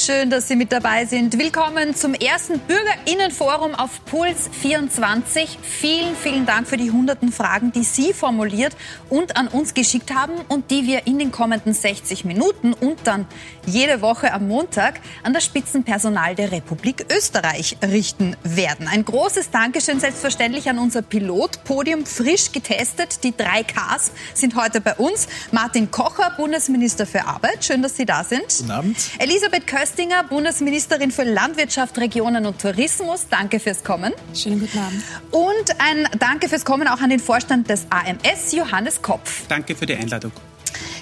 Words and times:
Schön, 0.00 0.30
dass 0.30 0.48
Sie 0.48 0.56
mit 0.56 0.72
dabei 0.72 1.04
sind. 1.04 1.38
Willkommen 1.38 1.94
zum 1.94 2.14
ersten 2.14 2.58
Bürgerinnenforum 2.60 3.74
auf 3.74 4.02
Puls 4.06 4.48
24. 4.62 5.58
Vielen, 5.60 6.16
vielen 6.16 6.46
Dank 6.46 6.68
für 6.68 6.78
die 6.78 6.90
hunderten 6.90 7.30
Fragen, 7.30 7.70
die 7.70 7.84
Sie 7.84 8.14
formuliert 8.14 8.74
und 9.10 9.36
an 9.36 9.46
uns 9.46 9.74
geschickt 9.74 10.14
haben 10.14 10.32
und 10.48 10.70
die 10.70 10.86
wir 10.86 11.06
in 11.06 11.18
den 11.18 11.30
kommenden 11.30 11.74
60 11.74 12.24
Minuten 12.24 12.72
und 12.72 13.00
dann 13.04 13.26
jede 13.66 14.00
Woche 14.00 14.32
am 14.32 14.48
Montag 14.48 15.00
an 15.22 15.34
das 15.34 15.44
Spitzenpersonal 15.44 16.34
der 16.34 16.50
Republik 16.50 17.04
Österreich 17.14 17.76
richten 17.82 18.36
werden. 18.42 18.88
Ein 18.88 19.04
großes 19.04 19.50
Dankeschön 19.50 20.00
selbstverständlich 20.00 20.70
an 20.70 20.78
unser 20.78 21.02
Pilotpodium, 21.02 22.06
frisch 22.06 22.52
getestet. 22.52 23.22
Die 23.22 23.36
drei 23.36 23.64
Ks 23.64 24.12
sind 24.32 24.56
heute 24.56 24.80
bei 24.80 24.94
uns. 24.94 25.28
Martin 25.52 25.90
Kocher, 25.90 26.32
Bundesminister 26.38 27.04
für 27.04 27.26
Arbeit. 27.26 27.66
Schön, 27.66 27.82
dass 27.82 27.98
Sie 27.98 28.06
da 28.06 28.24
sind. 28.24 28.46
Guten 28.60 28.70
Abend. 28.70 28.96
Elisabeth 29.18 29.66
Köster, 29.66 29.89
Köstinger, 29.90 30.22
Bundesministerin 30.22 31.10
für 31.10 31.24
Landwirtschaft, 31.24 31.98
Regionen 31.98 32.46
und 32.46 32.60
Tourismus. 32.60 33.26
Danke 33.28 33.58
fürs 33.58 33.82
Kommen. 33.82 34.12
Schönen 34.32 34.60
guten 34.60 34.78
Abend. 34.78 35.02
Und 35.32 35.80
ein 35.80 36.08
Danke 36.16 36.48
fürs 36.48 36.64
Kommen 36.64 36.86
auch 36.86 37.00
an 37.00 37.10
den 37.10 37.18
Vorstand 37.18 37.68
des 37.68 37.86
AMS, 37.90 38.52
Johannes 38.52 39.02
Kopf. 39.02 39.48
Danke 39.48 39.74
für 39.74 39.86
die 39.86 39.94
Einladung. 39.94 40.30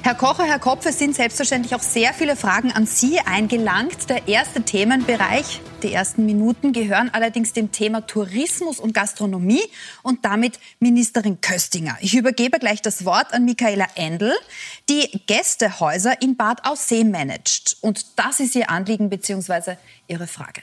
Herr 0.02 0.14
Kocher, 0.14 0.44
Herr 0.44 0.58
Kopf, 0.58 0.86
es 0.86 0.98
sind 0.98 1.14
selbstverständlich 1.14 1.74
auch 1.74 1.82
sehr 1.82 2.14
viele 2.14 2.36
Fragen 2.36 2.72
an 2.72 2.86
Sie 2.86 3.18
eingelangt. 3.20 4.08
Der 4.08 4.28
erste 4.28 4.62
Themenbereich, 4.62 5.60
die 5.82 5.92
ersten 5.92 6.24
Minuten, 6.24 6.72
gehören 6.72 7.10
allerdings 7.12 7.52
dem 7.52 7.72
Thema 7.72 8.06
Tourismus 8.06 8.80
und 8.80 8.94
Gastronomie 8.94 9.62
und 10.02 10.24
damit 10.24 10.58
Ministerin 10.80 11.40
Köstinger. 11.40 11.96
Ich 12.00 12.16
übergebe 12.16 12.58
gleich 12.58 12.80
das 12.80 13.04
Wort 13.04 13.34
an 13.34 13.44
Michaela 13.44 13.86
Endl, 13.96 14.32
die 14.88 15.20
Gästehäuser 15.26 16.22
in 16.22 16.36
Bad 16.36 16.64
Aussee 16.64 17.04
managt. 17.04 17.76
Und 17.80 18.18
das 18.18 18.40
ist 18.40 18.54
ihr 18.54 18.70
Anliegen 18.70 19.10
bzw. 19.10 19.76
Ihre 20.06 20.26
Frage. 20.26 20.62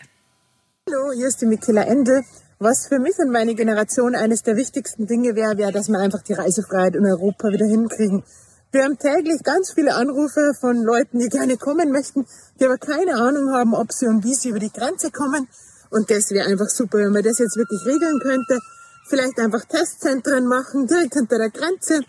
Hallo, 0.89 1.11
hier 1.15 1.27
ist 1.27 1.41
die 1.41 1.45
Michaela 1.45 1.83
Endl. 1.83 2.23
Was 2.57 2.87
für 2.87 2.99
mich 2.99 3.17
und 3.19 3.31
meine 3.31 3.53
Generation 3.53 4.15
eines 4.15 4.41
der 4.41 4.55
wichtigsten 4.55 5.07
Dinge 5.07 5.35
wäre, 5.35 5.57
wäre, 5.57 5.73
dass 5.73 5.89
wir 5.89 5.99
einfach 5.99 6.21
die 6.21 6.33
Reisefreiheit 6.33 6.95
in 6.95 7.05
Europa 7.05 7.49
wieder 7.49 7.65
hinkriegen. 7.65 8.23
Wir 8.71 8.83
haben 8.83 8.97
täglich 8.97 9.41
ganz 9.43 9.71
viele 9.71 9.95
Anrufe 9.95 10.53
von 10.59 10.83
Leuten, 10.83 11.19
die 11.19 11.29
gerne 11.29 11.57
kommen 11.57 11.91
möchten, 11.91 12.25
die 12.59 12.65
aber 12.65 12.77
keine 12.77 13.15
Ahnung 13.15 13.51
haben, 13.51 13.73
ob 13.73 13.93
sie 13.93 14.07
und 14.07 14.23
wie 14.23 14.33
sie 14.33 14.49
über 14.49 14.59
die 14.59 14.71
Grenze 14.71 15.11
kommen. 15.11 15.47
Und 15.89 16.11
das 16.11 16.31
wäre 16.31 16.47
einfach 16.47 16.69
super, 16.69 16.97
wenn 16.97 17.13
man 17.13 17.23
das 17.23 17.39
jetzt 17.39 17.55
wirklich 17.55 17.85
regeln 17.85 18.19
könnte. 18.19 18.59
Vielleicht 19.07 19.39
einfach 19.39 19.63
Testzentren 19.65 20.47
machen, 20.47 20.87
direkt 20.87 21.13
hinter 21.13 21.37
der 21.37 21.51
Grenze. 21.51 22.01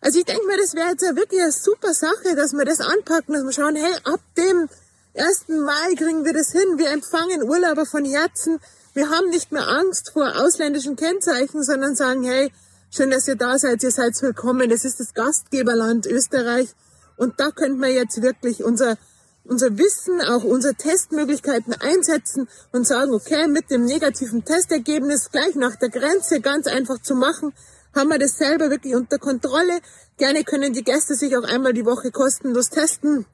Also 0.00 0.18
ich 0.18 0.24
denke 0.24 0.46
mir, 0.46 0.56
das 0.56 0.74
wäre 0.74 0.90
jetzt 0.90 1.02
wirklich 1.02 1.42
eine 1.42 1.52
super 1.52 1.92
Sache, 1.92 2.36
dass 2.36 2.52
wir 2.52 2.64
das 2.64 2.80
anpacken, 2.80 3.34
dass 3.34 3.44
wir 3.44 3.52
schauen, 3.52 3.76
hey, 3.76 3.94
ab 4.04 4.20
dem 4.36 4.68
1. 5.16 5.48
Mai 5.48 5.94
kriegen 5.96 6.24
wir 6.24 6.32
das 6.32 6.52
hin. 6.52 6.76
Wir 6.78 6.90
empfangen 6.90 7.42
Urlauber 7.42 7.86
von 7.86 8.04
Herzen. 8.04 8.60
Wir 8.94 9.10
haben 9.10 9.30
nicht 9.30 9.52
mehr 9.52 9.68
Angst 9.68 10.10
vor 10.12 10.36
ausländischen 10.36 10.96
Kennzeichen, 10.96 11.62
sondern 11.62 11.96
sagen, 11.96 12.22
hey, 12.22 12.52
Schön, 12.96 13.10
dass 13.10 13.26
ihr 13.26 13.34
da 13.34 13.58
seid. 13.58 13.82
Ihr 13.82 13.90
seid 13.90 14.12
willkommen. 14.22 14.70
Das 14.70 14.84
ist 14.84 15.00
das 15.00 15.14
Gastgeberland 15.14 16.06
Österreich. 16.06 16.68
Und 17.16 17.40
da 17.40 17.50
könnte 17.50 17.80
man 17.80 17.90
jetzt 17.90 18.22
wirklich 18.22 18.62
unser, 18.62 18.96
unser 19.42 19.76
Wissen, 19.76 20.20
auch 20.20 20.44
unsere 20.44 20.76
Testmöglichkeiten 20.76 21.74
einsetzen 21.74 22.48
und 22.70 22.86
sagen, 22.86 23.12
okay, 23.12 23.48
mit 23.48 23.68
dem 23.68 23.84
negativen 23.84 24.44
Testergebnis 24.44 25.32
gleich 25.32 25.56
nach 25.56 25.74
der 25.74 25.88
Grenze 25.88 26.40
ganz 26.40 26.68
einfach 26.68 27.02
zu 27.02 27.16
machen, 27.16 27.52
haben 27.96 28.10
wir 28.10 28.20
das 28.20 28.38
selber 28.38 28.70
wirklich 28.70 28.94
unter 28.94 29.18
Kontrolle. 29.18 29.80
Gerne 30.16 30.44
können 30.44 30.72
die 30.72 30.84
Gäste 30.84 31.16
sich 31.16 31.36
auch 31.36 31.42
einmal 31.42 31.72
die 31.72 31.86
Woche 31.86 32.12
kostenlos 32.12 32.70
testen. 32.70 33.26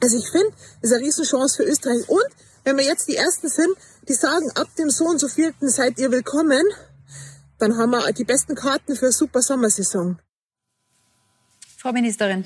Also 0.00 0.16
ich 0.16 0.30
finde, 0.30 0.52
das 0.80 0.92
ist 0.92 0.96
eine 0.96 1.04
Riesenchance 1.04 1.56
für 1.56 1.68
Österreich. 1.68 2.08
Und 2.08 2.28
wenn 2.62 2.76
wir 2.76 2.84
jetzt 2.84 3.08
die 3.08 3.16
Ersten 3.16 3.48
sind, 3.48 3.74
die 4.06 4.14
sagen, 4.14 4.52
ab 4.54 4.68
dem 4.78 4.90
so 4.90 5.06
und 5.06 5.18
so 5.18 5.26
vierten 5.26 5.68
seid 5.68 5.98
ihr 5.98 6.12
willkommen, 6.12 6.62
dann 7.58 7.76
haben 7.76 7.90
wir 7.90 8.12
die 8.12 8.24
besten 8.24 8.54
Karten 8.54 8.96
für 8.96 9.06
eine 9.06 9.12
super 9.12 9.42
Sommersaison. 9.42 10.18
Frau 11.76 11.92
Ministerin. 11.92 12.44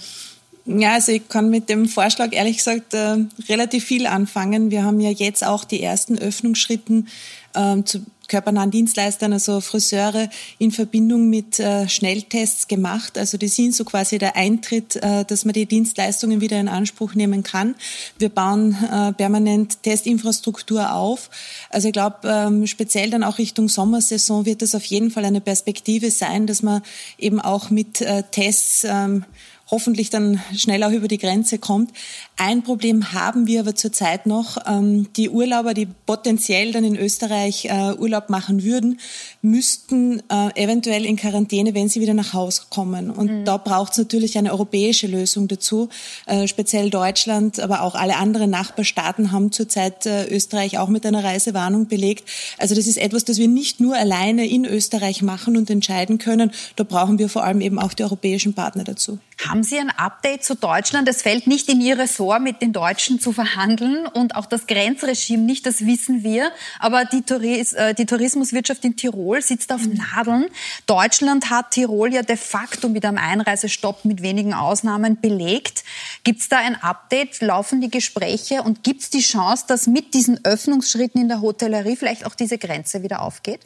Ja, 0.65 0.95
also 0.95 1.13
ich 1.13 1.29
kann 1.29 1.51
mit 1.51 1.69
dem 1.69 1.89
Vorschlag 1.89 2.33
ehrlich 2.33 2.59
gesagt 2.59 2.95
äh, 2.95 3.17
relativ 3.49 3.85
viel 3.85 4.07
anfangen. 4.07 4.71
Wir 4.71 4.85
haben 4.85 5.01
ja 5.01 5.11
jetzt 5.11 5.45
auch 5.45 5.65
die 5.65 5.83
ersten 5.83 6.19
Öffnungsschritten 6.19 7.09
äh, 7.55 7.83
zu 7.83 8.05
körpernahen 8.33 8.71
Dienstleistern, 8.71 9.35
also 9.35 9.61
Friseure, 9.61 10.31
in 10.59 10.71
Verbindung 10.71 11.29
mit 11.29 11.61
äh, 11.61 11.87
Schnelltests 11.87 12.67
gemacht. 12.67 13.19
Also 13.19 13.37
die 13.37 13.49
sind 13.49 13.75
so 13.75 13.85
quasi 13.85 14.17
der 14.17 14.37
Eintritt, 14.37 14.97
äh, 14.97 15.27
dass 15.27 15.45
man 15.45 15.53
die 15.53 15.67
Dienstleistungen 15.67 16.41
wieder 16.41 16.59
in 16.59 16.69
Anspruch 16.69 17.15
nehmen 17.15 17.43
kann. 17.43 17.75
Wir 18.19 18.31
bauen 18.31 18.75
äh, 18.91 19.13
permanent 19.13 19.83
Testinfrastruktur 19.83 20.95
auf. 20.95 21.29
Also 21.69 21.89
ich 21.89 21.93
glaube, 21.93 22.17
ähm, 22.25 22.67
speziell 22.67 23.11
dann 23.11 23.23
auch 23.23 23.37
Richtung 23.37 23.69
Sommersaison 23.69 24.47
wird 24.47 24.63
das 24.63 24.75
auf 24.75 24.85
jeden 24.87 25.11
Fall 25.11 25.27
eine 25.27 25.43
Perspektive 25.43 26.11
sein, 26.11 26.47
dass 26.47 26.63
man 26.63 26.81
eben 27.19 27.39
auch 27.39 27.69
mit 27.69 28.03
Tests 28.31 28.85
ähm, 28.89 29.25
hoffentlich 29.73 30.11
dann 30.11 30.41
schnell 30.55 30.85
auch 30.85 30.93
über 30.93 31.09
die 31.09 31.19
Grenze 31.19 31.59
kommt. 31.59 31.91
Ein 32.37 32.63
Problem 32.63 33.15
haben 33.15 33.47
wir 33.47 33.61
aber 33.61 33.75
zurzeit 33.75 34.27
noch. 34.27 34.59
Ähm, 34.67 35.09
die 35.17 35.31
Urlauber, 35.31 35.73
die 35.73 35.89
potenziell 36.07 36.73
dann 36.73 36.85
in 36.85 36.95
Österreich 36.95 37.65
äh, 37.65 37.95
Urlaub 37.99 38.29
machen 38.29 38.63
würden, 38.63 39.01
müssten 39.43 40.23
äh, 40.31 40.51
eventuell 40.55 41.05
in 41.05 41.17
Quarantäne, 41.17 41.75
wenn 41.75 41.89
sie 41.89 42.01
wieder 42.01 42.15
nach 42.15 42.33
Hause 42.33 42.63
kommen. 42.71 43.11
Und 43.11 43.31
mhm. 43.31 43.45
da 43.45 43.57
braucht 43.57 43.93
es 43.93 43.99
natürlich 43.99 44.39
eine 44.39 44.53
europäische 44.53 45.09
Lösung 45.09 45.49
dazu. 45.49 45.89
Äh, 46.27 46.47
speziell 46.47 46.91
Deutschland, 46.91 47.59
aber 47.59 47.83
auch 47.83 47.97
alle 47.97 48.17
anderen 48.17 48.51
Nachbarstaaten 48.51 49.33
haben 49.33 49.51
zurzeit 49.51 50.07
Österreich 50.07 50.79
auch 50.79 50.89
mit 50.89 51.05
einer 51.05 51.25
Reisewarnung 51.25 51.89
belegt. 51.89 52.29
Also 52.59 52.75
das 52.77 52.87
ist 52.87 52.99
etwas, 52.99 53.25
das 53.25 53.39
wir 53.39 53.49
nicht 53.49 53.81
nur 53.81 53.97
alleine 53.97 54.47
in 54.49 54.65
Österreich 54.65 55.23
machen 55.23 55.57
und 55.57 55.69
entscheiden 55.71 56.19
können. 56.19 56.53
Da 56.77 56.85
brauchen 56.85 57.19
wir 57.19 57.29
vor 57.29 57.43
allem 57.43 57.61
eben 57.61 57.79
auch 57.81 57.95
die 57.95 58.05
europäischen 58.05 58.55
Partner 58.55 58.85
dazu. 58.85 59.19
Haben 59.49 59.65
Sie 59.65 59.79
ein 59.79 59.91
Update 59.91 60.45
zu 60.45 60.55
Deutschland? 60.55 61.09
Es 61.09 61.23
fällt 61.23 61.49
nicht 61.49 61.69
in 61.69 61.81
Ihr 61.81 61.99
Ressort, 61.99 62.43
mit 62.43 62.63
den 62.63 62.73
Deutschen 62.73 63.19
zu 63.19 63.33
verhandeln 63.33 64.07
und 64.07 64.37
auch 64.37 64.47
das 64.47 64.69
Grenzregime 64.69 65.43
nicht, 65.43 65.67
das 65.67 65.85
wissen 65.85 66.23
wir. 66.23 66.53
Aber 66.79 67.05
die, 67.05 67.23
Touris 67.23 67.73
äh, 67.73 67.95
die 67.95 68.07
Tourismuswirtschaft 68.07 68.85
in 68.85 68.95
Tirol 68.97 69.32
sitzt 69.41 69.73
auf 69.73 69.81
Nadeln. 69.87 70.47
Deutschland 70.87 71.49
hat 71.49 71.71
Tirol 71.71 72.13
ja 72.13 72.23
de 72.23 72.37
facto 72.37 72.89
mit 72.89 73.05
einem 73.05 73.19
Einreisestopp 73.19 74.05
mit 74.05 74.23
wenigen 74.23 74.53
Ausnahmen 74.53 75.21
belegt. 75.21 75.85
Gibt 76.25 76.41
es 76.41 76.49
da 76.49 76.59
ein 76.59 76.75
Update? 76.83 77.41
Laufen 77.41 77.81
die 77.81 77.91
Gespräche 77.91 78.63
und 78.63 78.83
gibt 78.83 79.03
es 79.03 79.11
die 79.11 79.21
Chance, 79.21 79.65
dass 79.69 79.87
mit 79.87 80.13
diesen 80.13 80.45
Öffnungsschritten 80.45 81.21
in 81.21 81.29
der 81.29 81.41
Hotellerie 81.41 81.97
vielleicht 81.97 82.27
auch 82.27 82.35
diese 82.35 82.59
Grenze 82.59 83.03
wieder 83.03 83.23
aufgeht? 83.23 83.61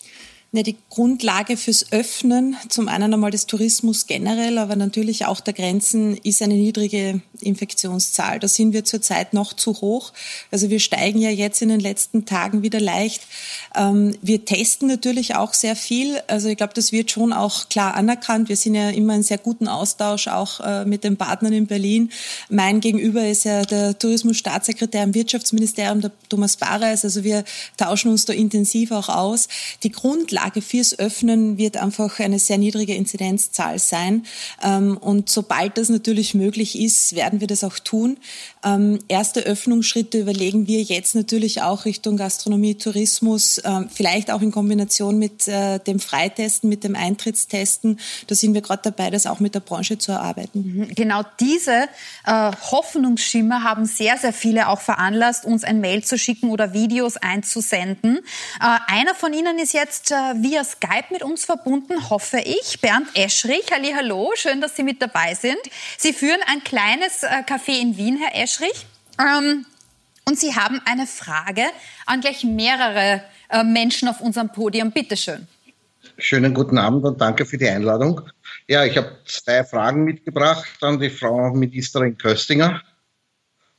Ja, 0.53 0.62
die 0.62 0.77
Grundlage 0.91 1.57
fürs 1.57 1.91
Öffnen, 1.93 2.57
zum 2.69 2.89
einen 2.89 3.12
einmal 3.12 3.33
des 3.33 3.47
Tourismus 3.47 4.07
generell, 4.07 4.59
aber 4.59 4.77
natürlich 4.77 5.27
auch 5.27 5.41
der 5.41 5.53
Grenzen, 5.53 6.17
ist 6.19 6.41
eine 6.41 6.55
niedrige 6.55 7.21
Infektionszahl. 7.41 8.39
Da 8.39 8.47
sind 8.47 8.73
wir 8.73 8.84
zurzeit 8.84 9.34
noch 9.34 9.53
zu 9.53 9.81
hoch. 9.81 10.12
Also 10.53 10.71
wir 10.71 10.79
steigen 10.79 11.19
ja 11.21 11.31
jetzt 11.31 11.62
in 11.62 11.69
den 11.69 11.81
letzten 11.81 12.27
Tagen 12.27 12.62
wieder 12.62 12.79
leicht. 12.79 13.23
Ähm, 13.75 14.17
wir 14.23 14.45
testen 14.45 14.87
natürlich 14.87 15.34
auch 15.34 15.53
sehr 15.53 15.75
viel. 15.75 16.23
Also 16.29 16.49
ich 16.49 16.57
glaube, 16.57 16.75
das 16.75 16.93
wird 16.93 17.11
schon 17.11 17.33
auch 17.33 17.69
klar 17.69 17.95
anerkannt. 17.95 18.49
Wir 18.49 18.57
sind 18.57 18.77
ja 18.77 18.91
immer 18.91 19.17
in 19.17 19.25
sehr 19.25 19.39
guten 19.39 19.67
Austausch 19.67 20.28
auch 20.28 20.61
äh, 20.61 20.84
mit 20.84 21.03
den 21.03 21.17
Partnern 21.17 21.53
in 21.53 21.67
Berlin. 21.67 22.11
Mein 22.49 22.81
Gegenüber 22.81 23.27
ist 23.27 23.45
ja 23.45 23.63
der 23.63 23.99
Tourismusstaatssekretär 23.99 25.03
im 25.03 25.13
Wirtschaftsministerium, 25.13 26.03
der 26.03 26.13
Thomas 26.28 26.57
Bareis. 26.57 27.05
Also 27.05 27.25
wir 27.25 27.45
tauschen 27.77 28.13
uns 28.13 28.25
da 28.27 28.33
intensiv 28.33 28.93
auch 28.93 29.09
aus. 29.09 29.49
Die 29.83 29.91
Grundlage 29.91 30.36
Grundlage 30.37 30.61
fürs 30.61 30.99
Öffnen 30.99 31.57
wird 31.57 31.77
einfach 31.79 32.19
eine 32.21 32.39
sehr 32.39 32.59
niedrige 32.59 32.95
Inzidenzzahl 32.95 33.79
sein. 33.79 34.27
Ähm, 34.63 34.97
und 34.99 35.31
sobald 35.31 35.78
das 35.78 35.89
natürlich 35.89 36.34
möglich 36.34 36.78
ist, 36.78 37.15
werden 37.15 37.41
wir 37.41 37.47
das 37.47 37.65
auch 37.65 37.78
tun. 37.78 38.19
Ähm, 38.63 38.99
erste 39.09 39.41
Öffnungsschritte 39.41 40.19
überlegen 40.19 40.66
wir 40.66 40.83
jetzt 40.83 41.15
natürlich 41.15 41.63
auch 41.63 41.84
Richtung 41.87 42.16
Gastronomie, 42.16 42.75
Tourismus, 42.75 43.60
ähm, 43.65 43.89
vielleicht 43.93 44.31
auch 44.31 44.43
in 44.43 44.51
Kombination 44.51 45.19
mit 45.19 45.49
äh, 45.49 45.78
dem 45.78 46.01
Freitesten, 46.01 46.69
mit 46.69 46.84
dem 46.84 46.97
Eintrittstesten. 46.97 47.99
Da 48.27 48.34
sind 48.34 48.53
wir 48.53 48.60
gerade 48.60 48.83
dabei, 48.84 49.10
das 49.10 49.27
auch 49.27 49.41
mit 49.41 49.55
der 49.55 49.60
Branche 49.60 49.97
zu 49.97 50.13
erarbeiten. 50.13 50.87
Mhm. 50.89 50.95
Genau 50.95 51.22
diese 51.41 51.84
äh, 52.27 52.53
Hoffnungsschimmer 52.71 53.63
haben 53.63 53.87
sehr, 53.87 54.19
sehr 54.19 54.33
viele 54.33 54.69
auch 54.69 54.81
veranlasst, 54.81 55.47
uns 55.47 55.65
ein 55.65 55.81
Mail 55.81 56.05
zu 56.05 56.19
schicken 56.19 56.51
oder 56.51 56.75
Videos 56.75 57.16
einzusenden. 57.16 58.19
Äh, 58.60 58.78
einer 58.89 59.15
von 59.15 59.33
Ihnen 59.33 59.59
ist 59.59 59.72
jetzt 59.72 60.13
via 60.37 60.65
Skype 60.65 61.07
mit 61.11 61.23
uns 61.23 61.45
verbunden, 61.45 62.11
hoffe 62.11 62.39
ich. 62.39 62.81
Bernd 62.81 63.09
Eschrich, 63.15 63.67
hallo, 63.73 64.33
schön, 64.34 64.61
dass 64.61 64.77
Sie 64.77 64.83
mit 64.83 65.01
dabei 65.01 65.34
sind. 65.34 65.59
Sie 65.99 66.13
führen 66.13 66.41
ein 66.47 66.65
kleines 66.65 67.23
äh, 67.23 67.43
Café 67.47 67.81
in 67.81 67.97
Wien, 67.97 68.19
Herr 68.19 68.43
Eschrich. 68.43 68.87
Ähm, 69.21 69.67
und 70.28 70.39
Sie 70.39 70.57
haben 70.57 70.81
eine 70.84 71.07
Frage 71.07 71.65
an 72.07 72.21
gleich 72.21 72.45
mehrere 72.45 73.23
äh, 73.49 73.63
Menschen 73.63 74.09
auf 74.09 74.21
unserem 74.21 74.51
Podium. 74.51 74.91
Bitte 74.91 75.17
schön. 75.17 75.47
Schönen 76.19 76.55
guten 76.55 76.79
Abend 76.79 77.05
und 77.05 77.21
danke 77.21 77.45
für 77.45 77.59
die 77.59 77.69
Einladung. 77.69 78.22
Ja, 78.67 78.84
ich 78.84 78.97
habe 78.97 79.19
zwei 79.27 79.65
Fragen 79.65 80.05
mitgebracht 80.05 80.79
an 80.81 80.99
die 80.99 81.11
Frau 81.11 81.53
Ministerin 81.53 82.17
Köstinger. 82.17 82.83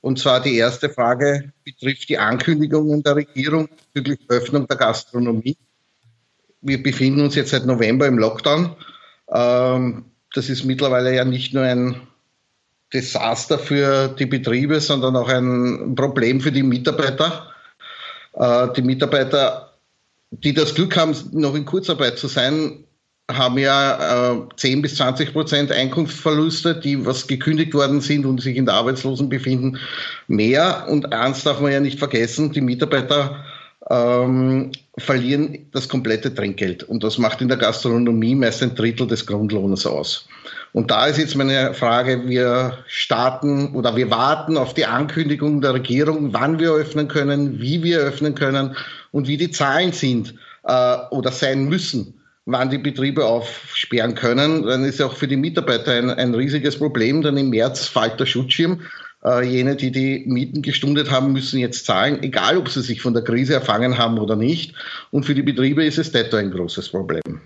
Und 0.02 0.20
zwar 0.20 0.42
die 0.42 0.56
erste 0.56 0.90
Frage 0.90 1.52
betrifft 1.64 2.08
die 2.08 2.18
Ankündigungen 2.18 3.04
der 3.04 3.16
Regierung 3.16 3.68
bezüglich 3.94 4.20
Öffnung 4.30 4.68
der 4.68 4.78
Gastronomie. 4.78 5.58
Wir 6.68 6.84
befinden 6.84 7.22
uns 7.22 7.36
jetzt 7.36 7.52
seit 7.52 7.66
November 7.66 8.08
im 8.08 8.18
Lockdown. 8.18 8.76
Ähm, 9.34 10.04
das 10.34 10.50
ist 10.50 10.66
mittlerweile 10.66 11.16
ja 11.16 11.24
nicht 11.24 11.54
nur 11.54 11.64
ein 11.64 12.02
Desaster 12.94 13.58
für 13.58 14.10
die 14.10 14.26
Betriebe, 14.26 14.82
sondern 14.82 15.16
auch 15.16 15.30
ein 15.30 15.96
Problem 15.96 16.42
für 16.42 16.52
die 16.52 16.64
Mitarbeiter. 16.64 17.54
Äh, 18.34 18.68
die 18.76 18.82
Mitarbeiter, 18.82 19.78
die 20.32 20.54
das 20.54 20.76
Glück 20.76 20.98
haben, 20.98 21.16
noch 21.32 21.56
in 21.56 21.64
Kurzarbeit 21.64 22.18
zu 22.18 22.28
sein, 22.28 22.84
haben 23.32 23.58
ja 23.58 24.34
äh, 24.34 24.40
10 24.58 24.82
bis 24.82 24.96
20 24.96 25.32
Prozent 25.32 25.72
Einkunftsverluste, 25.72 26.76
die 26.76 27.06
was 27.06 27.28
gekündigt 27.28 27.74
worden 27.74 28.02
sind 28.02 28.26
und 28.26 28.42
sich 28.42 28.58
in 28.58 28.66
der 28.66 28.76
Arbeitslosen 28.76 29.30
befinden, 29.30 29.80
mehr. 30.28 30.88
Und 30.90 31.14
eins 31.14 31.44
darf 31.44 31.62
man 31.62 31.72
ja 31.72 31.80
nicht 31.80 32.00
vergessen, 32.00 32.52
die 32.52 32.62
Mitarbeiter 32.62 33.46
ähm, 33.90 34.72
verlieren 34.98 35.68
das 35.72 35.88
komplette 35.88 36.34
Trinkgeld. 36.34 36.84
Und 36.84 37.04
das 37.04 37.18
macht 37.18 37.42
in 37.42 37.48
der 37.48 37.58
Gastronomie 37.58 38.36
meist 38.36 38.64
ein 38.64 38.76
Drittel 38.76 39.08
des 39.08 39.26
Grundlohnes 39.26 39.86
aus. 39.86 40.28
Und 40.74 40.92
da 40.92 41.08
ist 41.08 41.18
jetzt 41.18 41.36
meine 41.36 41.74
Frage, 41.74 42.28
wir 42.28 42.78
starten 42.88 43.74
oder 43.74 43.96
wir 43.96 44.12
warten 44.12 44.58
auf 44.58 44.74
die 44.74 44.86
Ankündigung 44.86 45.62
der 45.62 45.74
Regierung, 45.74 46.34
wann 46.34 46.60
wir 46.60 46.72
öffnen 46.72 47.08
können, 47.08 47.60
wie 47.60 47.84
wir 47.84 48.00
öffnen 48.00 48.36
können 48.36 48.76
und 49.12 49.28
wie 49.28 49.38
die 49.38 49.52
Zahlen 49.52 49.92
sind 49.92 50.36
äh, 50.64 50.98
oder 51.10 51.32
sein 51.32 51.66
müssen 51.66 52.14
wann 52.48 52.70
die 52.70 52.78
Betriebe 52.78 53.26
aufsperren 53.26 54.16
können, 54.16 54.64
dann 54.64 54.86
ist 54.86 55.00
ja 55.00 55.06
auch 55.06 55.16
für 55.16 55.28
die 55.28 55.36
Mitarbeiter 55.36 55.92
ein, 55.92 56.10
ein 56.10 56.34
riesiges 56.34 56.78
Problem, 56.78 57.22
denn 57.22 57.36
im 57.36 57.50
März 57.50 57.88
fällt 57.88 58.20
der 58.22 58.26
Schutzschirm. 58.26 58.80
Äh, 59.28 59.44
jene, 59.44 59.76
die 59.76 59.92
die 59.92 60.24
Mieten 60.26 60.62
gestundet 60.62 61.12
haben, 61.12 61.34
müssen 61.34 61.60
jetzt 61.60 61.86
zahlen, 61.86 62.24
egal 62.24 62.58
ob 62.58 62.70
sie 62.70 62.82
sich 62.82 63.02
von 63.02 63.14
der 63.14 63.24
Krise 63.24 63.56
erfangen 63.56 63.98
haben 63.98 64.20
oder 64.20 64.38
nicht. 64.38 64.74
Und 65.12 65.26
für 65.26 65.36
die 65.36 65.42
Betriebe 65.42 65.84
ist 65.84 65.98
es 65.98 66.14
detto 66.14 66.38
ein 66.38 66.50
großes 66.50 66.90
Problem. 66.90 67.42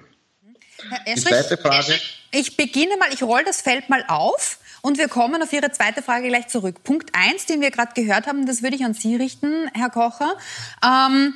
Herr 0.89 0.99
Eschrich, 1.07 1.23
die 1.23 1.29
zweite 1.29 1.57
Frage. 1.57 1.93
Ich 2.31 2.55
beginne 2.55 2.97
mal, 2.99 3.09
ich 3.11 3.23
roll 3.23 3.43
das 3.45 3.61
Feld 3.61 3.89
mal 3.89 4.05
auf. 4.07 4.59
Und 4.83 4.97
wir 4.97 5.07
kommen 5.07 5.41
auf 5.41 5.53
Ihre 5.53 5.71
zweite 5.71 6.01
Frage 6.01 6.27
gleich 6.27 6.47
zurück. 6.47 6.83
Punkt 6.83 7.11
eins, 7.13 7.45
den 7.45 7.61
wir 7.61 7.71
gerade 7.71 7.93
gehört 7.95 8.27
haben, 8.27 8.45
das 8.45 8.63
würde 8.63 8.75
ich 8.75 8.83
an 8.83 8.93
Sie 8.93 9.15
richten, 9.15 9.69
Herr 9.73 9.89
Kocher. 9.89 10.35
Ähm, 10.83 11.35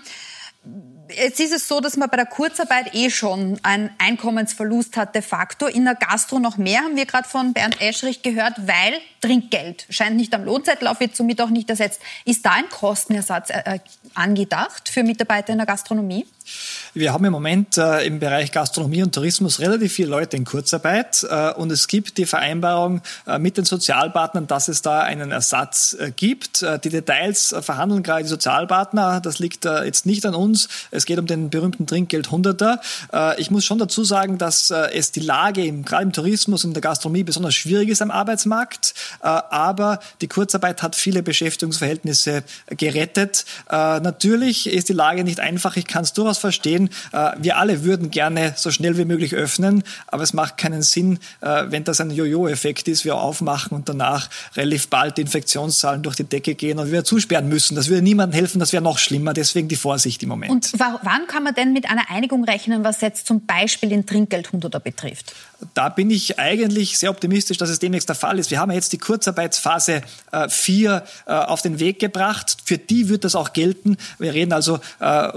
Jetzt 1.09 1.39
ist 1.39 1.53
es 1.53 1.67
so, 1.67 1.81
dass 1.81 1.97
man 1.97 2.09
bei 2.09 2.17
der 2.17 2.25
Kurzarbeit 2.25 2.95
eh 2.95 3.09
schon 3.09 3.59
einen 3.63 3.91
Einkommensverlust 3.99 4.97
hat 4.97 5.13
de 5.13 5.21
facto. 5.21 5.67
In 5.67 5.85
der 5.85 5.95
Gastro 5.95 6.39
noch 6.39 6.57
mehr, 6.57 6.79
haben 6.79 6.95
wir 6.95 7.05
gerade 7.05 7.27
von 7.27 7.53
Bernd 7.53 7.79
Eschrich 7.79 8.23
gehört, 8.23 8.53
weil 8.65 8.99
Trinkgeld 9.21 9.85
scheint 9.89 10.15
nicht 10.15 10.33
am 10.33 10.45
Lohnzettel 10.45 10.87
auf, 10.87 10.99
wird 10.99 11.15
somit 11.15 11.41
auch 11.41 11.49
nicht 11.49 11.69
ersetzt. 11.69 12.01
Ist 12.25 12.45
da 12.45 12.53
ein 12.53 12.69
Kostenersatz 12.69 13.49
äh, 13.49 13.61
äh, 13.65 13.79
angedacht 14.15 14.89
für 14.89 15.03
Mitarbeiter 15.03 15.51
in 15.51 15.59
der 15.59 15.67
Gastronomie? 15.67 16.25
Wir 16.93 17.11
haben 17.11 17.25
im 17.25 17.31
Moment 17.31 17.77
äh, 17.77 18.05
im 18.05 18.19
Bereich 18.19 18.51
Gastronomie 18.51 19.03
und 19.03 19.13
Tourismus 19.13 19.59
relativ 19.59 19.93
viele 19.93 20.09
Leute 20.09 20.37
in 20.37 20.45
Kurzarbeit 20.45 21.25
äh, 21.29 21.51
und 21.51 21.71
es 21.71 21.87
gibt 21.87 22.17
die 22.17 22.25
Vereinbarung 22.25 23.01
äh, 23.27 23.39
mit 23.39 23.57
den 23.57 23.65
Sozialpartnern, 23.65 24.47
dass 24.47 24.67
es 24.67 24.81
da 24.81 25.01
einen 25.01 25.31
Ersatz 25.31 25.97
äh, 25.99 26.11
gibt. 26.15 26.61
Äh, 26.61 26.79
die 26.79 26.89
Details 26.89 27.51
äh, 27.51 27.61
verhandeln 27.61 28.03
gerade 28.03 28.23
die 28.23 28.29
Sozialpartner. 28.29 29.19
Das 29.19 29.39
liegt 29.39 29.65
jetzt 29.65 30.05
nicht 30.05 30.25
an 30.25 30.35
uns. 30.35 30.69
Es 30.91 31.05
geht 31.05 31.17
um 31.19 31.25
den 31.25 31.49
berühmten 31.49 31.87
Trinkgeld 31.87 32.31
Hunderter. 32.31 32.79
ich 33.37 33.49
muss 33.51 33.65
schon 33.65 33.79
dazu 33.79 34.03
sagen, 34.03 34.37
dass 34.37 34.71
es 34.71 35.11
die 35.11 35.19
Lage 35.19 35.65
im, 35.65 35.83
gerade 35.83 36.03
im 36.03 36.11
Tourismus 36.11 36.63
und 36.65 36.73
der 36.73 36.81
Gastronomie 36.81 37.23
besonders 37.23 37.55
schwierig 37.55 37.89
ist 37.89 38.01
am 38.01 38.11
Arbeitsmarkt. 38.11 38.93
aber 39.21 39.99
die 40.21 40.27
Kurzarbeit 40.27 40.83
hat 40.83 40.95
viele 40.95 41.23
Beschäftigungsverhältnisse 41.23 42.43
gerettet. 42.67 43.45
natürlich 43.69 44.67
ist 44.67 44.89
die 44.89 44.93
Lage 44.93 45.23
nicht 45.23 45.39
einfach. 45.39 45.77
Ich 45.77 45.87
kann 45.87 46.03
es 46.03 46.13
durchaus 46.13 46.34
verstehen. 46.37 46.89
Äh, 47.11 47.31
wir 47.37 47.57
alle 47.57 47.83
würden 47.83 48.11
gerne 48.11 48.53
so 48.55 48.71
schnell 48.71 48.97
wie 48.97 49.05
möglich 49.05 49.33
öffnen, 49.33 49.83
aber 50.07 50.23
es 50.23 50.33
macht 50.33 50.57
keinen 50.57 50.81
Sinn, 50.81 51.19
äh, 51.41 51.65
wenn 51.67 51.83
das 51.83 52.01
ein 52.01 52.11
Jojo-Effekt 52.11 52.87
ist, 52.87 53.05
wir 53.05 53.15
aufmachen 53.15 53.75
und 53.75 53.89
danach 53.89 54.29
relativ 54.55 54.87
bald 54.89 55.17
die 55.17 55.21
Infektionszahlen 55.21 56.03
durch 56.03 56.15
die 56.15 56.23
Decke 56.23 56.55
gehen 56.55 56.79
und 56.79 56.91
wir 56.91 57.03
zusperren 57.03 57.47
müssen. 57.47 57.75
Das 57.75 57.89
würde 57.89 58.01
niemandem 58.01 58.37
helfen, 58.37 58.59
das 58.59 58.73
wäre 58.73 58.83
noch 58.83 58.97
schlimmer. 58.97 59.33
Deswegen 59.33 59.67
die 59.67 59.75
Vorsicht 59.75 60.23
im 60.23 60.29
Moment. 60.29 60.51
Und 60.51 60.71
wann 60.77 61.27
kann 61.27 61.43
man 61.43 61.53
denn 61.53 61.73
mit 61.73 61.89
einer 61.89 62.09
Einigung 62.09 62.43
rechnen, 62.43 62.83
was 62.83 63.01
jetzt 63.01 63.27
zum 63.27 63.45
Beispiel 63.45 63.89
den 63.89 64.05
Trinkgeldhunderter 64.05 64.79
betrifft? 64.79 65.33
Da 65.73 65.89
bin 65.89 66.09
ich 66.11 66.39
eigentlich 66.39 66.97
sehr 66.97 67.09
optimistisch, 67.09 67.57
dass 67.57 67.69
es 67.69 67.79
demnächst 67.79 68.09
der 68.09 68.15
Fall 68.15 68.39
ist. 68.39 68.51
Wir 68.51 68.59
haben 68.59 68.71
jetzt 68.71 68.93
die 68.93 68.97
Kurzarbeitsphase 68.97 70.01
4 70.49 71.03
äh, 71.25 71.31
auf 71.31 71.61
den 71.61 71.79
Weg 71.79 71.99
gebracht. 71.99 72.57
Für 72.65 72.77
die 72.77 73.09
wird 73.09 73.23
das 73.23 73.35
auch 73.35 73.53
gelten. 73.53 73.97
Wir 74.19 74.33
reden 74.33 74.53
also 74.53 74.79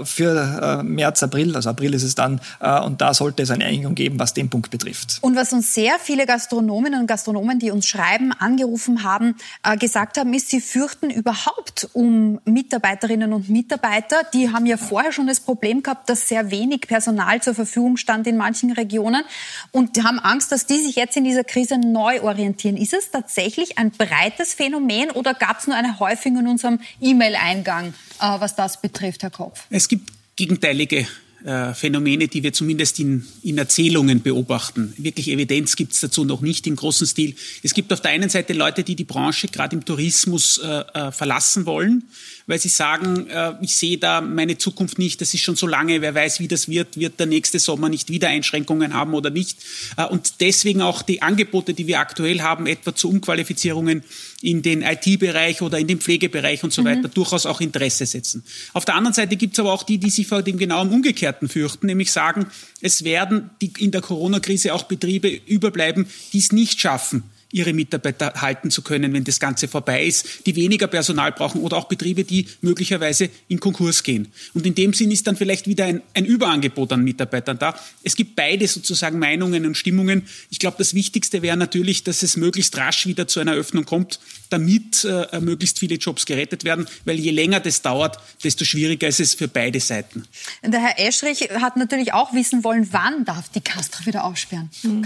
für 0.03 0.83
März, 0.83 1.23
April, 1.23 1.55
also 1.55 1.69
April 1.69 1.93
ist 1.93 2.03
es 2.03 2.15
dann, 2.15 2.41
äh, 2.59 2.79
und 2.81 3.01
da 3.01 3.13
sollte 3.13 3.43
es 3.43 3.51
eine 3.51 3.65
Einigung 3.65 3.95
geben, 3.95 4.19
was 4.19 4.33
den 4.33 4.49
Punkt 4.49 4.69
betrifft. 4.71 5.19
Und 5.21 5.35
was 5.35 5.53
uns 5.53 5.73
sehr 5.73 5.97
viele 5.99 6.25
Gastronominnen 6.25 6.99
und 6.99 7.07
Gastronomen, 7.07 7.59
die 7.59 7.71
uns 7.71 7.87
schreiben, 7.87 8.31
angerufen 8.33 9.03
haben, 9.03 9.35
äh, 9.63 9.77
gesagt 9.77 10.17
haben, 10.17 10.33
ist, 10.33 10.49
sie 10.49 10.61
fürchten 10.61 11.09
überhaupt 11.09 11.89
um 11.93 12.39
Mitarbeiterinnen 12.45 13.33
und 13.33 13.49
Mitarbeiter. 13.49 14.17
Die 14.33 14.51
haben 14.51 14.65
ja 14.65 14.77
vorher 14.77 15.11
schon 15.11 15.27
das 15.27 15.39
Problem 15.39 15.83
gehabt, 15.83 16.09
dass 16.09 16.27
sehr 16.27 16.51
wenig 16.51 16.81
Personal 16.81 17.41
zur 17.41 17.55
Verfügung 17.55 17.97
stand 17.97 18.27
in 18.27 18.37
manchen 18.37 18.71
Regionen 18.71 19.23
und 19.71 19.95
die 19.95 20.03
haben 20.19 20.33
Angst, 20.33 20.51
dass 20.51 20.65
die 20.65 20.77
sich 20.77 20.95
jetzt 20.95 21.17
in 21.17 21.23
dieser 21.23 21.43
Krise 21.43 21.77
neu 21.77 22.21
orientieren. 22.21 22.77
Ist 22.77 22.93
es 22.93 23.11
tatsächlich 23.11 23.77
ein 23.77 23.91
breites 23.91 24.53
Phänomen 24.53 25.11
oder 25.11 25.33
gab 25.33 25.59
es 25.59 25.67
nur 25.67 25.75
eine 25.75 25.99
Häufung 25.99 26.37
in 26.37 26.47
unserem 26.47 26.79
E-Mail-Eingang, 27.01 27.93
äh, 28.19 28.39
was 28.39 28.55
das 28.55 28.81
betrifft, 28.81 29.23
Herr 29.23 29.31
Kopf? 29.31 29.65
Es 29.69 29.87
gibt 29.87 30.11
gegenteilige 30.35 31.07
äh, 31.43 31.73
Phänomene, 31.73 32.27
die 32.27 32.43
wir 32.43 32.53
zumindest 32.53 32.99
in, 32.99 33.25
in 33.43 33.57
Erzählungen 33.57 34.21
beobachten. 34.21 34.93
Wirklich 34.97 35.29
Evidenz 35.29 35.75
gibt 35.75 35.93
es 35.93 36.01
dazu 36.01 36.25
noch 36.25 36.41
nicht 36.41 36.67
im 36.67 36.75
großen 36.75 37.07
Stil. 37.07 37.35
Es 37.63 37.73
gibt 37.73 37.93
auf 37.93 38.01
der 38.01 38.11
einen 38.11 38.29
Seite 38.29 38.53
Leute, 38.53 38.83
die 38.83 38.95
die 38.95 39.05
Branche 39.05 39.47
gerade 39.47 39.75
im 39.75 39.85
Tourismus 39.85 40.57
äh, 40.57 40.67
äh, 40.67 41.11
verlassen 41.11 41.65
wollen, 41.65 42.03
weil 42.49 42.59
sie 42.59 42.69
sagen, 42.69 43.27
äh, 43.29 43.53
ich 43.61 43.75
sehe 43.75 43.99
da 43.99 44.21
meine 44.21 44.57
Zukunft 44.57 44.97
nicht, 44.97 45.21
das 45.21 45.35
ist 45.35 45.41
schon 45.41 45.55
so 45.55 45.67
lange, 45.67 46.01
wer 46.01 46.15
weiß, 46.15 46.39
wie 46.39 46.47
das 46.47 46.67
wird, 46.67 46.97
wird 46.97 47.19
der 47.19 47.27
nächste 47.27 47.59
Sommer 47.59 47.89
nicht 47.89 48.09
wieder 48.09 48.29
Einschränkungen 48.29 48.95
haben 48.95 49.13
oder 49.13 49.29
nicht. 49.29 49.59
Äh, 49.97 50.05
und 50.05 50.41
deswegen 50.41 50.81
auch 50.81 51.03
die 51.03 51.21
Angebote, 51.21 51.75
die 51.75 51.85
wir 51.85 51.99
aktuell 51.99 52.41
haben, 52.41 52.65
etwa 52.65 52.95
zu 52.95 53.07
Umqualifizierungen 53.07 54.03
in 54.41 54.63
den 54.63 54.81
IT-Bereich 54.81 55.61
oder 55.61 55.77
in 55.77 55.85
den 55.85 55.99
Pflegebereich 55.99 56.63
und 56.63 56.73
so 56.73 56.81
mhm. 56.81 56.87
weiter, 56.87 57.07
durchaus 57.07 57.45
auch 57.45 57.61
Interesse 57.61 58.07
setzen. 58.07 58.43
Auf 58.73 58.83
der 58.83 58.95
anderen 58.95 59.13
Seite 59.13 59.35
gibt 59.35 59.53
es 59.53 59.59
aber 59.59 59.71
auch 59.71 59.83
die, 59.83 59.99
die 59.99 60.09
sich 60.09 60.25
vor 60.25 60.41
dem 60.41 60.57
genau 60.57 60.81
Umgekehrten 60.81 61.49
fürchten, 61.49 61.85
nämlich 61.85 62.11
sagen, 62.11 62.47
es 62.81 63.03
werden 63.03 63.51
die 63.61 63.71
in 63.77 63.91
der 63.91 64.01
Corona-Krise 64.01 64.73
auch 64.73 64.83
Betriebe 64.83 65.29
überbleiben, 65.29 66.07
die 66.33 66.39
es 66.39 66.51
nicht 66.51 66.81
schaffen, 66.81 67.25
ihre 67.51 67.73
Mitarbeiter 67.73 68.33
halten 68.35 68.69
zu 68.71 68.81
können, 68.81 69.13
wenn 69.13 69.23
das 69.23 69.39
Ganze 69.39 69.67
vorbei 69.67 70.05
ist, 70.05 70.45
die 70.45 70.55
weniger 70.55 70.87
Personal 70.87 71.31
brauchen 71.31 71.61
oder 71.61 71.77
auch 71.77 71.87
Betriebe, 71.87 72.23
die 72.23 72.47
möglicherweise 72.61 73.29
in 73.47 73.59
Konkurs 73.59 74.03
gehen. 74.03 74.31
Und 74.53 74.65
in 74.65 74.75
dem 74.75 74.93
Sinn 74.93 75.11
ist 75.11 75.25
dann 75.25 75.35
vielleicht 75.35 75.67
wieder 75.67 75.85
ein, 75.85 76.01
ein 76.13 76.25
Überangebot 76.25 76.91
an 76.91 77.03
Mitarbeitern 77.03 77.57
da. 77.57 77.79
Es 78.03 78.15
gibt 78.15 78.35
beide 78.35 78.67
sozusagen 78.67 79.17
Meinungen 79.17 79.65
und 79.65 79.75
Stimmungen. 79.75 80.27
Ich 80.51 80.59
glaube, 80.59 80.77
das 80.77 80.93
Wichtigste 80.93 81.41
wäre 81.41 81.57
natürlich, 81.57 82.03
dass 82.03 82.21
es 82.21 82.37
möglichst 82.37 82.77
rasch 82.77 83.07
wieder 83.07 83.27
zu 83.27 83.39
einer 83.39 83.53
Öffnung 83.53 83.85
kommt, 83.85 84.19
damit 84.49 85.03
äh, 85.05 85.39
möglichst 85.39 85.79
viele 85.79 85.95
Jobs 85.95 86.25
gerettet 86.25 86.63
werden, 86.63 86.87
weil 87.05 87.19
je 87.19 87.31
länger 87.31 87.59
das 87.59 87.81
dauert, 87.81 88.19
desto 88.43 88.65
schwieriger 88.65 89.07
ist 89.07 89.19
es 89.19 89.33
für 89.33 89.47
beide 89.47 89.79
Seiten. 89.79 90.25
Der 90.63 90.81
Herr 90.81 90.99
Eschrich 90.99 91.49
hat 91.49 91.77
natürlich 91.77 92.13
auch 92.13 92.33
wissen 92.33 92.63
wollen, 92.63 92.87
wann 92.91 93.25
darf 93.25 93.49
die 93.49 93.61
Castro 93.61 94.05
wieder 94.05 94.23
aufsperren. 94.23 94.69
Mhm. 94.83 95.03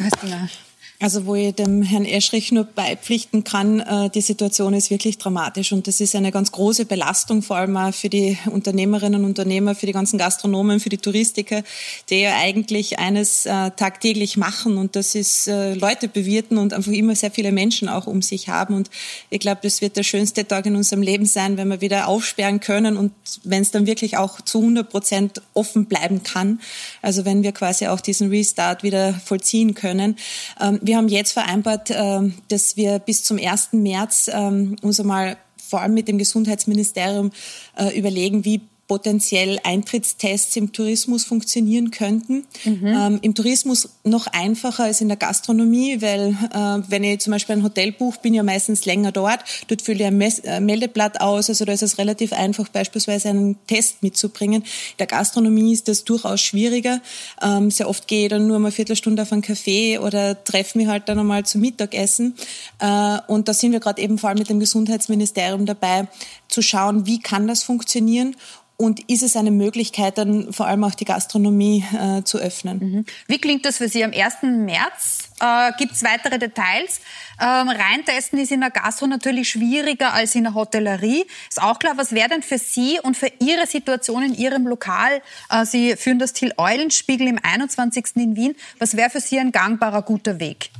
Also 1.03 1.25
wo 1.25 1.35
ich 1.35 1.53
dem 1.53 1.83
Herrn 1.83 2.05
Eschrich 2.05 2.53
nur 2.53 2.63
beipflichten 2.63 3.43
kann, 3.43 3.81
äh, 3.81 4.09
die 4.09 4.21
Situation 4.21 4.73
ist 4.73 4.89
wirklich 4.89 5.17
dramatisch 5.17 5.73
und 5.73 5.85
das 5.85 5.99
ist 5.99 6.15
eine 6.15 6.31
ganz 6.31 6.53
große 6.53 6.85
Belastung, 6.85 7.41
vor 7.41 7.57
allem 7.57 7.75
auch 7.75 7.93
für 7.93 8.07
die 8.07 8.37
Unternehmerinnen 8.45 9.19
und 9.19 9.25
Unternehmer, 9.25 9.75
für 9.75 9.85
die 9.85 9.91
ganzen 9.91 10.17
Gastronomen, 10.17 10.79
für 10.79 10.87
die 10.87 10.97
Touristiker, 10.97 11.61
die 12.09 12.21
ja 12.21 12.37
eigentlich 12.37 12.99
eines 12.99 13.45
äh, 13.45 13.71
tagtäglich 13.71 14.37
machen 14.37 14.77
und 14.77 14.95
das 14.95 15.13
ist 15.13 15.49
äh, 15.49 15.73
Leute 15.73 16.07
bewirten 16.07 16.57
und 16.57 16.71
einfach 16.71 16.93
immer 16.93 17.15
sehr 17.15 17.31
viele 17.31 17.51
Menschen 17.51 17.89
auch 17.89 18.07
um 18.07 18.21
sich 18.21 18.47
haben 18.47 18.73
und 18.73 18.89
ich 19.29 19.41
glaube, 19.41 19.59
das 19.61 19.81
wird 19.81 19.97
der 19.97 20.03
schönste 20.03 20.47
Tag 20.47 20.67
in 20.67 20.77
unserem 20.77 21.01
Leben 21.01 21.25
sein, 21.25 21.57
wenn 21.57 21.67
wir 21.67 21.81
wieder 21.81 22.07
aufsperren 22.07 22.61
können 22.61 22.95
und 22.95 23.11
wenn 23.43 23.61
es 23.61 23.71
dann 23.71 23.87
wirklich 23.87 24.15
auch 24.15 24.39
zu 24.39 24.59
100 24.59 24.89
Prozent 24.89 25.41
offen 25.53 25.83
bleiben 25.87 26.23
kann. 26.23 26.61
Also 27.01 27.25
wenn 27.25 27.43
wir 27.43 27.51
quasi 27.51 27.87
auch 27.87 27.99
diesen 27.99 28.29
Restart 28.29 28.83
wieder 28.83 29.13
vollziehen 29.13 29.73
können. 29.73 30.15
Ähm, 30.61 30.79
wir 30.93 30.97
haben 30.99 31.07
jetzt 31.07 31.31
vereinbart, 31.31 31.89
ähm, 31.89 32.35
dass 32.49 32.77
wir 32.77 32.99
bis 32.99 33.23
zum 33.23 33.39
1. 33.39 33.69
März 33.73 34.29
ähm, 34.31 34.75
uns 34.83 34.99
einmal 34.99 35.37
vor 35.57 35.81
allem 35.81 35.95
mit 35.95 36.07
dem 36.07 36.19
Gesundheitsministerium 36.19 37.31
äh, 37.75 37.97
überlegen, 37.97 38.45
wie 38.45 38.61
potenziell 38.93 39.59
Eintrittstests 39.63 40.55
im 40.55 40.71
Tourismus 40.71 41.23
funktionieren 41.25 41.89
könnten. 41.89 42.45
Mhm. 42.63 42.85
Ähm, 42.85 43.19
Im 43.23 43.33
Tourismus 43.33 43.89
noch 44.03 44.27
einfacher 44.27 44.83
als 44.83 45.01
in 45.01 45.07
der 45.07 45.17
Gastronomie, 45.17 45.99
weil 46.03 46.37
äh, 46.53 46.83
wenn 46.87 47.03
ich 47.03 47.21
zum 47.21 47.31
Beispiel 47.31 47.55
ein 47.55 47.63
Hotel 47.63 47.91
buche, 47.91 48.19
bin 48.21 48.35
ich 48.35 48.37
ja 48.37 48.43
meistens 48.43 48.85
länger 48.85 49.11
dort. 49.11 49.39
Dort 49.67 49.81
fülle 49.81 50.01
ich 50.01 50.05
ein 50.05 50.17
Mes 50.19 50.37
äh, 50.37 50.59
Meldeblatt 50.59 51.21
aus, 51.21 51.49
also 51.49 51.65
da 51.65 51.71
ist 51.71 51.81
es 51.81 51.97
relativ 51.97 52.33
einfach, 52.33 52.69
beispielsweise 52.69 53.29
einen 53.29 53.57
Test 53.65 54.03
mitzubringen. 54.03 54.61
In 54.61 54.97
der 54.99 55.07
Gastronomie 55.07 55.73
ist 55.73 55.87
das 55.87 56.03
durchaus 56.03 56.41
schwieriger. 56.41 57.01
Ähm, 57.41 57.71
sehr 57.71 57.89
oft 57.89 58.07
gehe 58.07 58.25
ich 58.25 58.29
dann 58.29 58.45
nur 58.45 58.59
mal 58.59 58.67
eine 58.67 58.73
Viertelstunde 58.73 59.23
auf 59.23 59.33
einen 59.33 59.41
Café 59.41 60.01
oder 60.01 60.43
treffe 60.43 60.77
mich 60.77 60.85
halt 60.85 61.09
dann 61.09 61.17
einmal 61.17 61.47
zum 61.47 61.61
Mittagessen. 61.61 62.35
Äh, 62.77 63.17
und 63.25 63.47
da 63.47 63.55
sind 63.55 63.71
wir 63.71 63.79
gerade 63.79 63.99
eben 64.03 64.19
vor 64.19 64.29
allem 64.29 64.37
mit 64.37 64.49
dem 64.49 64.59
Gesundheitsministerium 64.59 65.65
dabei, 65.65 66.07
zu 66.47 66.61
schauen, 66.61 67.07
wie 67.07 67.19
kann 67.19 67.47
das 67.47 67.63
funktionieren 67.63 68.35
und 68.83 69.09
ist 69.09 69.23
es 69.23 69.37
eine 69.37 69.51
Möglichkeit, 69.51 70.17
dann 70.17 70.51
vor 70.51 70.67
allem 70.67 70.83
auch 70.83 70.93
die 70.93 71.05
Gastronomie 71.05 71.85
äh, 71.93 72.23
zu 72.23 72.37
öffnen? 72.37 72.79
Mhm. 72.79 73.05
Wie 73.27 73.37
klingt 73.37 73.65
das 73.65 73.77
für 73.77 73.87
Sie? 73.87 74.03
Am 74.03 74.11
1. 74.11 74.43
März 74.43 75.29
äh, 75.39 75.71
gibt 75.77 75.93
es 75.93 76.03
weitere 76.03 76.37
Details. 76.37 76.99
Ähm, 77.39 77.69
reintesten 77.69 78.39
ist 78.39 78.51
in 78.51 78.59
der 78.59 78.71
Gastro 78.71 79.07
natürlich 79.07 79.47
schwieriger 79.47 80.13
als 80.13 80.35
in 80.35 80.43
der 80.43 80.53
Hotellerie. 80.53 81.25
Ist 81.49 81.61
auch 81.61 81.79
klar, 81.79 81.93
was 81.95 82.11
wäre 82.11 82.27
denn 82.27 82.41
für 82.41 82.57
Sie 82.57 82.99
und 83.01 83.15
für 83.15 83.31
Ihre 83.39 83.67
Situation 83.67 84.21
in 84.21 84.35
Ihrem 84.35 84.67
Lokal? 84.67 85.21
Äh, 85.49 85.65
Sie 85.65 85.95
führen 85.95 86.19
das 86.19 86.33
Till 86.33 86.53
Eulenspiegel 86.57 87.27
im 87.27 87.39
21. 87.41 88.17
in 88.17 88.35
Wien. 88.35 88.55
Was 88.79 88.97
wäre 88.97 89.09
für 89.09 89.21
Sie 89.21 89.39
ein 89.39 89.53
gangbarer, 89.53 90.01
guter 90.01 90.41
Weg? 90.41 90.71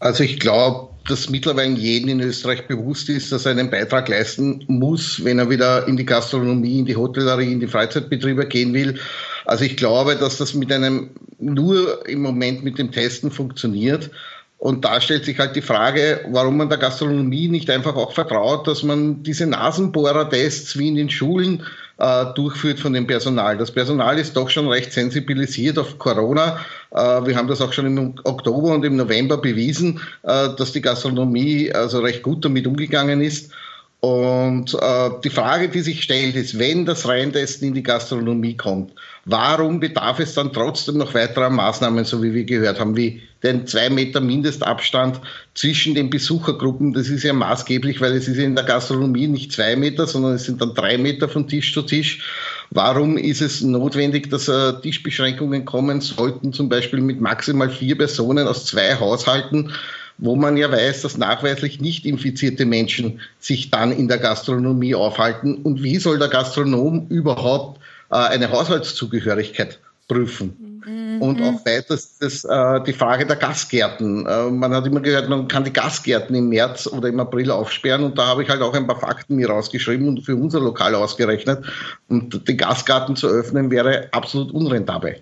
Also 0.00 0.22
ich 0.22 0.38
glaube, 0.38 0.93
dass 1.08 1.28
mittlerweile 1.28 1.74
jedem 1.74 2.08
in 2.08 2.20
Österreich 2.20 2.66
bewusst 2.66 3.08
ist, 3.08 3.30
dass 3.30 3.44
er 3.44 3.52
einen 3.52 3.70
Beitrag 3.70 4.08
leisten 4.08 4.64
muss, 4.68 5.22
wenn 5.22 5.38
er 5.38 5.50
wieder 5.50 5.86
in 5.86 5.96
die 5.96 6.06
Gastronomie, 6.06 6.78
in 6.78 6.86
die 6.86 6.96
Hotellerie, 6.96 7.52
in 7.52 7.60
die 7.60 7.66
Freizeitbetriebe 7.66 8.46
gehen 8.46 8.72
will. 8.72 8.98
Also 9.44 9.64
ich 9.64 9.76
glaube, 9.76 10.16
dass 10.16 10.38
das 10.38 10.54
mit 10.54 10.72
einem 10.72 11.10
nur 11.38 12.08
im 12.08 12.22
Moment 12.22 12.64
mit 12.64 12.78
dem 12.78 12.90
Testen 12.90 13.30
funktioniert. 13.30 14.10
Und 14.56 14.86
da 14.86 14.98
stellt 14.98 15.26
sich 15.26 15.38
halt 15.38 15.56
die 15.56 15.62
Frage, 15.62 16.24
warum 16.30 16.56
man 16.56 16.70
der 16.70 16.78
Gastronomie 16.78 17.48
nicht 17.48 17.68
einfach 17.68 17.96
auch 17.96 18.12
vertraut, 18.12 18.66
dass 18.66 18.82
man 18.82 19.22
diese 19.22 19.46
Nasenbohrer-Tests 19.46 20.78
wie 20.78 20.88
in 20.88 20.94
den 20.94 21.10
Schulen 21.10 21.62
äh, 21.98 22.26
durchführt 22.34 22.80
von 22.80 22.92
dem 22.92 23.06
Personal. 23.06 23.56
Das 23.56 23.70
Personal 23.70 24.18
ist 24.18 24.36
doch 24.36 24.50
schon 24.50 24.68
recht 24.68 24.92
sensibilisiert 24.92 25.78
auf 25.78 25.98
Corona. 25.98 26.58
Äh, 26.90 27.26
wir 27.26 27.36
haben 27.36 27.48
das 27.48 27.60
auch 27.60 27.72
schon 27.72 27.86
im 27.86 28.14
Oktober 28.24 28.74
und 28.74 28.84
im 28.84 28.96
November 28.96 29.38
bewiesen, 29.38 30.00
äh, 30.22 30.48
dass 30.56 30.72
die 30.72 30.80
Gastronomie 30.80 31.72
also 31.72 32.00
recht 32.00 32.22
gut 32.22 32.44
damit 32.44 32.66
umgegangen 32.66 33.20
ist. 33.20 33.52
Und 34.00 34.74
äh, 34.74 35.10
die 35.24 35.30
Frage, 35.30 35.70
die 35.70 35.80
sich 35.80 36.02
stellt, 36.02 36.36
ist, 36.36 36.58
wenn 36.58 36.84
das 36.84 37.08
Reintesten 37.08 37.68
in 37.68 37.74
die 37.74 37.82
Gastronomie 37.82 38.54
kommt, 38.54 38.92
warum 39.24 39.80
bedarf 39.80 40.20
es 40.20 40.34
dann 40.34 40.52
trotzdem 40.52 40.98
noch 40.98 41.14
weiterer 41.14 41.50
Maßnahmen, 41.50 42.04
so 42.04 42.22
wie 42.22 42.34
wir 42.34 42.44
gehört 42.44 42.80
haben, 42.80 42.96
wie 42.96 43.22
den 43.42 43.66
zwei 43.66 43.90
Meter 43.90 44.20
Mindestabstand 44.20 45.20
zwischen 45.54 45.94
den 45.94 46.10
Besuchergruppen? 46.10 46.92
Das 46.92 47.08
ist 47.08 47.22
ja 47.22 47.32
maßgeblich, 47.32 48.00
weil 48.00 48.12
es 48.12 48.28
ist 48.28 48.38
in 48.38 48.54
der 48.54 48.64
Gastronomie 48.64 49.26
nicht 49.26 49.52
zwei 49.52 49.76
Meter, 49.76 50.06
sondern 50.06 50.34
es 50.34 50.44
sind 50.44 50.60
dann 50.60 50.74
drei 50.74 50.98
Meter 50.98 51.28
von 51.28 51.48
Tisch 51.48 51.72
zu 51.72 51.82
Tisch. 51.82 52.22
Warum 52.70 53.16
ist 53.16 53.40
es 53.40 53.62
notwendig, 53.62 54.30
dass 54.30 54.48
äh, 54.48 54.80
Tischbeschränkungen 54.80 55.64
kommen 55.64 56.00
sollten, 56.00 56.52
zum 56.52 56.68
Beispiel 56.68 57.00
mit 57.00 57.20
maximal 57.20 57.70
vier 57.70 57.96
Personen 57.96 58.46
aus 58.46 58.66
zwei 58.66 58.98
Haushalten? 58.98 59.72
wo 60.18 60.36
man 60.36 60.56
ja 60.56 60.70
weiß, 60.70 61.02
dass 61.02 61.18
nachweislich 61.18 61.80
nicht 61.80 62.06
infizierte 62.06 62.66
Menschen 62.66 63.20
sich 63.40 63.70
dann 63.70 63.90
in 63.90 64.06
der 64.08 64.18
Gastronomie 64.18 64.94
aufhalten. 64.94 65.56
Und 65.56 65.82
wie 65.82 65.96
soll 65.96 66.18
der 66.18 66.28
Gastronom 66.28 67.08
überhaupt 67.08 67.80
eine 68.10 68.50
Haushaltszugehörigkeit 68.50 69.80
prüfen? 70.08 70.82
Mhm. 70.86 71.22
Und 71.22 71.42
auch 71.42 71.64
weiter 71.64 71.96
das, 72.20 72.44
äh, 72.44 72.82
die 72.84 72.92
Frage 72.92 73.26
der 73.26 73.36
Gastgärten. 73.36 74.26
Äh, 74.26 74.50
man 74.50 74.74
hat 74.74 74.86
immer 74.86 75.00
gehört, 75.00 75.28
man 75.28 75.48
kann 75.48 75.64
die 75.64 75.72
Gastgärten 75.72 76.34
im 76.34 76.48
März 76.48 76.86
oder 76.86 77.08
im 77.08 77.20
April 77.20 77.50
aufsperren 77.50 78.04
und 78.04 78.18
da 78.18 78.26
habe 78.26 78.42
ich 78.42 78.48
halt 78.48 78.60
auch 78.62 78.74
ein 78.74 78.86
paar 78.86 79.00
Fakten 79.00 79.36
mir 79.36 79.48
rausgeschrieben 79.48 80.08
und 80.08 80.24
für 80.24 80.36
unser 80.36 80.60
Lokal 80.60 80.94
ausgerechnet. 80.94 81.64
Und 82.08 82.46
die 82.48 82.56
Gastgarten 82.56 83.16
zu 83.16 83.28
öffnen 83.28 83.70
wäre 83.70 84.08
absolut 84.12 84.52
unrentabel 84.52 85.16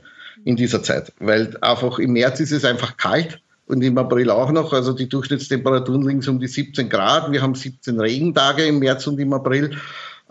in 0.45 0.57
dieser 0.57 0.83
Zeit, 0.83 1.13
weil 1.21 1.57
einfach 1.61 1.99
im 1.99 2.13
März 2.13 2.41
ist 2.41 2.53
es 2.53 2.65
einfach 2.65 2.97
kalt 2.97 3.41
und 3.67 3.83
im 3.83 3.97
April 3.99 4.31
auch 4.31 4.51
noch. 4.51 4.73
Also 4.73 4.93
die 4.93 5.09
Durchschnittstemperaturen 5.09 6.03
liegen 6.03 6.23
so 6.23 6.33
um 6.33 6.41
die 6.41 6.49
17 6.49 6.89
Grad. 6.89 7.31
Wir 7.31 7.43
haben 7.43 7.55
17 7.55 8.01
Regentage 8.01 8.65
im 8.65 8.81
März 8.81 9.07
und 9.07 9.21
im 9.21 9.33
April. 9.33 9.77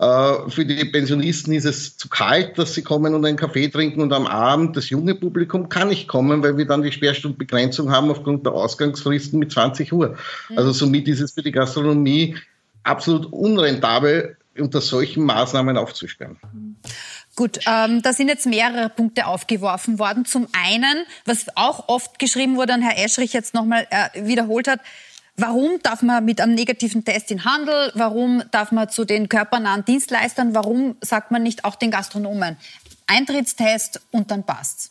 Äh, 0.02 0.50
für 0.50 0.66
die 0.66 0.84
Pensionisten 0.84 1.52
ist 1.52 1.64
es 1.64 1.96
zu 1.96 2.08
kalt, 2.08 2.58
dass 2.58 2.74
sie 2.74 2.82
kommen 2.82 3.14
und 3.14 3.24
einen 3.24 3.36
Kaffee 3.36 3.68
trinken 3.68 4.00
und 4.00 4.12
am 4.12 4.26
Abend 4.26 4.76
das 4.76 4.90
junge 4.90 5.14
Publikum 5.14 5.68
kann 5.68 5.88
nicht 5.88 6.08
kommen, 6.08 6.42
weil 6.42 6.56
wir 6.56 6.66
dann 6.66 6.82
die 6.82 6.90
Sperrstundbegrenzung 6.90 7.92
haben 7.92 8.10
aufgrund 8.10 8.44
der 8.44 8.52
Ausgangsfristen 8.52 9.38
mit 9.38 9.52
20 9.52 9.92
Uhr. 9.92 10.16
Also 10.56 10.72
somit 10.72 11.06
ist 11.06 11.20
es 11.20 11.32
für 11.32 11.42
die 11.42 11.52
Gastronomie 11.52 12.34
absolut 12.82 13.32
unrentabel, 13.32 14.36
unter 14.58 14.80
solchen 14.80 15.24
Maßnahmen 15.24 15.76
aufzusperren. 15.76 16.36
Gut, 17.36 17.60
ähm, 17.66 18.02
da 18.02 18.12
sind 18.12 18.26
jetzt 18.26 18.46
mehrere 18.46 18.88
Punkte 18.90 19.26
aufgeworfen 19.26 20.00
worden. 20.00 20.24
Zum 20.24 20.48
einen, 20.52 21.04
was 21.26 21.46
auch 21.54 21.88
oft 21.88 22.18
geschrieben 22.18 22.56
wurde 22.56 22.74
und 22.74 22.82
Herr 22.82 23.02
Eschrich 23.02 23.32
jetzt 23.32 23.54
nochmal 23.54 23.86
äh, 23.90 24.26
wiederholt 24.26 24.66
hat, 24.66 24.80
Warum 25.36 25.80
darf 25.82 26.02
man 26.02 26.24
mit 26.26 26.42
einem 26.42 26.54
negativen 26.54 27.06
Test 27.06 27.30
in 27.30 27.46
Handel? 27.46 27.90
Warum 27.94 28.42
darf 28.50 28.70
man 28.70 28.90
zu 28.90 29.06
den 29.06 29.30
körpernahen 29.30 29.82
Dienstleistern? 29.84 30.54
Warum 30.54 30.96
sagt 31.00 31.30
man 31.30 31.42
nicht 31.42 31.64
auch 31.64 31.74
den 31.74 31.90
Gastronomen? 31.90 32.58
Eintrittstest 33.12 34.00
und 34.10 34.30
dann 34.30 34.44
passt's. 34.44 34.90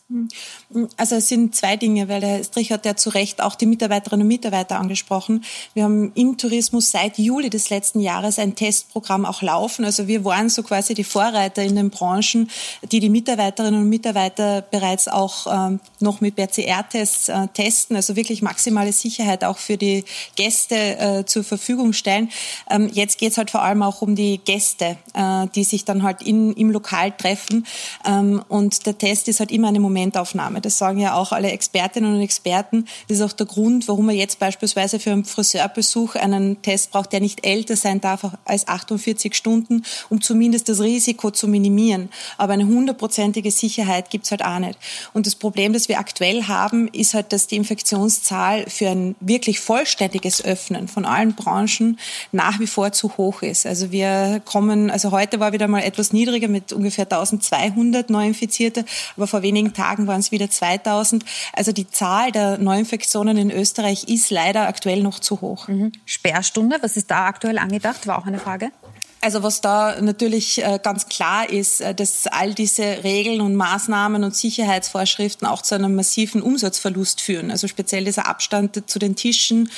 Also 0.96 1.16
es 1.16 1.28
sind 1.28 1.56
zwei 1.56 1.75
Dinge, 1.75 2.08
weil 2.08 2.22
der 2.22 2.30
Herr 2.30 2.44
Strich 2.44 2.72
hat 2.72 2.86
ja 2.86 2.96
zu 2.96 3.10
Recht 3.10 3.42
auch 3.42 3.56
die 3.56 3.66
Mitarbeiterinnen 3.66 4.24
und 4.24 4.28
Mitarbeiter 4.28 4.80
angesprochen. 4.80 5.44
Wir 5.74 5.86
haben 5.86 6.12
im 6.13 6.38
Tourismus 6.38 6.92
seit 6.92 7.18
Juli 7.18 7.50
des 7.50 7.72
letzten 7.72 8.00
Jahres 8.00 8.38
ein 8.38 8.56
Testprogramm 8.56 9.25
auch 9.25 9.42
laufen. 9.42 9.86
Also 9.86 10.08
wir 10.08 10.24
waren 10.24 10.50
so 10.50 10.62
quasi 10.62 10.94
die 10.94 11.04
Vorreiter 11.04 11.63
in 11.63 11.75
den 11.75 11.90
Branchen, 11.90 12.50
die 12.92 13.00
die 13.00 13.10
Mitarbeiterinnen 13.10 13.82
und 13.82 13.90
Mitarbeiter 13.90 14.62
bereits 14.62 15.08
auch 15.08 15.48
ähm, 15.51 15.80
noch 16.00 16.22
mit 16.22 16.36
PCR-Tests 16.36 17.30
äh, 17.30 17.48
testen, 17.48 17.96
also 17.96 18.16
wirklich 18.16 18.44
maximale 18.44 18.94
Sicherheit 18.94 19.44
auch 19.44 19.58
für 19.58 19.78
die 19.78 20.04
Gäste 20.36 20.75
äh, 20.75 21.25
zur 21.25 21.44
Verfügung 21.44 21.94
stellen. 21.94 22.30
Ähm, 22.70 22.88
jetzt 22.94 23.18
geht 23.18 23.32
es 23.32 23.38
halt 23.38 23.50
vor 23.50 23.63
allem 23.63 23.82
auch 23.82 24.04
um 24.04 24.16
die 24.16 24.38
Gäste, 24.38 24.98
äh, 25.13 25.48
die 25.56 25.63
sich 25.63 25.86
dann 25.86 26.04
halt 26.04 26.22
in, 26.22 26.54
im 26.54 26.70
Lokal 26.70 27.12
treffen. 27.12 27.66
Ähm, 28.12 28.44
und 28.50 28.86
der 28.86 28.98
Test 28.98 29.27
ist 29.27 29.39
halt 29.39 29.51
immer 29.51 29.70
eine 29.70 29.80
Momentaufnahme. 29.80 30.62
Das 30.62 30.77
sagen 30.77 31.00
ja 31.00 31.15
auch 31.15 31.32
alle 31.32 31.51
Expertinnen 31.51 32.15
und 32.15 32.22
Experten. 32.22 32.86
Das 33.08 33.18
ist 33.18 33.24
auch 33.24 33.34
der 33.34 33.46
Grund, 33.46 33.88
warum 33.88 34.08
man 34.08 34.15
jetzt 34.15 34.39
beispielsweise 34.39 35.00
für 35.00 35.12
einen 35.12 35.25
Friseurbesuch 35.25 36.15
einen 36.15 36.62
Test 36.62 36.91
braucht, 36.91 37.13
der 37.13 37.22
nicht 37.22 37.46
älter 37.46 37.75
sein 37.75 38.01
darf 38.01 38.25
als 38.46 38.68
48 38.68 39.34
Stunden, 39.36 39.84
um 40.10 40.22
zumindest 40.22 40.70
das 40.70 40.82
Risiko 40.82 41.32
zu 41.32 41.48
minimieren. 41.48 42.10
Aber 42.38 42.53
eine 42.53 42.65
hundertprozentige 42.65 43.51
Sicherheit 43.51 44.10
gibt's 44.10 44.32
halt 44.32 44.44
auch 44.44 44.60
nicht. 44.60 44.77
Und 45.13 45.27
das 45.27 45.36
Problem, 45.36 45.74
das 45.74 45.88
wir 45.88 46.00
aktuell 46.00 46.44
haben, 46.44 46.88
ist 46.89 47.13
halt, 47.13 47.32
dass 47.34 47.48
die 47.48 47.56
Infektionszahl 47.56 48.70
für 48.70 48.89
ein 48.89 49.15
wirklich 49.20 49.60
vollständiges 49.60 50.44
Öffnen 50.44 50.88
von 50.88 51.06
allen 51.06 51.36
Branchen 51.36 52.00
nach 52.32 52.60
wie 52.60 52.68
vor 52.68 52.91
zu 52.91 53.18
hoch 53.18 53.41
ist. 53.41 53.65
Also 53.65 53.91
wir 53.91 54.41
kommen, 54.46 54.89
also 54.89 55.12
heute 55.12 55.39
war 55.39 55.53
wieder 55.53 55.68
mal 55.68 55.82
etwas 55.82 56.13
niedriger 56.13 56.48
mit 56.48 56.74
ungefähr 56.74 57.06
1200 57.06 57.90
Neuinfizierte, 58.10 58.86
aber 59.15 59.27
vor 59.27 59.41
wenigen 59.41 59.74
Tagen 59.74 60.07
waren 60.07 60.19
es 60.19 60.31
wieder 60.31 60.50
2000. 60.50 61.24
Also 61.53 61.71
die 61.71 61.88
Zahl 61.88 62.31
der 62.31 62.57
Neuinfektionen 62.57 63.38
in 63.38 63.51
Österreich 63.51 64.05
ist 64.05 64.31
leider 64.31 64.67
aktuell 64.67 65.01
noch 65.03 65.19
zu 65.19 65.41
hoch. 65.41 65.67
Mhm. 65.67 65.91
Sperrstunde, 66.05 66.77
was 66.81 66.98
ist 66.98 67.12
da 67.12 67.25
aktuell 67.25 67.57
angedacht? 67.57 68.07
War 68.07 68.17
auch 68.17 68.25
eine 68.25 68.39
Frage. 68.39 68.71
Also 69.24 69.44
was 69.44 69.62
da 69.62 70.01
natürlich 70.01 70.63
äh, 70.63 70.80
ganz 70.82 71.08
klar 71.08 71.48
ist, 71.48 71.80
äh, 71.80 71.94
dass 71.94 72.25
all 72.25 72.56
diese 72.56 73.04
Regeln 73.04 73.42
und 73.42 73.56
Maßnahmen 73.56 74.24
und 74.24 74.36
Sicherheitsvorschriften 74.36 75.48
auch 75.48 75.62
zu 75.62 75.75
einem 75.75 75.94
massiven 75.94 76.42
Umsatzverlust 76.42 77.22
führen. 77.22 77.51
Also 77.51 77.68
speziell 77.68 78.04
dieser 78.04 78.28
Abstand 78.28 78.90
zu 78.90 78.98
den 78.98 79.16
Tischen. 79.16 79.70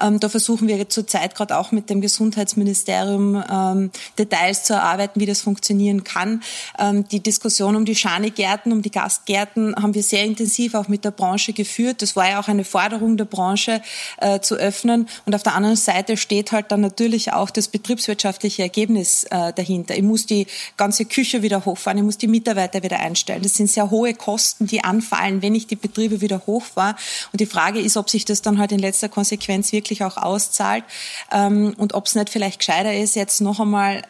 Ähm, 0.00 0.20
da 0.20 0.28
versuchen 0.28 0.68
wir 0.68 0.88
zurzeit 0.88 1.34
gerade 1.34 1.58
auch 1.58 1.72
mit 1.72 1.90
dem 1.90 2.00
Gesundheitsministerium 2.00 3.42
ähm, 3.50 3.90
Details 4.20 4.62
zu 4.62 4.74
erarbeiten, 4.74 5.18
wie 5.18 5.26
das 5.26 5.40
funktionieren 5.40 6.04
kann. 6.04 6.40
Ähm, 6.78 7.08
die 7.08 7.20
Diskussion 7.20 7.74
um 7.74 7.84
die 7.84 7.96
Schanigärten, 7.96 8.70
um 8.70 8.82
die 8.82 8.92
Gastgärten 8.92 9.74
haben 9.74 9.94
wir 9.94 10.04
sehr 10.04 10.22
intensiv 10.22 10.74
auch 10.74 10.86
mit 10.86 11.04
der 11.04 11.10
Branche 11.10 11.52
geführt. 11.52 12.02
Das 12.02 12.14
war 12.14 12.30
ja 12.30 12.38
auch 12.38 12.46
eine 12.46 12.62
Forderung 12.62 13.16
der 13.16 13.24
Branche 13.24 13.82
äh, 14.18 14.38
zu 14.38 14.54
öffnen. 14.54 15.08
Und 15.26 15.34
auf 15.34 15.42
der 15.42 15.56
anderen 15.56 15.74
Seite 15.74 16.16
steht 16.16 16.52
halt 16.52 16.70
dann 16.70 16.82
natürlich 16.82 17.32
auch 17.32 17.50
das 17.50 17.66
betriebswirtschaftliche 17.66 18.62
Ergebnis 18.62 18.91
Ergebnis 18.92 19.24
äh, 19.24 19.52
dahinter. 19.52 19.96
Ich 19.96 20.02
muss 20.02 20.26
die 20.26 20.46
ganze 20.76 21.04
Küche 21.04 21.42
wieder 21.42 21.64
hochfahren, 21.64 21.98
ich 21.98 22.04
muss 22.04 22.18
die 22.18 22.28
Mitarbeiter 22.28 22.82
wieder 22.82 23.00
einstellen. 23.00 23.42
Das 23.42 23.54
sind 23.54 23.70
sehr 23.70 23.90
hohe 23.90 24.14
Kosten, 24.14 24.66
die 24.66 24.84
anfallen, 24.84 25.42
wenn 25.42 25.54
ich 25.54 25.66
die 25.66 25.76
Betriebe 25.76 26.20
wieder 26.20 26.42
hochfahre. 26.46 26.96
Und 27.32 27.40
die 27.40 27.46
Frage 27.46 27.80
ist, 27.80 27.96
ob 27.96 28.10
sich 28.10 28.24
das 28.24 28.42
dann 28.42 28.58
halt 28.58 28.72
in 28.72 28.78
letzter 28.78 29.08
Konsequenz 29.08 29.72
wirklich 29.72 30.04
auch 30.04 30.16
auszahlt 30.16 30.84
ähm, 31.30 31.74
und 31.76 31.94
ob 31.94 32.06
es 32.06 32.14
nicht 32.14 32.30
vielleicht 32.30 32.58
gescheiter 32.58 32.94
ist, 32.94 33.16
jetzt 33.16 33.40
noch 33.40 33.60
einmal 33.60 34.02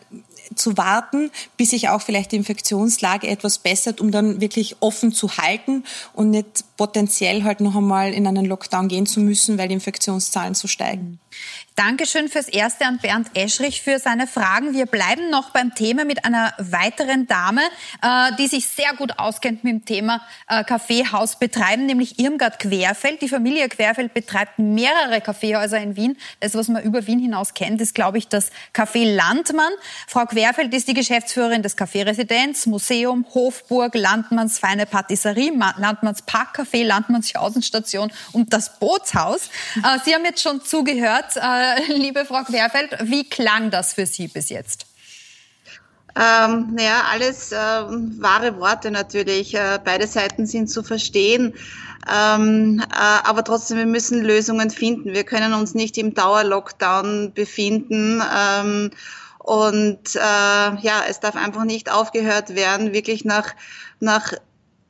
zu 0.54 0.76
warten, 0.76 1.30
bis 1.56 1.70
sich 1.70 1.88
auch 1.88 2.02
vielleicht 2.02 2.32
die 2.32 2.36
Infektionslage 2.36 3.26
etwas 3.26 3.58
bessert, 3.58 4.00
um 4.00 4.10
dann 4.10 4.40
wirklich 4.40 4.76
offen 4.80 5.12
zu 5.12 5.38
halten 5.38 5.84
und 6.12 6.30
nicht 6.30 6.64
potenziell 6.76 7.44
halt 7.44 7.60
noch 7.60 7.76
einmal 7.76 8.12
in 8.12 8.26
einen 8.26 8.44
Lockdown 8.44 8.88
gehen 8.88 9.06
zu 9.06 9.20
müssen, 9.20 9.56
weil 9.56 9.68
die 9.68 9.74
Infektionszahlen 9.74 10.54
so 10.54 10.68
steigen. 10.68 11.21
Dankeschön 11.74 12.28
fürs 12.28 12.48
Erste 12.48 12.84
an 12.84 12.98
Bernd 12.98 13.30
Eschrich 13.34 13.80
für 13.80 13.98
seine 13.98 14.26
Fragen. 14.26 14.74
Wir 14.74 14.86
bleiben 14.86 15.30
noch 15.30 15.50
beim 15.50 15.74
Thema 15.74 16.04
mit 16.04 16.24
einer 16.24 16.52
weiteren 16.58 17.26
Dame, 17.26 17.62
äh, 18.02 18.32
die 18.38 18.46
sich 18.46 18.66
sehr 18.66 18.94
gut 18.94 19.18
auskennt 19.18 19.64
mit 19.64 19.72
dem 19.72 19.84
Thema 19.84 20.20
äh, 20.48 20.64
Kaffeehaus 20.64 21.38
betreiben, 21.38 21.86
nämlich 21.86 22.18
Irmgard 22.18 22.58
Querfeld. 22.58 23.22
Die 23.22 23.28
Familie 23.28 23.68
Querfeld 23.68 24.12
betreibt 24.12 24.58
mehrere 24.58 25.20
Kaffeehäuser 25.20 25.78
in 25.78 25.96
Wien. 25.96 26.18
Das, 26.40 26.54
was 26.54 26.68
man 26.68 26.82
über 26.82 27.06
Wien 27.06 27.18
hinaus 27.18 27.54
kennt, 27.54 27.80
ist, 27.80 27.94
glaube 27.94 28.18
ich, 28.18 28.28
das 28.28 28.50
Café 28.74 29.04
Landmann. 29.04 29.72
Frau 30.06 30.26
Querfeld 30.26 30.74
ist 30.74 30.88
die 30.88 30.94
Geschäftsführerin 30.94 31.62
des 31.62 31.78
Café 31.78 32.04
Residenz, 32.04 32.66
Museum, 32.66 33.24
Hofburg, 33.34 33.94
Landmanns 33.94 34.58
Feine 34.58 34.84
Patisserie, 34.84 35.52
Landmanns 35.78 36.22
Parkcafé, 36.26 36.84
Landmanns 36.84 37.34
Außenstation 37.34 38.12
und 38.32 38.52
das 38.52 38.78
Bootshaus. 38.78 39.48
Äh, 39.76 39.98
Sie 40.04 40.14
haben 40.14 40.24
jetzt 40.24 40.42
schon 40.42 40.62
zugehört. 40.62 41.21
Äh, 41.36 41.92
äh, 41.92 41.92
liebe 41.96 42.24
Frau 42.24 42.42
Querfeld, 42.42 42.96
wie 43.02 43.28
klang 43.28 43.70
das 43.70 43.94
für 43.94 44.06
Sie 44.06 44.28
bis 44.28 44.48
jetzt? 44.48 44.86
Ähm, 46.14 46.74
naja, 46.74 47.04
alles 47.10 47.52
äh, 47.52 47.56
wahre 47.56 48.58
Worte 48.58 48.90
natürlich. 48.90 49.54
Äh, 49.54 49.78
beide 49.82 50.06
Seiten 50.06 50.46
sind 50.46 50.68
zu 50.68 50.82
verstehen. 50.82 51.54
Ähm, 52.12 52.82
äh, 52.90 53.28
aber 53.28 53.44
trotzdem, 53.44 53.78
wir 53.78 53.86
müssen 53.86 54.22
Lösungen 54.22 54.70
finden. 54.70 55.14
Wir 55.14 55.24
können 55.24 55.54
uns 55.54 55.74
nicht 55.74 55.96
im 55.96 56.12
Dauerlockdown 56.12 57.32
befinden. 57.32 58.22
Ähm, 58.36 58.90
und 59.38 60.14
äh, 60.14 60.18
ja, 60.18 61.02
es 61.08 61.20
darf 61.20 61.34
einfach 61.34 61.64
nicht 61.64 61.90
aufgehört 61.90 62.54
werden, 62.54 62.92
wirklich 62.92 63.24
nach, 63.24 63.54
nach 63.98 64.34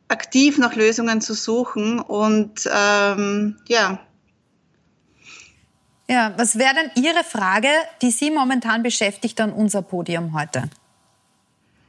aktiv 0.09 0.59
nach 0.59 0.75
Lösungen 0.75 1.21
zu 1.21 1.35
suchen. 1.35 2.01
Und 2.01 2.69
ähm, 2.73 3.57
ja, 3.69 4.01
ja, 6.12 6.35
was 6.37 6.59
wäre 6.59 6.75
denn 6.75 7.02
Ihre 7.02 7.25
Frage, 7.25 7.69
die 8.02 8.11
Sie 8.11 8.31
momentan 8.31 8.83
beschäftigt 8.83 9.40
an 9.40 9.50
unser 9.50 9.81
Podium 9.81 10.38
heute? 10.38 10.64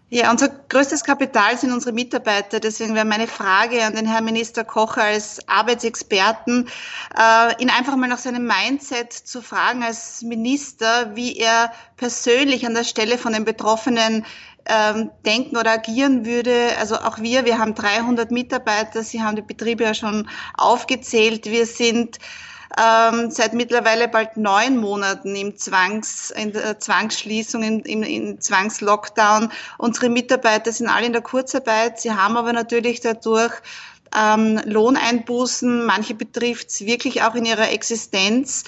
Ja, 0.09 0.31
unser 0.31 0.47
größtes 0.47 1.03
Kapital 1.03 1.57
sind 1.57 1.73
unsere 1.73 1.91
Mitarbeiter. 1.91 2.59
Deswegen 2.59 2.93
wäre 2.95 3.03
meine 3.03 3.27
Frage 3.27 3.83
an 3.83 3.95
den 3.95 4.05
Herrn 4.05 4.23
Minister 4.23 4.63
Kocher 4.63 5.03
als 5.03 5.39
Arbeitsexperten, 5.49 6.69
äh, 7.17 7.61
ihn 7.61 7.69
einfach 7.69 7.95
mal 7.95 8.07
nach 8.07 8.19
seinem 8.19 8.45
Mindset 8.45 9.11
zu 9.11 9.41
fragen 9.41 9.83
als 9.83 10.21
Minister, 10.21 11.15
wie 11.15 11.35
er 11.35 11.73
persönlich 11.97 12.65
an 12.65 12.75
der 12.75 12.83
Stelle 12.83 13.17
von 13.17 13.33
den 13.33 13.43
Betroffenen 13.43 14.23
ähm, 14.67 15.09
denken 15.25 15.57
oder 15.57 15.71
agieren 15.71 16.25
würde. 16.25 16.69
Also 16.79 16.95
auch 16.95 17.19
wir, 17.19 17.43
wir 17.43 17.57
haben 17.57 17.75
300 17.75 18.31
Mitarbeiter. 18.31 19.03
Sie 19.03 19.21
haben 19.21 19.35
die 19.35 19.41
Betriebe 19.41 19.83
ja 19.83 19.93
schon 19.93 20.29
aufgezählt. 20.53 21.47
Wir 21.47 21.65
sind 21.65 22.19
ähm, 22.77 23.29
seit 23.29 23.53
mittlerweile 23.53 24.07
bald 24.07 24.37
neun 24.37 24.77
Monaten 24.77 25.35
im 25.35 25.57
Zwangs, 25.57 26.31
in 26.31 26.53
der 26.53 26.79
Zwangsschließung, 26.79 27.61
im, 27.63 27.79
im, 27.81 28.03
im 28.03 28.41
Zwangslockdown. 28.41 29.51
Unsere 29.77 30.09
Mitarbeiter 30.09 30.71
sind 30.71 30.87
alle 30.87 31.05
in 31.05 31.13
der 31.13 31.21
Kurzarbeit. 31.21 31.99
Sie 32.01 32.11
haben 32.11 32.37
aber 32.37 32.53
natürlich 32.53 33.01
dadurch 33.01 33.53
ähm, 34.15 34.59
Lohneinbußen. 34.65 35.85
Manche 35.85 36.15
betrifft 36.15 36.69
es 36.69 36.85
wirklich 36.85 37.21
auch 37.23 37.35
in 37.35 37.45
ihrer 37.45 37.71
Existenz. 37.71 38.63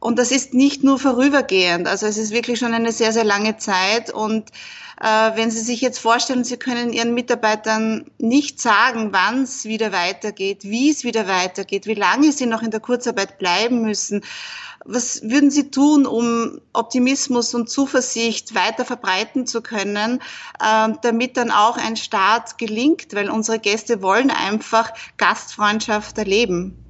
Und 0.00 0.18
das 0.18 0.30
ist 0.30 0.52
nicht 0.52 0.84
nur 0.84 0.98
vorübergehend. 0.98 1.88
Also 1.88 2.06
es 2.06 2.18
ist 2.18 2.30
wirklich 2.30 2.58
schon 2.58 2.74
eine 2.74 2.92
sehr, 2.92 3.12
sehr 3.12 3.24
lange 3.24 3.56
Zeit. 3.56 4.12
Und 4.12 4.50
wenn 4.98 5.50
Sie 5.50 5.60
sich 5.60 5.80
jetzt 5.80 5.98
vorstellen, 5.98 6.44
Sie 6.44 6.56
können 6.56 6.92
Ihren 6.92 7.12
Mitarbeitern 7.12 8.10
nicht 8.18 8.60
sagen, 8.60 9.12
wann 9.12 9.42
es 9.42 9.64
wieder 9.64 9.92
weitergeht, 9.92 10.64
wie 10.64 10.90
es 10.90 11.04
wieder 11.04 11.28
weitergeht, 11.28 11.86
wie 11.86 11.94
lange 11.94 12.32
Sie 12.32 12.46
noch 12.46 12.62
in 12.62 12.70
der 12.70 12.80
Kurzarbeit 12.80 13.38
bleiben 13.38 13.82
müssen, 13.82 14.22
was 14.88 15.22
würden 15.22 15.50
Sie 15.50 15.70
tun, 15.70 16.06
um 16.06 16.60
Optimismus 16.72 17.54
und 17.54 17.68
Zuversicht 17.68 18.54
weiter 18.54 18.84
verbreiten 18.84 19.46
zu 19.46 19.60
können, 19.60 20.22
äh, 20.60 20.88
damit 21.02 21.36
dann 21.36 21.50
auch 21.50 21.76
ein 21.76 21.96
Start 21.96 22.56
gelingt? 22.56 23.12
Weil 23.12 23.28
unsere 23.28 23.58
Gäste 23.58 24.00
wollen 24.00 24.30
einfach 24.30 24.92
Gastfreundschaft 25.16 26.16
erleben. 26.18 26.85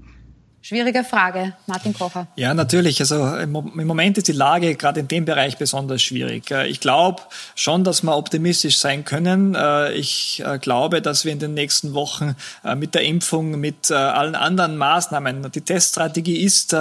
Schwierige 0.68 1.04
Frage, 1.04 1.52
Martin 1.68 1.94
Kocher. 1.94 2.26
Ja, 2.34 2.52
natürlich. 2.52 2.98
Also 2.98 3.36
im 3.36 3.52
Moment 3.52 4.18
ist 4.18 4.26
die 4.26 4.32
Lage 4.32 4.74
gerade 4.74 4.98
in 4.98 5.06
dem 5.06 5.24
Bereich 5.24 5.58
besonders 5.58 6.02
schwierig. 6.02 6.50
Äh, 6.50 6.66
ich 6.66 6.80
glaube 6.80 7.22
schon, 7.54 7.84
dass 7.84 8.02
wir 8.02 8.16
optimistisch 8.16 8.78
sein 8.78 9.04
können. 9.04 9.54
Äh, 9.54 9.92
ich 9.92 10.42
äh, 10.44 10.58
glaube, 10.58 11.00
dass 11.00 11.24
wir 11.24 11.30
in 11.30 11.38
den 11.38 11.54
nächsten 11.54 11.94
Wochen 11.94 12.34
mit 12.74 12.96
der 12.96 13.02
Impfung, 13.02 13.60
mit 13.60 13.92
allen 13.92 14.34
anderen 14.34 14.76
Maßnahmen, 14.76 15.52
die 15.52 15.60
Teststrategie 15.60 16.38
ist, 16.38 16.74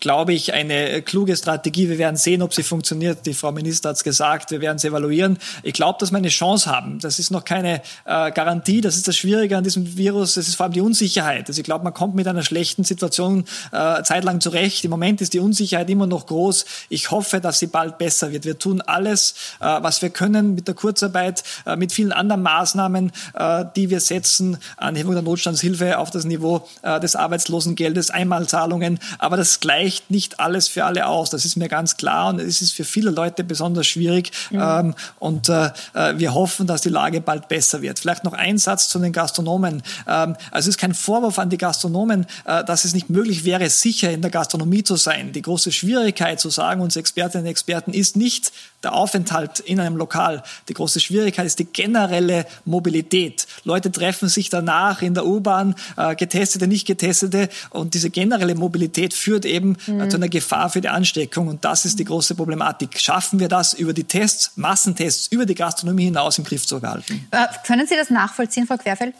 glaube 0.00 0.32
ich, 0.32 0.52
eine 0.52 1.00
kluge 1.02 1.36
Strategie. 1.36 1.88
Wir 1.88 1.98
werden 1.98 2.16
sehen, 2.16 2.42
ob 2.42 2.52
sie 2.52 2.64
funktioniert. 2.64 3.24
Die 3.24 3.34
Frau 3.34 3.52
Minister 3.52 3.90
hat 3.90 3.96
es 3.96 4.04
gesagt, 4.04 4.50
wir 4.50 4.60
werden 4.60 4.78
sie 4.78 4.88
evaluieren. 4.88 5.38
Ich 5.62 5.74
glaube, 5.74 5.98
dass 6.00 6.10
wir 6.10 6.18
eine 6.18 6.28
Chance 6.28 6.68
haben. 6.68 6.98
Das 6.98 7.20
ist 7.20 7.30
noch 7.30 7.44
keine 7.44 7.82
Garantie. 8.04 8.80
Das 8.80 8.96
ist 8.96 9.06
das 9.06 9.16
Schwierige 9.16 9.56
an 9.56 9.62
diesem 9.62 9.96
Virus. 9.96 10.34
Das 10.34 10.48
ist 10.48 10.56
vor 10.56 10.64
allem 10.64 10.72
die 10.72 10.80
Unsicherheit. 10.80 11.48
Also 11.48 11.60
ich 11.60 11.64
glaube, 11.64 11.84
man 11.84 11.94
kommt 11.94 12.16
mit 12.16 12.26
einer 12.26 12.42
schlechten 12.42 12.82
Situation 12.82 13.27
Situation 13.28 13.44
äh, 13.72 14.02
zeitlang 14.02 14.40
zurecht. 14.40 14.84
Im 14.84 14.90
Moment 14.90 15.20
ist 15.20 15.34
die 15.34 15.40
Unsicherheit 15.40 15.90
immer 15.90 16.06
noch 16.06 16.26
groß. 16.26 16.64
Ich 16.88 17.10
hoffe, 17.10 17.40
dass 17.40 17.58
sie 17.58 17.66
bald 17.66 17.98
besser 17.98 18.32
wird. 18.32 18.44
Wir 18.44 18.58
tun 18.58 18.80
alles, 18.80 19.34
äh, 19.60 19.66
was 19.80 20.02
wir 20.02 20.10
können 20.10 20.54
mit 20.54 20.68
der 20.68 20.74
Kurzarbeit, 20.74 21.42
äh, 21.66 21.76
mit 21.76 21.92
vielen 21.92 22.12
anderen 22.12 22.42
Maßnahmen, 22.42 23.12
äh, 23.34 23.64
die 23.76 23.90
wir 23.90 24.00
setzen, 24.00 24.58
Anhebung 24.76 25.14
der 25.14 25.22
Notstandshilfe 25.22 25.98
auf 25.98 26.10
das 26.10 26.24
Niveau 26.24 26.66
äh, 26.82 27.00
des 27.00 27.16
Arbeitslosengeldes, 27.16 28.10
Einmalzahlungen. 28.10 28.98
Aber 29.18 29.36
das 29.36 29.60
gleicht 29.60 30.10
nicht 30.10 30.40
alles 30.40 30.68
für 30.68 30.84
alle 30.84 31.06
aus. 31.06 31.30
Das 31.30 31.44
ist 31.44 31.56
mir 31.56 31.68
ganz 31.68 31.96
klar 31.96 32.28
und 32.28 32.40
es 32.40 32.62
ist 32.62 32.72
für 32.72 32.84
viele 32.84 33.10
Leute 33.10 33.44
besonders 33.44 33.86
schwierig. 33.86 34.32
Mhm. 34.50 34.60
Ähm, 34.60 34.94
und 35.18 35.48
äh, 35.48 35.70
äh 35.94 36.18
wir 36.18 36.34
hoffen, 36.34 36.66
dass 36.66 36.80
die 36.82 36.88
Lage 36.88 37.20
bald 37.20 37.48
besser 37.48 37.82
wird. 37.82 37.98
Vielleicht 37.98 38.24
noch 38.24 38.32
ein 38.32 38.58
Satz 38.58 38.88
zu 38.88 38.98
den 38.98 39.12
Gastronomen. 39.12 39.82
Ähm, 40.06 40.36
also 40.50 40.68
es 40.68 40.76
ist 40.76 40.78
kein 40.78 40.94
Vorwurf 40.94 41.38
an 41.38 41.50
die 41.50 41.58
Gastronomen, 41.58 42.26
äh, 42.44 42.64
dass 42.64 42.84
es 42.84 42.94
nicht 42.94 43.10
möglich 43.10 43.17
möglich 43.18 43.44
wäre, 43.44 43.68
sicher 43.68 44.10
in 44.12 44.22
der 44.22 44.30
Gastronomie 44.30 44.84
zu 44.84 44.94
sein. 44.94 45.32
Die 45.32 45.42
große 45.42 45.72
Schwierigkeit, 45.72 46.38
zu 46.38 46.50
sagen 46.50 46.80
uns 46.80 46.94
Expertinnen 46.94 47.44
und 47.44 47.50
Experten, 47.50 47.92
ist 47.92 48.16
nicht 48.16 48.52
der 48.84 48.92
Aufenthalt 48.92 49.58
in 49.58 49.80
einem 49.80 49.96
Lokal. 49.96 50.44
Die 50.68 50.74
große 50.74 51.00
Schwierigkeit 51.00 51.44
ist 51.44 51.58
die 51.58 51.64
generelle 51.64 52.46
Mobilität. 52.64 53.48
Leute 53.64 53.90
treffen 53.90 54.28
sich 54.28 54.50
danach 54.50 55.02
in 55.02 55.14
der 55.14 55.26
U-Bahn, 55.26 55.74
äh, 55.96 56.14
Getestete, 56.14 56.68
nicht 56.68 56.86
Getestete. 56.86 57.48
Und 57.70 57.94
diese 57.94 58.10
generelle 58.10 58.54
Mobilität 58.54 59.14
führt 59.14 59.44
eben 59.44 59.76
äh, 59.88 59.90
mhm. 59.90 60.10
zu 60.10 60.16
einer 60.16 60.28
Gefahr 60.28 60.70
für 60.70 60.80
die 60.80 60.88
Ansteckung. 60.88 61.48
Und 61.48 61.64
das 61.64 61.84
ist 61.84 61.98
die 61.98 62.04
große 62.04 62.36
Problematik. 62.36 63.00
Schaffen 63.00 63.40
wir 63.40 63.48
das 63.48 63.74
über 63.74 63.92
die 63.92 64.04
Tests, 64.04 64.52
Massentests, 64.54 65.26
über 65.32 65.44
die 65.44 65.56
Gastronomie 65.56 66.04
hinaus 66.04 66.38
im 66.38 66.44
Griff 66.44 66.66
zu 66.66 66.78
behalten? 66.78 67.26
Äh, 67.32 67.46
können 67.66 67.86
Sie 67.88 67.96
das 67.96 68.10
nachvollziehen, 68.10 68.68
Frau 68.68 68.76
Querfeld? 68.76 69.14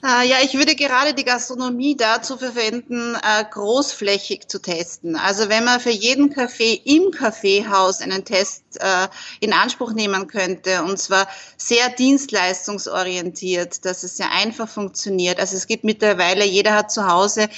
Äh, 0.00 0.28
ja, 0.28 0.36
ich 0.44 0.54
würde 0.54 0.76
gerade 0.76 1.12
die 1.12 1.24
Gastronomie 1.24 1.96
dazu 1.96 2.38
verwenden, 2.38 3.16
äh, 3.16 3.44
großflächig 3.50 4.46
zu 4.46 4.60
testen. 4.60 5.16
Also 5.16 5.48
wenn 5.48 5.64
man 5.64 5.80
für 5.80 5.90
jeden 5.90 6.30
Kaffee 6.30 6.80
im 6.84 7.10
Kaffeehaus 7.10 8.00
einen 8.00 8.24
Test 8.24 8.62
äh, 8.78 9.08
in 9.40 9.52
Anspruch 9.52 9.92
nehmen 9.94 10.28
könnte, 10.28 10.84
und 10.84 11.00
zwar 11.00 11.26
sehr 11.56 11.88
dienstleistungsorientiert, 11.88 13.84
dass 13.84 14.04
es 14.04 14.16
sehr 14.18 14.30
einfach 14.30 14.68
funktioniert. 14.68 15.40
Also 15.40 15.56
es 15.56 15.66
gibt 15.66 15.82
mittlerweile, 15.82 16.44
jeder 16.44 16.74
hat 16.74 16.92
zu 16.92 17.08
Hause 17.08 17.48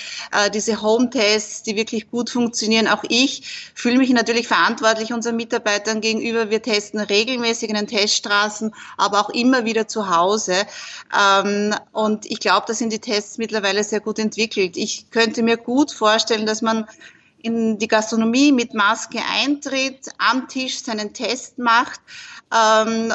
diese 0.54 0.80
Home-Tests, 0.80 1.62
die 1.64 1.76
wirklich 1.76 2.10
gut 2.10 2.30
funktionieren. 2.30 2.88
Auch 2.88 3.04
ich 3.08 3.72
fühle 3.74 3.98
mich 3.98 4.10
natürlich 4.10 4.48
verantwortlich 4.48 5.12
unseren 5.12 5.36
Mitarbeitern 5.36 6.00
gegenüber. 6.00 6.50
Wir 6.50 6.62
testen 6.62 7.00
regelmäßig 7.00 7.68
in 7.68 7.76
den 7.76 7.86
Teststraßen, 7.86 8.74
aber 8.96 9.20
auch 9.20 9.30
immer 9.30 9.64
wieder 9.64 9.86
zu 9.86 10.08
Hause. 10.08 10.54
Ähm, 11.16 11.74
und 11.92 12.29
ich 12.30 12.38
glaube, 12.38 12.64
da 12.68 12.74
sind 12.74 12.92
die 12.92 13.00
Tests 13.00 13.38
mittlerweile 13.38 13.82
sehr 13.82 13.98
gut 13.98 14.20
entwickelt. 14.20 14.76
Ich 14.76 15.10
könnte 15.10 15.42
mir 15.42 15.56
gut 15.56 15.90
vorstellen, 15.90 16.46
dass 16.46 16.62
man 16.62 16.86
in 17.42 17.78
die 17.78 17.88
Gastronomie 17.88 18.52
mit 18.52 18.72
Maske 18.72 19.18
eintritt, 19.42 20.10
am 20.18 20.46
Tisch 20.46 20.80
seinen 20.80 21.12
Test 21.12 21.58
macht. 21.58 22.00
Ähm, 22.54 23.12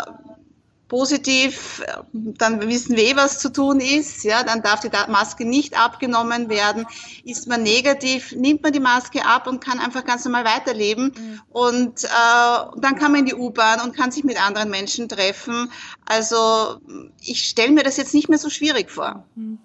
positiv, 0.87 1.83
dann 2.13 2.61
wissen 2.67 2.95
wir 2.95 3.03
eh, 3.03 3.15
was 3.15 3.39
zu 3.39 3.51
tun 3.51 3.79
ist, 3.79 4.23
ja, 4.23 4.43
dann 4.43 4.61
darf 4.61 4.81
die 4.81 4.89
Maske 5.09 5.45
nicht 5.45 5.77
abgenommen 5.79 6.49
werden. 6.49 6.85
Ist 7.23 7.47
man 7.47 7.63
negativ, 7.63 8.33
nimmt 8.33 8.61
man 8.61 8.73
die 8.73 8.79
Maske 8.79 9.25
ab 9.25 9.47
und 9.47 9.63
kann 9.63 9.79
einfach 9.79 10.05
ganz 10.05 10.25
normal 10.25 10.45
weiterleben. 10.45 11.13
Mhm. 11.15 11.41
Und 11.49 12.03
äh, 12.03 12.07
dann 12.07 12.95
kann 12.95 13.11
man 13.11 13.21
in 13.21 13.25
die 13.25 13.35
U-Bahn 13.35 13.81
und 13.81 13.95
kann 13.95 14.11
sich 14.11 14.23
mit 14.23 14.41
anderen 14.41 14.69
Menschen 14.69 15.09
treffen. 15.09 15.71
Also 16.05 16.79
ich 17.21 17.45
stelle 17.45 17.71
mir 17.71 17.83
das 17.83 17.97
jetzt 17.97 18.13
nicht 18.13 18.29
mehr 18.29 18.39
so 18.39 18.49
schwierig 18.49 18.91
vor. 18.91 19.25
Mhm. 19.35 19.59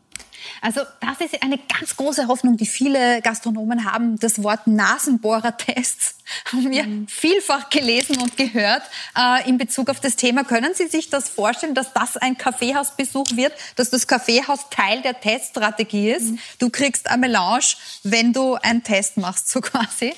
Also 0.61 0.83
das 1.01 1.21
ist 1.21 1.43
eine 1.43 1.59
ganz 1.59 1.97
große 1.97 2.29
Hoffnung, 2.29 2.57
die 2.57 2.67
viele 2.67 3.23
Gastronomen 3.23 3.91
haben. 3.91 4.19
Das 4.19 4.43
Wort 4.43 4.67
Nasenbohrertests 4.67 6.17
haben 6.53 6.71
wir 6.71 6.85
mhm. 6.85 7.09
vielfach 7.09 7.71
gelesen 7.71 8.19
und 8.19 8.37
gehört 8.37 8.83
äh, 9.17 9.49
in 9.49 9.59
Bezug 9.59 9.89
auf 9.89 10.01
das 10.01 10.17
Thema. 10.17 10.45
Können 10.45 10.75
Sie 10.75 10.87
sich 10.87 11.09
das 11.09 11.29
vorstellen, 11.29 11.75
dass 11.75 11.93
das 11.93 12.17
ein 12.17 12.37
Kaffeehausbesuch 12.37 13.37
wird, 13.37 13.53
dass 13.77 13.91
das 13.91 14.07
Kaffeehaus 14.07 14.69
Teil 14.71 15.03
der 15.03 15.21
Teststrategie 15.21 16.11
ist? 16.11 16.33
Mhm. 16.33 16.39
Du 16.59 16.71
kriegst 16.71 17.09
eine 17.09 17.19
Melange, 17.19 17.65
wenn 18.03 18.33
du 18.33 18.55
einen 18.55 18.83
Test 18.83 19.17
machst, 19.17 19.49
so 19.49 19.61
quasi. 19.63 20.15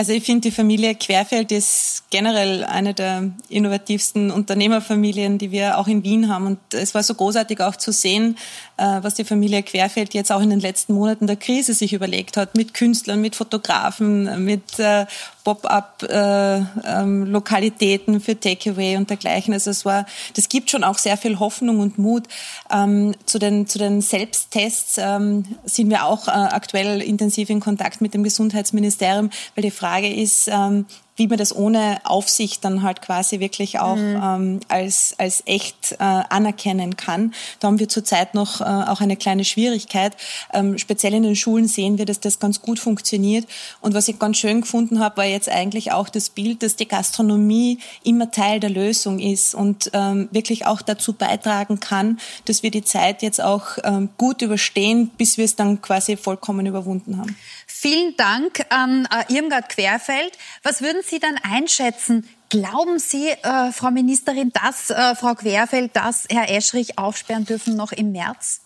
Also 0.00 0.14
ich 0.14 0.24
finde, 0.24 0.48
die 0.48 0.50
Familie 0.50 0.94
Querfeld 0.94 1.52
ist 1.52 2.04
generell 2.08 2.64
eine 2.64 2.94
der 2.94 3.32
innovativsten 3.50 4.30
Unternehmerfamilien, 4.30 5.36
die 5.36 5.50
wir 5.50 5.76
auch 5.76 5.88
in 5.88 6.02
Wien 6.04 6.32
haben. 6.32 6.46
Und 6.46 6.58
es 6.72 6.94
war 6.94 7.02
so 7.02 7.12
großartig 7.12 7.60
auch 7.60 7.76
zu 7.76 7.92
sehen, 7.92 8.38
äh, 8.78 9.00
was 9.02 9.16
die 9.16 9.24
Familie 9.24 9.62
Querfeld 9.62 10.14
jetzt 10.14 10.32
auch 10.32 10.40
in 10.40 10.48
den 10.48 10.60
letzten 10.60 10.94
Monaten 10.94 11.26
der 11.26 11.36
Krise 11.36 11.74
sich 11.74 11.92
überlegt 11.92 12.38
hat, 12.38 12.56
mit 12.56 12.72
Künstlern, 12.72 13.20
mit 13.20 13.36
Fotografen, 13.36 14.42
mit 14.42 14.78
äh, 14.78 15.04
Pop-up-Lokalitäten 15.44 18.14
äh, 18.14 18.16
ähm, 18.16 18.22
für 18.22 18.38
Takeaway 18.38 18.96
und 18.96 19.10
dergleichen. 19.10 19.54
Also 19.54 19.70
es 19.70 19.84
war, 19.84 20.06
das 20.34 20.48
gibt 20.48 20.70
schon 20.70 20.84
auch 20.84 20.98
sehr 20.98 21.16
viel 21.16 21.38
Hoffnung 21.38 21.80
und 21.80 21.98
Mut. 21.98 22.24
Ähm, 22.70 23.14
zu 23.26 23.38
den 23.38 23.66
zu 23.66 23.78
den 23.78 24.00
Selbsttests 24.00 24.98
ähm, 24.98 25.44
sind 25.64 25.90
wir 25.90 26.04
auch 26.04 26.28
äh, 26.28 26.30
aktuell 26.30 27.00
intensiv 27.00 27.50
in 27.50 27.60
Kontakt 27.60 28.00
mit 28.00 28.14
dem 28.14 28.22
Gesundheitsministerium, 28.22 29.30
weil 29.54 29.62
die 29.62 29.70
Frage 29.70 30.12
ist, 30.12 30.48
ähm, 30.48 30.86
wie 31.16 31.28
man 31.28 31.38
das 31.38 31.54
ohne 31.54 32.00
Aufsicht 32.04 32.64
dann 32.64 32.82
halt 32.82 33.02
quasi 33.02 33.40
wirklich 33.40 33.78
auch 33.78 33.96
mhm. 33.96 34.20
ähm, 34.22 34.60
als, 34.68 35.14
als 35.18 35.42
echt 35.46 35.92
äh, 35.92 35.96
anerkennen 35.98 36.96
kann. 36.96 37.34
Da 37.58 37.68
haben 37.68 37.78
wir 37.78 37.88
zurzeit 37.88 38.34
noch 38.34 38.60
äh, 38.60 38.64
auch 38.64 39.00
eine 39.00 39.16
kleine 39.16 39.44
Schwierigkeit. 39.44 40.16
Ähm, 40.52 40.78
speziell 40.78 41.14
in 41.14 41.22
den 41.22 41.36
Schulen 41.36 41.68
sehen 41.68 41.98
wir, 41.98 42.06
dass 42.06 42.20
das 42.20 42.38
ganz 42.38 42.62
gut 42.62 42.78
funktioniert. 42.78 43.46
Und 43.80 43.94
was 43.94 44.08
ich 44.08 44.18
ganz 44.18 44.38
schön 44.38 44.62
gefunden 44.62 45.00
habe, 45.00 45.18
war 45.18 45.24
jetzt 45.26 45.48
eigentlich 45.48 45.92
auch 45.92 46.08
das 46.08 46.30
Bild, 46.30 46.62
dass 46.62 46.76
die 46.76 46.88
Gastronomie 46.88 47.78
immer 48.02 48.30
Teil 48.30 48.60
der 48.60 48.70
Lösung 48.70 49.18
ist 49.18 49.54
und 49.54 49.90
ähm, 49.92 50.28
wirklich 50.32 50.66
auch 50.66 50.80
dazu 50.80 51.12
beitragen 51.12 51.80
kann, 51.80 52.18
dass 52.46 52.62
wir 52.62 52.70
die 52.70 52.84
Zeit 52.84 53.22
jetzt 53.22 53.42
auch 53.42 53.78
ähm, 53.84 54.08
gut 54.16 54.42
überstehen, 54.42 55.10
bis 55.18 55.36
wir 55.36 55.44
es 55.44 55.56
dann 55.56 55.82
quasi 55.82 56.16
vollkommen 56.16 56.66
überwunden 56.66 57.18
haben. 57.18 57.36
Vielen 57.82 58.14
Dank 58.18 58.66
an 58.68 59.08
äh, 59.10 59.34
Irmgard 59.34 59.70
Querfeld. 59.70 60.36
Was 60.62 60.82
würden 60.82 61.00
Sie 61.02 61.18
dann 61.18 61.38
einschätzen? 61.38 62.28
Glauben 62.50 62.98
Sie, 62.98 63.30
äh, 63.30 63.72
Frau 63.72 63.90
Ministerin, 63.90 64.52
dass 64.52 64.90
äh, 64.90 65.14
Frau 65.14 65.34
Querfeld, 65.34 65.96
dass 65.96 66.26
Herr 66.28 66.50
Eschrich 66.54 66.98
aufsperren 66.98 67.46
dürfen 67.46 67.76
noch 67.76 67.92
im 67.92 68.12
März? 68.12 68.60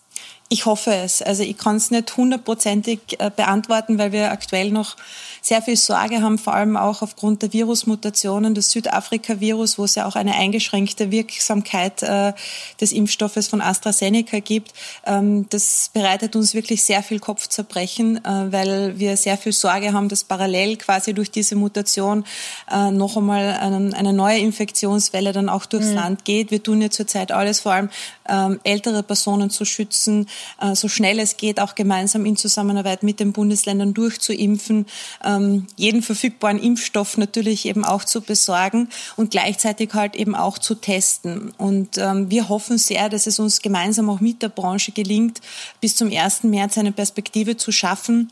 Ich 0.47 0.67
hoffe 0.67 0.93
es. 0.93 1.23
Also 1.23 1.41
ich 1.41 1.57
kann 1.57 1.77
es 1.77 1.89
nicht 1.89 2.17
hundertprozentig 2.17 2.99
äh, 3.17 3.31
beantworten, 3.35 3.97
weil 3.97 4.11
wir 4.11 4.31
aktuell 4.31 4.69
noch 4.69 4.95
sehr 5.41 5.61
viel 5.61 5.75
Sorge 5.75 6.21
haben, 6.21 6.39
vor 6.39 6.53
allem 6.53 6.75
auch 6.75 7.01
aufgrund 7.03 7.43
der 7.43 7.53
Virusmutationen 7.53 8.55
des 8.55 8.71
Südafrika-Virus, 8.71 9.77
wo 9.77 9.83
es 9.83 9.93
ja 9.93 10.07
auch 10.07 10.15
eine 10.15 10.33
eingeschränkte 10.33 11.11
Wirksamkeit 11.11 12.01
äh, 12.03 12.33
des 12.81 12.91
Impfstoffes 12.91 13.47
von 13.47 13.61
AstraZeneca 13.61 14.39
gibt. 14.39 14.73
Ähm, 15.05 15.47
das 15.49 15.91
bereitet 15.93 16.35
uns 16.35 16.53
wirklich 16.53 16.83
sehr 16.83 17.03
viel 17.03 17.19
Kopfzerbrechen, 17.19 18.23
äh, 18.25 18.51
weil 18.51 18.99
wir 18.99 19.17
sehr 19.17 19.37
viel 19.37 19.53
Sorge 19.53 19.93
haben, 19.93 20.09
dass 20.09 20.23
parallel 20.23 20.77
quasi 20.77 21.13
durch 21.13 21.29
diese 21.29 21.55
Mutation 21.55 22.23
äh, 22.71 22.89
noch 22.89 23.17
einmal 23.17 23.51
einen, 23.59 23.93
eine 23.93 24.13
neue 24.13 24.39
Infektionswelle 24.39 25.31
dann 25.31 25.49
auch 25.49 25.65
durchs 25.65 25.89
mhm. 25.89 25.95
Land 25.95 26.25
geht. 26.25 26.49
Wir 26.49 26.61
tun 26.61 26.81
ja 26.81 26.89
zurzeit 26.89 27.31
alles, 27.31 27.61
vor 27.61 27.73
allem 27.73 27.89
ähm, 28.27 28.59
ältere 28.63 29.03
Personen 29.03 29.49
zu 29.51 29.65
schützen, 29.65 30.27
so 30.73 30.87
schnell 30.87 31.19
es 31.19 31.37
geht, 31.37 31.59
auch 31.59 31.75
gemeinsam 31.75 32.25
in 32.25 32.35
Zusammenarbeit 32.35 33.03
mit 33.03 33.19
den 33.19 33.31
Bundesländern 33.31 33.93
durchzuimpfen. 33.93 34.85
Äh, 35.23 35.35
ähm, 35.35 35.67
jeden 35.75 36.01
verfügbaren 36.01 36.59
Impfstoff 36.59 37.17
natürlich 37.17 37.65
eben 37.65 37.85
auch 37.85 38.03
zu 38.03 38.21
besorgen 38.21 38.89
und 39.15 39.31
gleichzeitig 39.31 39.93
halt 39.93 40.15
eben 40.15 40.35
auch 40.35 40.57
zu 40.57 40.75
testen. 40.75 41.51
Und 41.57 41.97
ähm, 41.97 42.29
wir 42.29 42.49
hoffen 42.49 42.77
sehr, 42.77 43.09
dass 43.09 43.27
es 43.27 43.39
uns 43.39 43.61
gemeinsam 43.61 44.09
auch 44.09 44.19
mit 44.19 44.41
der 44.41 44.49
Branche 44.49 44.91
gelingt, 44.91 45.41
bis 45.81 45.95
zum 45.95 46.11
1. 46.11 46.43
März 46.43 46.77
eine 46.77 46.91
Perspektive 46.91 47.57
zu 47.57 47.71
schaffen, 47.71 48.31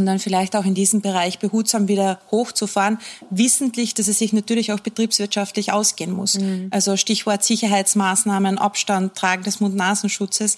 und 0.00 0.06
dann 0.06 0.18
vielleicht 0.18 0.56
auch 0.56 0.64
in 0.64 0.74
diesem 0.74 1.00
Bereich 1.00 1.38
behutsam 1.38 1.86
wieder 1.86 2.18
hochzufahren, 2.30 2.98
wissentlich, 3.30 3.94
dass 3.94 4.08
es 4.08 4.18
sich 4.18 4.32
natürlich 4.32 4.72
auch 4.72 4.80
betriebswirtschaftlich 4.80 5.72
ausgehen 5.72 6.10
muss. 6.10 6.38
Mhm. 6.38 6.68
Also 6.70 6.96
Stichwort 6.96 7.44
Sicherheitsmaßnahmen, 7.44 8.58
Abstand, 8.58 9.14
Tragen 9.14 9.44
des 9.44 9.60
Mund-Nasenschutzes. 9.60 10.56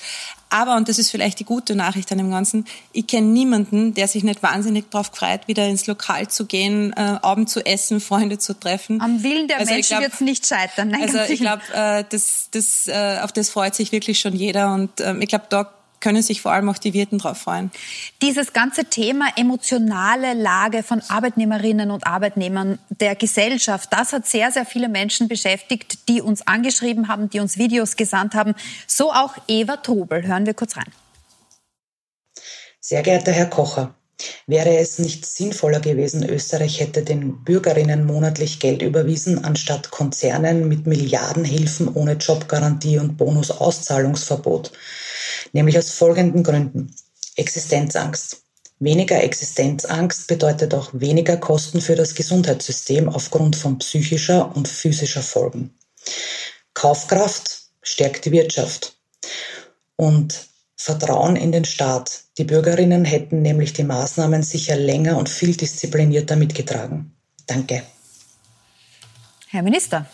Aber, 0.48 0.76
und 0.76 0.88
das 0.88 0.98
ist 0.98 1.10
vielleicht 1.10 1.40
die 1.40 1.44
gute 1.44 1.74
Nachricht 1.74 2.12
an 2.12 2.18
dem 2.18 2.30
Ganzen, 2.30 2.66
ich 2.92 3.06
kenne 3.06 3.26
niemanden, 3.26 3.94
der 3.94 4.06
sich 4.06 4.22
nicht 4.22 4.42
wahnsinnig 4.42 4.90
darauf 4.90 5.06
freut, 5.06 5.48
wieder 5.48 5.66
ins 5.66 5.86
Lokal 5.86 6.28
zu 6.28 6.44
gehen, 6.46 6.92
äh, 6.92 7.18
Abend 7.22 7.48
zu 7.48 7.64
essen, 7.64 8.00
Freunde 8.00 8.38
zu 8.38 8.58
treffen. 8.58 9.00
Am 9.00 9.22
Willen 9.22 9.48
der 9.48 9.60
also 9.60 9.72
Menschen 9.72 10.00
wird 10.00 10.12
es 10.12 10.20
nicht 10.20 10.46
scheitern. 10.46 10.88
Nein, 10.88 11.02
also 11.02 11.20
ich 11.32 11.40
glaube, 11.40 11.62
äh, 11.74 12.04
das, 12.08 12.48
das, 12.50 12.86
äh, 12.86 13.18
auf 13.22 13.32
das 13.32 13.48
freut 13.48 13.74
sich 13.74 13.92
wirklich 13.92 14.20
schon 14.20 14.34
jeder. 14.34 14.74
Und 14.74 15.00
äh, 15.00 15.16
ich 15.18 15.28
glaube, 15.28 15.46
da 15.48 15.72
können 16.02 16.22
sich 16.22 16.42
vor 16.42 16.52
allem 16.52 16.68
auch 16.68 16.76
die 16.76 16.92
Wirten 16.92 17.16
darauf 17.18 17.38
freuen. 17.38 17.70
Dieses 18.20 18.52
ganze 18.52 18.84
Thema 18.84 19.28
emotionale 19.36 20.34
Lage 20.34 20.82
von 20.82 21.00
Arbeitnehmerinnen 21.08 21.90
und 21.90 22.06
Arbeitnehmern 22.06 22.78
der 22.90 23.14
Gesellschaft, 23.16 23.90
das 23.90 24.12
hat 24.12 24.26
sehr, 24.26 24.52
sehr 24.52 24.66
viele 24.66 24.90
Menschen 24.90 25.28
beschäftigt, 25.28 26.08
die 26.10 26.20
uns 26.20 26.46
angeschrieben 26.46 27.08
haben, 27.08 27.30
die 27.30 27.40
uns 27.40 27.56
Videos 27.56 27.96
gesandt 27.96 28.34
haben. 28.34 28.54
So 28.86 29.12
auch 29.12 29.34
Eva 29.48 29.78
Trubel. 29.78 30.26
Hören 30.26 30.44
wir 30.44 30.54
kurz 30.54 30.76
rein. 30.76 30.92
Sehr 32.80 33.02
geehrter 33.02 33.32
Herr 33.32 33.46
Kocher, 33.46 33.94
Wäre 34.46 34.76
es 34.76 34.98
nicht 34.98 35.26
sinnvoller 35.26 35.80
gewesen, 35.80 36.28
Österreich 36.28 36.80
hätte 36.80 37.02
den 37.02 37.44
Bürgerinnen 37.44 38.04
monatlich 38.06 38.60
Geld 38.60 38.82
überwiesen, 38.82 39.44
anstatt 39.44 39.90
Konzernen 39.90 40.68
mit 40.68 40.86
Milliardenhilfen 40.86 41.88
ohne 41.88 42.14
Jobgarantie 42.14 42.98
und 42.98 43.16
Bonusauszahlungsverbot? 43.16 44.72
nämlich 45.52 45.78
aus 45.78 45.90
folgenden 45.90 46.42
Gründen. 46.42 46.94
Existenzangst. 47.36 48.42
Weniger 48.78 49.22
Existenzangst 49.22 50.26
bedeutet 50.26 50.74
auch 50.74 50.90
weniger 50.92 51.36
Kosten 51.36 51.80
für 51.80 51.94
das 51.94 52.14
Gesundheitssystem 52.14 53.08
aufgrund 53.08 53.56
von 53.56 53.78
psychischer 53.78 54.54
und 54.54 54.68
physischer 54.68 55.22
Folgen. 55.22 55.74
Kaufkraft 56.74 57.68
stärkt 57.82 58.24
die 58.24 58.32
Wirtschaft 58.32 58.96
und 59.96 60.48
Vertrauen 60.82 61.36
in 61.36 61.52
den 61.52 61.64
Staat. 61.64 62.24
Die 62.38 62.44
Bürgerinnen 62.44 63.04
hätten 63.04 63.40
nämlich 63.40 63.72
die 63.72 63.84
Maßnahmen 63.84 64.42
sicher 64.42 64.74
länger 64.74 65.16
und 65.16 65.28
viel 65.28 65.56
disziplinierter 65.56 66.34
mitgetragen. 66.34 67.14
Danke. 67.46 67.84
Herr 69.48 69.62
Minister. 69.62 70.06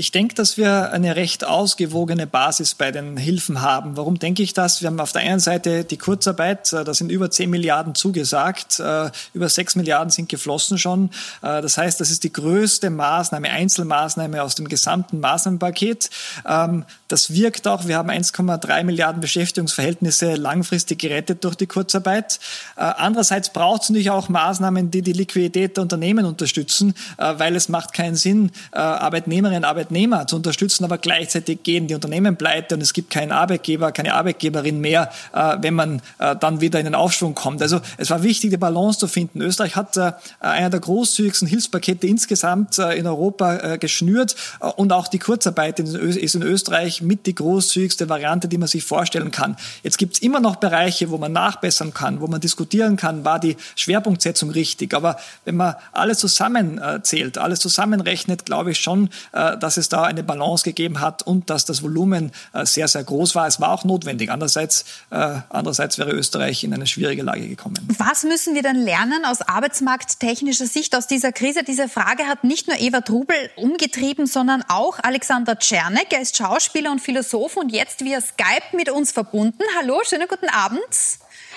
Ich 0.00 0.12
denke, 0.12 0.36
dass 0.36 0.56
wir 0.56 0.92
eine 0.92 1.16
recht 1.16 1.44
ausgewogene 1.44 2.28
Basis 2.28 2.76
bei 2.76 2.92
den 2.92 3.16
Hilfen 3.16 3.62
haben. 3.62 3.96
Warum 3.96 4.16
denke 4.20 4.44
ich 4.44 4.52
das? 4.54 4.80
Wir 4.80 4.86
haben 4.86 5.00
auf 5.00 5.10
der 5.10 5.22
einen 5.22 5.40
Seite 5.40 5.82
die 5.82 5.96
Kurzarbeit, 5.96 6.72
äh, 6.72 6.84
da 6.84 6.94
sind 6.94 7.10
über 7.10 7.32
10 7.32 7.50
Milliarden 7.50 7.96
zugesagt, 7.96 8.78
äh, 8.78 9.10
über 9.34 9.48
6 9.48 9.74
Milliarden 9.74 10.10
sind 10.10 10.28
geflossen 10.28 10.78
schon. 10.78 11.10
Äh, 11.42 11.62
das 11.62 11.78
heißt, 11.78 12.00
das 12.00 12.12
ist 12.12 12.22
die 12.22 12.32
größte 12.32 12.90
Maßnahme, 12.90 13.50
Einzelmaßnahme 13.50 14.40
aus 14.40 14.54
dem 14.54 14.68
gesamten 14.68 15.18
Maßnahmenpaket. 15.18 16.10
Ähm, 16.46 16.84
das 17.08 17.32
wirkt 17.32 17.66
auch. 17.66 17.88
Wir 17.88 17.96
haben 17.96 18.08
1,3 18.08 18.84
Milliarden 18.84 19.20
Beschäftigungsverhältnisse 19.20 20.36
langfristig 20.36 21.00
gerettet 21.00 21.42
durch 21.42 21.56
die 21.56 21.66
Kurzarbeit. 21.66 22.38
Andererseits 22.76 23.50
braucht 23.50 23.82
es 23.82 23.88
natürlich 23.88 24.10
auch 24.10 24.28
Maßnahmen, 24.28 24.90
die 24.90 25.00
die 25.00 25.14
Liquidität 25.14 25.78
der 25.78 25.82
Unternehmen 25.82 26.26
unterstützen, 26.26 26.94
weil 27.16 27.56
es 27.56 27.70
macht 27.70 27.94
keinen 27.94 28.14
Sinn, 28.14 28.50
Arbeitnehmerinnen, 28.72 29.64
Arbeitnehmer 29.64 29.87
Arbeitnehmer 29.88 30.26
zu 30.26 30.36
unterstützen, 30.36 30.84
aber 30.84 30.98
gleichzeitig 30.98 31.62
gehen 31.62 31.86
die 31.86 31.94
Unternehmen 31.94 32.36
pleite 32.36 32.74
und 32.74 32.82
es 32.82 32.92
gibt 32.92 33.10
keinen 33.10 33.32
Arbeitgeber, 33.32 33.90
keine 33.92 34.14
Arbeitgeberin 34.14 34.80
mehr, 34.80 35.10
äh, 35.32 35.56
wenn 35.60 35.74
man 35.74 36.02
äh, 36.18 36.36
dann 36.36 36.60
wieder 36.60 36.78
in 36.78 36.84
den 36.84 36.94
Aufschwung 36.94 37.34
kommt. 37.34 37.62
Also 37.62 37.80
es 37.96 38.10
war 38.10 38.22
wichtig, 38.22 38.50
die 38.50 38.56
Balance 38.58 38.98
zu 38.98 39.08
finden. 39.08 39.40
Österreich 39.40 39.76
hat 39.76 39.96
äh, 39.96 40.12
einer 40.40 40.68
der 40.68 40.80
großzügigsten 40.80 41.48
Hilfspakete 41.48 42.06
insgesamt 42.06 42.78
in 42.78 43.06
Europa 43.06 43.76
geschnürt 43.76 44.34
und 44.76 44.92
auch 44.92 45.08
die 45.08 45.18
Kurzarbeit 45.18 45.80
ist 45.80 46.34
in 46.34 46.42
Österreich 46.42 47.02
mit 47.02 47.26
die 47.26 47.34
großzügigste 47.34 48.08
Variante, 48.08 48.48
die 48.48 48.58
man 48.58 48.68
sich 48.68 48.84
vorstellen 48.84 49.30
kann. 49.30 49.56
Jetzt 49.82 49.98
gibt 49.98 50.14
es 50.14 50.22
immer 50.22 50.40
noch 50.40 50.56
Bereiche, 50.56 51.10
wo 51.10 51.18
man 51.18 51.32
nachbessern 51.32 51.94
kann, 51.94 52.20
wo 52.20 52.26
man 52.26 52.40
diskutieren 52.40 52.96
kann, 52.96 53.24
war 53.24 53.38
die 53.38 53.56
Schwerpunktsetzung 53.76 54.50
richtig. 54.50 54.94
Aber 54.94 55.18
wenn 55.44 55.56
man 55.56 55.74
alles 55.92 56.18
zusammenzählt, 56.18 57.38
alles 57.38 57.60
zusammenrechnet, 57.60 58.46
glaube 58.46 58.72
ich 58.72 58.78
schon, 58.78 59.10
dass 59.32 59.67
dass 59.68 59.76
es 59.76 59.90
da 59.90 60.04
eine 60.04 60.22
Balance 60.22 60.64
gegeben 60.64 60.98
hat 61.02 61.20
und 61.20 61.50
dass 61.50 61.66
das 61.66 61.82
Volumen 61.82 62.32
sehr, 62.62 62.88
sehr 62.88 63.04
groß 63.04 63.34
war. 63.34 63.46
Es 63.46 63.60
war 63.60 63.70
auch 63.70 63.84
notwendig. 63.84 64.30
Andererseits, 64.30 64.86
andererseits 65.10 65.98
wäre 65.98 66.10
Österreich 66.12 66.64
in 66.64 66.72
eine 66.72 66.86
schwierige 66.86 67.22
Lage 67.22 67.46
gekommen. 67.46 67.76
Was 67.98 68.22
müssen 68.22 68.54
wir 68.54 68.62
dann 68.62 68.76
lernen 68.76 69.26
aus 69.26 69.42
arbeitsmarkttechnischer 69.42 70.64
Sicht 70.64 70.96
aus 70.96 71.06
dieser 71.06 71.32
Krise? 71.32 71.64
Diese 71.64 71.90
Frage 71.90 72.26
hat 72.28 72.44
nicht 72.44 72.66
nur 72.66 72.80
Eva 72.80 73.02
Trubel 73.02 73.36
umgetrieben, 73.56 74.26
sondern 74.26 74.64
auch 74.68 75.00
Alexander 75.02 75.58
Czernek. 75.58 76.14
Er 76.14 76.22
ist 76.22 76.38
Schauspieler 76.38 76.90
und 76.90 77.00
Philosoph 77.00 77.58
und 77.58 77.70
jetzt 77.70 78.02
via 78.02 78.22
Skype 78.22 78.74
mit 78.74 78.88
uns 78.88 79.12
verbunden. 79.12 79.62
Hallo, 79.78 80.00
schönen 80.02 80.28
guten 80.28 80.48
Abend. 80.48 80.80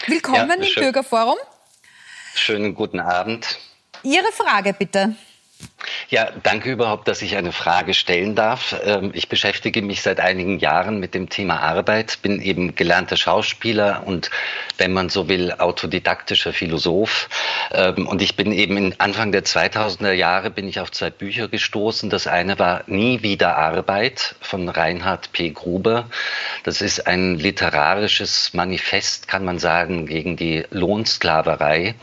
Willkommen 0.08 0.62
ja, 0.62 0.68
im 0.68 0.76
Bürgerforum. 0.76 1.38
Schönen 2.36 2.76
guten 2.76 3.00
Abend. 3.00 3.58
Ihre 4.04 4.34
Frage 4.34 4.74
bitte. 4.74 5.16
Ja, 6.10 6.30
danke 6.44 6.70
überhaupt, 6.72 7.08
dass 7.08 7.22
ich 7.22 7.38
eine 7.38 7.54
Frage 7.54 7.94
stellen 7.94 8.36
darf. 8.36 8.76
Ähm, 8.84 9.12
ich 9.14 9.30
beschäftige 9.30 9.82
mich 9.82 10.02
seit 10.02 10.20
einigen 10.20 10.60
Jahren 10.60 11.00
mit 11.00 11.14
dem 11.14 11.30
Thema 11.30 11.62
Arbeit, 11.62 12.22
bin 12.22 12.42
eben 12.42 12.76
gelernter 12.76 13.16
Schauspieler 13.16 14.04
und, 14.06 14.30
wenn 14.78 14.92
man 14.92 15.08
so 15.08 15.30
will, 15.30 15.54
autodidaktischer 15.54 16.52
Philosoph. 16.52 17.30
Ähm, 17.72 18.08
und 18.08 18.22
ich 18.22 18.36
bin 18.36 18.52
eben 18.52 18.94
Anfang 19.00 19.32
der 19.32 19.44
2000er 19.46 20.12
Jahre 20.12 20.50
bin 20.50 20.68
ich 20.68 20.80
auf 20.82 20.92
zwei 20.92 21.10
Bücher 21.10 21.48
gestoßen. 21.48 22.10
Das 22.10 22.28
eine 22.28 22.60
war 22.60 22.84
Nie 22.88 23.24
wieder 23.24 23.58
Arbeit 23.58 24.36
von 24.42 24.68
Reinhard 24.68 25.32
P. 25.32 25.52
Gruber. 25.52 26.10
Das 26.64 26.82
ist 26.82 27.08
ein 27.08 27.40
literarisches 27.40 28.54
Manifest, 28.54 29.28
kann 29.30 29.46
man 29.46 29.60
sagen, 29.60 30.06
gegen 30.08 30.36
die 30.36 30.66
Lohnsklaverei. 30.72 31.96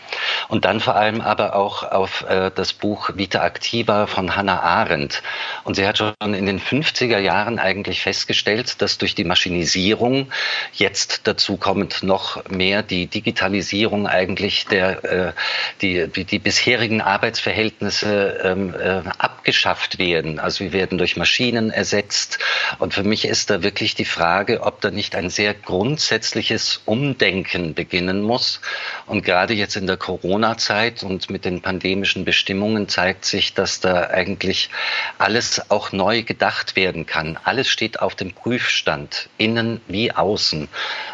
Und 0.48 0.64
dann 0.64 0.80
vor 0.80 0.96
allem 0.96 1.20
aber 1.20 1.54
auch 1.54 1.82
auf 1.82 2.24
äh, 2.28 2.50
das 2.54 2.72
Buch 2.72 3.10
Vita 3.14 3.47
Activa 3.48 4.06
von 4.06 4.36
Hannah 4.36 4.60
Arendt. 4.60 5.22
Und 5.64 5.74
sie 5.74 5.86
hat 5.86 5.96
schon 5.96 6.12
in 6.20 6.44
den 6.44 6.60
50er 6.60 7.18
Jahren 7.18 7.58
eigentlich 7.58 8.02
festgestellt, 8.02 8.82
dass 8.82 8.98
durch 8.98 9.14
die 9.14 9.24
Maschinisierung 9.24 10.30
jetzt 10.74 11.22
dazu 11.24 11.56
kommt 11.56 12.02
noch 12.02 12.44
mehr 12.50 12.82
die 12.82 13.06
Digitalisierung 13.06 14.06
eigentlich 14.06 14.66
der, 14.66 15.04
äh, 15.04 15.32
die, 15.80 16.08
die, 16.08 16.24
die 16.24 16.38
bisherigen 16.38 17.00
Arbeitsverhältnisse 17.00 18.38
ähm, 18.44 18.74
äh, 18.74 19.08
abgeschafft 19.16 19.98
werden. 19.98 20.38
Also 20.38 20.64
wir 20.64 20.74
werden 20.74 20.98
durch 20.98 21.16
Maschinen 21.16 21.70
ersetzt. 21.70 22.38
Und 22.78 22.92
für 22.92 23.02
mich 23.02 23.24
ist 23.24 23.48
da 23.48 23.62
wirklich 23.62 23.94
die 23.94 24.04
Frage, 24.04 24.60
ob 24.62 24.82
da 24.82 24.90
nicht 24.90 25.14
ein 25.14 25.30
sehr 25.30 25.54
grundsätzliches 25.54 26.82
Umdenken 26.84 27.72
beginnen 27.72 28.20
muss. 28.20 28.60
Und 29.06 29.24
gerade 29.24 29.54
jetzt 29.54 29.76
in 29.76 29.86
der 29.86 29.96
Corona-Zeit 29.96 31.02
und 31.02 31.30
mit 31.30 31.46
den 31.46 31.62
pandemischen 31.62 32.26
Bestimmungen 32.26 32.88
zeigt 32.88 33.24
sich, 33.24 33.37
sich, 33.38 33.54
dass 33.54 33.78
da 33.78 34.10
eigentlich 34.10 34.68
alles 35.16 35.70
auch 35.70 35.92
neu 35.92 36.22
gedacht 36.22 36.74
werden 36.74 37.06
kann. 37.06 37.38
Alles 37.44 37.68
steht 37.68 38.00
auf 38.00 38.16
dem 38.16 38.32
Prüfstand, 38.32 39.28
innen 39.38 39.80
wie 39.86 40.10
außen. 40.10 40.68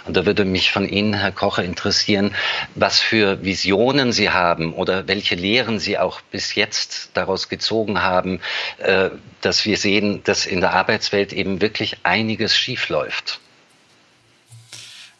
Und 0.07 0.17
da 0.17 0.25
würde 0.25 0.47
mich 0.47 0.73
von 0.73 0.89
Ihnen, 0.89 1.13
Herr 1.13 1.33
Kocher, 1.33 1.65
interessieren, 1.65 2.35
was 2.75 3.01
für 3.01 3.45
Visionen 3.45 4.13
Sie 4.13 4.31
haben 4.31 4.73
oder 4.73 5.07
welche 5.07 5.35
Lehren 5.35 5.79
Sie 5.79 5.99
auch 5.99 6.23
bis 6.23 6.55
jetzt 6.55 7.11
daraus 7.13 7.51
gezogen 7.51 8.01
haben, 8.01 8.41
äh, 8.79 9.11
dass 9.43 9.67
wir 9.67 9.77
sehen, 9.77 10.23
dass 10.25 10.47
in 10.47 10.61
der 10.61 10.73
Arbeitswelt 10.73 11.35
eben 11.35 11.61
wirklich 11.61 11.99
einiges 12.05 12.57
schiefläuft. 12.57 13.41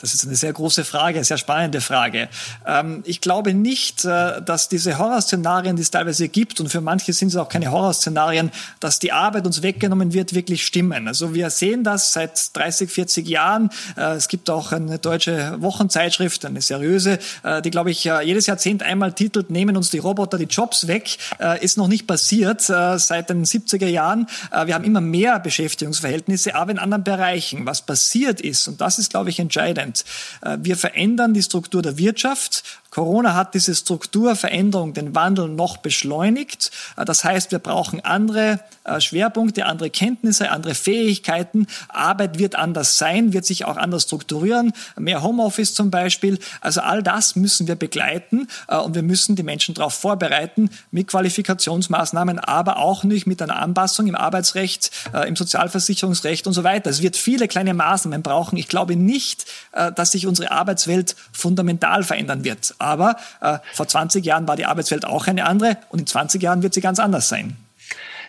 Das 0.05 0.12
ist 0.12 0.27
eine 0.27 0.37
sehr 0.37 0.53
große 0.53 0.85
Frage, 0.85 1.17
eine 1.17 1.25
sehr 1.25 1.38
spannende 1.38 1.81
Frage. 1.81 2.29
Ähm, 2.67 3.03
ich 3.07 3.23
glaube 3.23 3.55
nicht, 3.55 4.05
äh, 4.05 4.43
dass 4.43 4.69
diese 4.69 4.99
Horrorszenarien, 4.99 5.77
die 5.77 5.83
es 5.83 5.90
teilweise 5.90 6.29
gibt, 6.29 6.61
und 6.61 6.69
für 6.69 6.83
manche 6.83 7.14
sind 7.14 7.29
es 7.29 7.37
auch 7.37 7.49
keine 7.49 7.71
Horrorszenarien, 7.71 8.51
dass 8.81 8.99
die 8.99 9.12
Arbeit 9.12 9.47
uns 9.47 9.62
weggenommen 9.62 10.12
wird, 10.12 10.35
wirklich 10.35 10.67
stimmen. 10.67 11.09
Also 11.09 11.33
wir 11.33 11.49
sehen 11.49 11.85
das 11.85 12.12
seit 12.12 12.55
30, 12.55 12.90
40 12.90 13.27
Jahren. 13.27 13.71
Äh, 13.97 14.17
es 14.17 14.29
gibt 14.29 14.51
auch 14.51 14.73
eine 14.73 14.99
deutsche 14.99 15.57
Wochenzeitschrift, 15.62 16.45
eine 16.45 16.61
seriöse, 16.61 17.19
äh, 17.43 17.62
die, 17.62 17.71
glaube 17.71 17.90
ich, 17.90 18.05
jedes 18.05 18.45
Jahrzehnt 18.45 18.83
einmal 18.83 19.14
titelt, 19.14 19.49
nehmen 19.49 19.75
uns 19.75 19.88
die 19.88 20.01
Roboter 20.01 20.37
die 20.37 20.45
Jobs 20.45 20.87
weg. 20.87 21.17
Ist 21.62 21.79
noch 21.79 21.88
nicht 21.88 22.07
passiert 22.07 22.61
seit 22.61 23.31
den 23.31 23.45
70er 23.45 23.87
Jahren. 23.87 24.27
Wir 24.64 24.75
haben 24.75 24.85
immer 24.85 25.01
mehr 25.01 25.38
Beschäftigungsverhältnisse, 25.38 26.55
aber 26.55 26.73
in 26.73 26.79
anderen 26.79 27.05
Bereichen. 27.05 27.64
Was 27.64 27.83
passiert 27.83 28.43
ist, 28.43 28.69
und 28.69 28.81
das 28.81 28.99
ist, 28.99 29.11
glaube 29.11 29.31
ich, 29.31 29.38
entscheidend, 29.38 29.93
Äh, 30.40 30.59
wir 30.61 30.76
verändern 30.76 31.35
die 31.35 31.42
Struktur 31.42 31.83
der 31.83 31.98
Wirtschaft 31.98 32.80
Corona 32.94 33.35
hat 33.35 33.54
diese 33.54 33.74
Strukturveränderung, 33.74 34.94
den 34.94 35.16
Wandel 35.16 35.48
noch 35.48 35.78
beschleunigt. 35.78 36.70
Äh, 36.96 37.04
das 37.04 37.24
heißt, 37.24 37.50
wir 37.50 37.59
brauchen 37.59 38.00
andere 38.04 38.61
äh, 38.85 39.00
Schwerpunkte, 39.00 39.66
andere 39.66 39.90
Kenntnisse, 39.90 40.52
andere 40.52 40.76
Fähigkeiten. 40.76 41.66
Arbeit 41.88 42.38
wird 42.38 42.54
anders 42.54 42.96
sein, 42.96 43.33
wird 43.33 43.46
sich 43.46 43.64
auch 43.64 43.76
anders 43.76 44.04
strukturieren. 44.04 44.72
Mehr 44.96 45.24
Homeoffice 45.24 45.74
zum 45.74 45.90
Beispiel. 45.90 46.38
Also 46.61 46.83
all 46.83 47.02
das 47.02 47.35
müssen 47.35 47.66
wir 47.66 47.74
begleiten 47.74 48.46
äh, 48.68 48.76
und 48.76 48.94
wir 48.94 49.02
müssen 49.02 49.35
die 49.35 49.42
Menschen 49.42 49.74
darauf 49.74 49.94
vorbereiten 49.94 50.70
mit 50.92 51.09
Qualifikationsmaßnahmen, 51.09 52.38
aber 52.38 52.76
auch 52.76 53.02
nicht 53.02 53.26
mit 53.26 53.42
einer 53.42 53.57
Anpassung 53.57 54.07
im 54.07 54.14
Arbeitsrecht, 54.14 54.90
im 55.26 55.35
Sozialversicherungsrecht 55.35 56.46
und 56.46 56.52
so 56.52 56.62
weiter. 56.62 56.90
Es 56.90 57.02
wird 57.02 57.16
viele 57.16 57.48
kleine 57.48 57.74
Maßnahmen 57.74 58.22
brauchen. 58.22 58.57
Ich 58.57 58.68
glaube 58.68 58.96
nicht, 58.96 59.46
dass 59.72 60.12
sich 60.12 60.26
unsere 60.26 60.50
Arbeitswelt 60.50 61.16
fundamental 61.33 62.02
verändern 62.02 62.44
wird. 62.44 62.74
Aber 62.85 63.16
äh, 63.40 63.59
vor 63.73 63.88
20 63.88 64.25
Jahren 64.25 64.47
war 64.47 64.57
die 64.57 64.66
Arbeitswelt 64.66 65.05
auch 65.05 65.27
eine 65.27 65.47
andere 65.47 65.79
und 65.88 66.01
in 66.01 66.07
20 66.07 66.42
Jahren 66.42 66.62
wird 66.62 66.75
sie 66.75 66.81
ganz 66.81 66.99
anders 66.99 67.29
sein. 67.29 67.57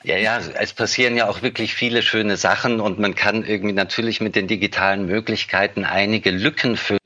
Ja, 0.06 0.18
ja, 0.18 0.40
es 0.60 0.72
passieren 0.72 1.18
ja 1.18 1.28
auch 1.28 1.42
wirklich 1.42 1.74
viele 1.74 2.04
schöne 2.04 2.38
Sachen 2.38 2.80
und 2.80 3.00
man 3.00 3.16
kann 3.16 3.44
irgendwie 3.44 3.74
natürlich 3.74 4.22
mit 4.22 4.36
den 4.36 4.48
digitalen 4.48 5.08
Möglichkeiten 5.08 5.84
einige 5.84 6.30
Lücken 6.30 6.78
füllen. 6.78 7.00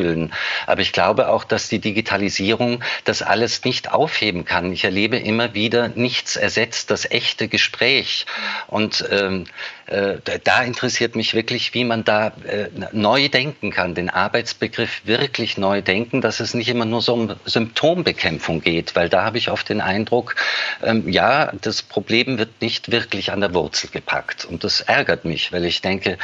Aber 0.65 0.79
ich 0.79 0.93
glaube 0.93 1.27
auch, 1.27 1.43
dass 1.43 1.67
die 1.67 1.79
Digitalisierung 1.79 2.81
das 3.03 3.21
alles 3.21 3.65
nicht 3.65 3.91
aufheben 3.91 4.45
kann. 4.45 4.71
Ich 4.71 4.85
erlebe 4.85 5.17
immer 5.17 5.53
wieder, 5.53 5.89
nichts 5.89 6.37
ersetzt 6.37 6.89
das 6.89 7.11
echte 7.11 7.49
Gespräch. 7.49 8.25
Und 8.67 9.03
ähm, 9.11 9.43
äh, 9.87 10.19
da 10.43 10.63
interessiert 10.63 11.17
mich 11.17 11.33
wirklich, 11.33 11.73
wie 11.73 11.83
man 11.83 12.05
da 12.05 12.27
äh, 12.47 12.69
neu 12.93 13.27
denken 13.27 13.71
kann, 13.71 13.93
den 13.93 14.09
Arbeitsbegriff 14.09 15.01
wirklich 15.03 15.57
neu 15.57 15.81
denken, 15.81 16.21
dass 16.21 16.39
es 16.39 16.53
nicht 16.53 16.69
immer 16.69 16.85
nur 16.85 17.01
so 17.01 17.13
um 17.15 17.35
Symptombekämpfung 17.43 18.61
geht, 18.61 18.95
weil 18.95 19.09
da 19.09 19.25
habe 19.25 19.37
ich 19.37 19.49
oft 19.49 19.67
den 19.67 19.81
Eindruck, 19.81 20.35
ähm, 20.81 21.09
ja, 21.09 21.51
das 21.61 21.81
Problem 21.81 22.37
wird 22.37 22.61
nicht 22.61 22.89
wirklich 22.91 23.33
an 23.33 23.41
der 23.41 23.53
Wurzel 23.53 23.89
gepackt. 23.89 24.45
Und 24.45 24.63
das 24.63 24.79
ärgert 24.79 25.25
mich, 25.25 25.51
weil 25.51 25.65
ich 25.65 25.81
denke, 25.81 26.17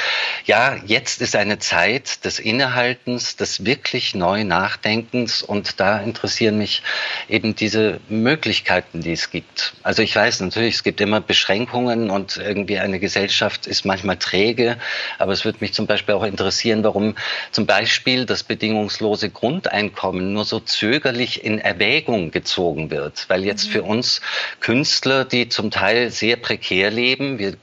ja, 0.45 0.77
jetzt 0.85 1.21
ist 1.21 1.35
eine 1.35 1.59
Zeit 1.59 2.23
des 2.23 2.39
Innehaltens, 2.39 3.35
des 3.35 3.64
wirklich 3.65 4.15
neu 4.15 4.43
Nachdenkens 4.43 5.41
und 5.41 5.79
da 5.79 5.99
interessieren 5.99 6.57
mich 6.57 6.83
eben 7.27 7.55
diese 7.55 7.99
Möglichkeiten, 8.09 9.01
die 9.01 9.13
es 9.13 9.29
gibt. 9.29 9.73
Also 9.83 10.01
ich 10.01 10.15
weiß 10.15 10.41
natürlich, 10.41 10.75
es 10.75 10.83
gibt 10.83 11.01
immer 11.01 11.21
Beschränkungen 11.21 12.09
und 12.09 12.37
irgendwie 12.37 12.79
eine 12.79 12.99
Gesellschaft, 12.99 13.67
ist 13.67 13.85
manchmal 13.85 14.17
träge, 14.17 14.77
aber 15.19 15.31
es 15.31 15.45
würde 15.45 15.59
mich 15.61 15.73
zum 15.73 15.87
Beispiel 15.87 16.15
auch 16.15 16.23
interessieren, 16.23 16.83
warum 16.83 17.15
zum 17.51 17.65
Beispiel 17.65 18.25
das 18.25 18.43
bedingungslose 18.43 19.29
Grundeinkommen 19.29 20.33
nur 20.33 20.45
so 20.45 20.59
zögerlich 20.59 21.43
in 21.43 21.59
Erwägung 21.59 22.31
gezogen 22.31 22.91
wird. 22.91 23.25
Weil 23.29 23.43
jetzt 23.43 23.67
mhm. 23.67 23.71
für 23.71 23.83
uns 23.83 24.21
Künstler, 24.59 25.25
die 25.25 25.49
zum 25.49 25.71
Teil 25.71 26.11
sehr 26.11 26.35
prekär 26.35 26.91
leben, 26.91 27.39
wir 27.39 27.55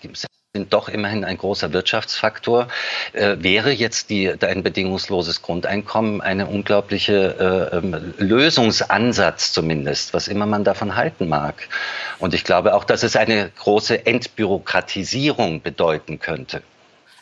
sind 0.55 0.75
doch 0.75 0.91
immerhin 0.91 1.25
ein 1.25 1.39
großer 1.39 1.73
Wirtschaftsfaktor, 1.73 2.69
äh, 3.15 3.37
wäre 3.39 3.71
jetzt 3.71 4.11
die, 4.11 4.31
ein 4.31 4.63
bedingungsloses 4.63 5.41
Grundeinkommen 5.41 6.21
eine 6.21 6.47
unglaubliche 6.47 7.71
äh, 7.73 7.77
ähm, 7.79 8.13
Lösungsansatz 8.19 9.55
zumindest, 9.55 10.13
was 10.13 10.29
immer 10.29 10.45
man 10.45 10.63
davon 10.63 10.95
halten 10.95 11.27
mag. 11.27 11.55
Und 12.19 12.35
ich 12.35 12.45
glaube 12.45 12.75
auch, 12.75 12.85
dass 12.85 13.03
es 13.03 13.17
eine 13.17 13.51
große 13.61 14.05
Entbürokratisierung 14.05 15.63
bedeuten 15.63 16.21
könnte. 16.21 16.63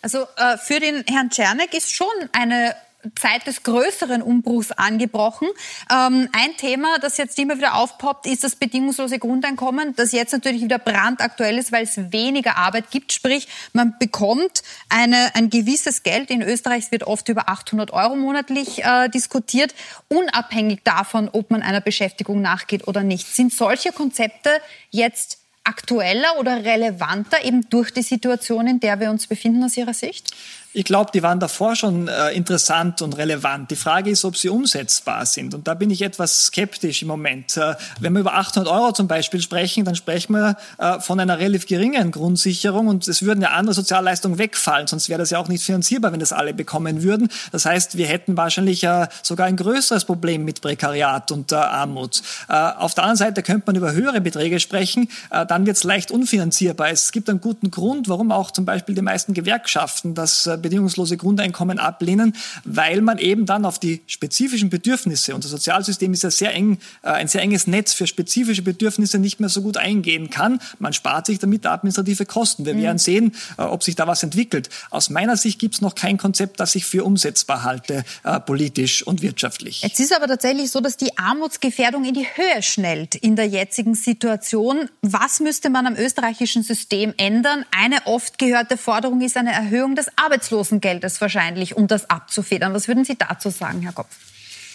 Also 0.02 0.26
äh, 0.36 0.58
für 0.58 0.80
den 0.80 1.04
Herrn 1.08 1.30
Czernek 1.30 1.72
ist 1.72 1.94
schon 1.94 2.08
eine 2.32 2.74
Zeit 3.14 3.46
des 3.46 3.62
größeren 3.62 4.22
Umbruchs 4.22 4.72
angebrochen. 4.72 5.48
Ähm, 5.90 6.28
ein 6.32 6.56
Thema, 6.56 6.98
das 7.00 7.16
jetzt 7.16 7.38
immer 7.38 7.56
wieder 7.56 7.74
aufpoppt, 7.74 8.26
ist 8.26 8.44
das 8.44 8.56
bedingungslose 8.56 9.18
Grundeinkommen, 9.18 9.94
das 9.96 10.12
jetzt 10.12 10.32
natürlich 10.32 10.62
wieder 10.62 10.78
brandaktuell 10.78 11.58
ist, 11.58 11.72
weil 11.72 11.84
es 11.84 12.12
weniger 12.12 12.56
Arbeit 12.56 12.90
gibt. 12.90 13.12
Sprich, 13.12 13.48
man 13.72 13.94
bekommt 13.98 14.62
eine, 14.88 15.34
ein 15.34 15.50
gewisses 15.50 16.02
Geld. 16.02 16.30
In 16.30 16.42
Österreich 16.42 16.90
wird 16.92 17.04
oft 17.04 17.28
über 17.28 17.48
800 17.48 17.92
Euro 17.92 18.16
monatlich 18.16 18.84
äh, 18.84 19.08
diskutiert, 19.08 19.74
unabhängig 20.08 20.80
davon, 20.84 21.28
ob 21.32 21.50
man 21.50 21.62
einer 21.62 21.80
Beschäftigung 21.80 22.40
nachgeht 22.40 22.86
oder 22.86 23.02
nicht. 23.02 23.26
Sind 23.26 23.52
solche 23.52 23.92
Konzepte 23.92 24.50
jetzt 24.90 25.38
aktueller 25.64 26.38
oder 26.38 26.64
relevanter 26.64 27.44
eben 27.44 27.68
durch 27.68 27.92
die 27.92 28.02
Situation, 28.02 28.66
in 28.66 28.80
der 28.80 28.98
wir 28.98 29.10
uns 29.10 29.26
befinden 29.26 29.62
aus 29.62 29.76
Ihrer 29.76 29.94
Sicht? 29.94 30.34
Ich 30.72 30.84
glaube, 30.84 31.10
die 31.12 31.24
waren 31.24 31.40
davor 31.40 31.74
schon 31.74 32.06
äh, 32.06 32.30
interessant 32.30 33.02
und 33.02 33.16
relevant. 33.16 33.72
Die 33.72 33.76
Frage 33.76 34.08
ist, 34.08 34.24
ob 34.24 34.36
sie 34.36 34.48
umsetzbar 34.48 35.26
sind. 35.26 35.52
Und 35.52 35.66
da 35.66 35.74
bin 35.74 35.90
ich 35.90 36.00
etwas 36.02 36.44
skeptisch 36.46 37.02
im 37.02 37.08
Moment. 37.08 37.56
Äh, 37.56 37.74
wenn 37.98 38.12
wir 38.12 38.20
über 38.20 38.34
800 38.34 38.72
Euro 38.72 38.92
zum 38.92 39.08
Beispiel 39.08 39.40
sprechen, 39.40 39.84
dann 39.84 39.96
sprechen 39.96 40.32
wir 40.32 40.56
äh, 40.78 41.00
von 41.00 41.18
einer 41.18 41.40
relativ 41.40 41.66
geringen 41.66 42.12
Grundsicherung 42.12 42.86
und 42.86 43.08
es 43.08 43.22
würden 43.22 43.42
ja 43.42 43.48
andere 43.48 43.74
Sozialleistungen 43.74 44.38
wegfallen. 44.38 44.86
Sonst 44.86 45.08
wäre 45.08 45.18
das 45.18 45.30
ja 45.30 45.40
auch 45.40 45.48
nicht 45.48 45.64
finanzierbar, 45.64 46.12
wenn 46.12 46.20
das 46.20 46.32
alle 46.32 46.54
bekommen 46.54 47.02
würden. 47.02 47.30
Das 47.50 47.66
heißt, 47.66 47.96
wir 47.96 48.06
hätten 48.06 48.36
wahrscheinlich 48.36 48.84
äh, 48.84 49.08
sogar 49.24 49.48
ein 49.48 49.56
größeres 49.56 50.04
Problem 50.04 50.44
mit 50.44 50.60
Prekariat 50.60 51.32
und 51.32 51.50
äh, 51.50 51.56
Armut. 51.56 52.22
Äh, 52.48 52.52
auf 52.52 52.94
der 52.94 53.02
anderen 53.02 53.18
Seite 53.18 53.42
könnte 53.42 53.64
man 53.66 53.74
über 53.74 53.92
höhere 53.92 54.20
Beträge 54.20 54.60
sprechen. 54.60 55.08
Dann 55.30 55.66
wird 55.66 55.76
es 55.76 55.84
leicht 55.84 56.10
unfinanzierbar. 56.10 56.90
Es 56.90 57.10
gibt 57.12 57.28
einen 57.28 57.40
guten 57.40 57.70
Grund, 57.70 58.08
warum 58.08 58.30
auch 58.30 58.50
zum 58.50 58.64
Beispiel 58.64 58.94
die 58.94 59.02
meisten 59.02 59.34
Gewerkschaften 59.34 60.14
das 60.14 60.48
bedingungslose 60.60 61.16
Grundeinkommen 61.16 61.78
ablehnen, 61.78 62.34
weil 62.64 63.00
man 63.00 63.18
eben 63.18 63.46
dann 63.46 63.64
auf 63.64 63.78
die 63.78 64.02
spezifischen 64.06 64.70
Bedürfnisse, 64.70 65.34
unser 65.34 65.48
Sozialsystem 65.48 66.12
ist 66.12 66.22
ja 66.22 66.30
sehr 66.30 66.54
eng, 66.54 66.78
äh, 67.02 67.08
ein 67.08 67.28
sehr 67.28 67.42
enges 67.42 67.66
Netz 67.66 67.92
für 67.92 68.06
spezifische 68.06 68.62
Bedürfnisse 68.62 69.18
nicht 69.18 69.40
mehr 69.40 69.48
so 69.48 69.62
gut 69.62 69.76
eingehen 69.76 70.30
kann. 70.30 70.60
Man 70.78 70.92
spart 70.92 71.26
sich 71.26 71.38
damit 71.38 71.66
administrative 71.66 72.26
Kosten. 72.26 72.64
Wir 72.64 72.74
mhm. 72.74 72.82
werden 72.82 72.98
sehen, 72.98 73.34
äh, 73.58 73.62
ob 73.62 73.82
sich 73.82 73.96
da 73.96 74.06
was 74.06 74.22
entwickelt. 74.22 74.68
Aus 74.90 75.10
meiner 75.10 75.36
Sicht 75.36 75.58
gibt 75.58 75.74
es 75.74 75.80
noch 75.80 75.94
kein 75.94 76.18
Konzept, 76.18 76.60
das 76.60 76.74
ich 76.74 76.84
für 76.84 77.04
umsetzbar 77.04 77.62
halte, 77.62 78.04
politisch 78.46 79.06
und 79.06 79.22
wirtschaftlich. 79.22 79.82
Jetzt 79.82 80.00
ist 80.00 80.14
aber 80.14 80.26
tatsächlich 80.26 80.70
so, 80.70 80.80
dass 80.80 80.96
die 80.96 81.16
Armutsgefährdung 81.18 82.04
in 82.04 82.14
die 82.14 82.26
Höhe 82.26 82.62
schnellt 82.62 83.14
in 83.14 83.36
der 83.36 83.46
jetzigen 83.46 83.94
Situation. 83.94 84.88
Was 85.02 85.40
müsste 85.40 85.70
man 85.70 85.86
am 85.86 85.94
österreichischen 85.96 86.62
System 86.62 87.14
ändern? 87.16 87.64
Eine 87.70 88.06
oft 88.06 88.38
gehörte 88.38 88.76
Forderung 88.76 89.20
ist 89.20 89.36
eine 89.36 89.52
Erhöhung 89.52 89.94
des 89.94 90.06
Arbeitslosengeldes. 90.16 90.49
Arbeitslosengeldes 90.50 91.20
wahrscheinlich, 91.20 91.76
um 91.76 91.86
das 91.86 92.10
abzufedern. 92.10 92.74
Was 92.74 92.88
würden 92.88 93.04
Sie 93.04 93.16
dazu 93.16 93.50
sagen, 93.50 93.82
Herr 93.82 93.92
Kopf? 93.92 94.16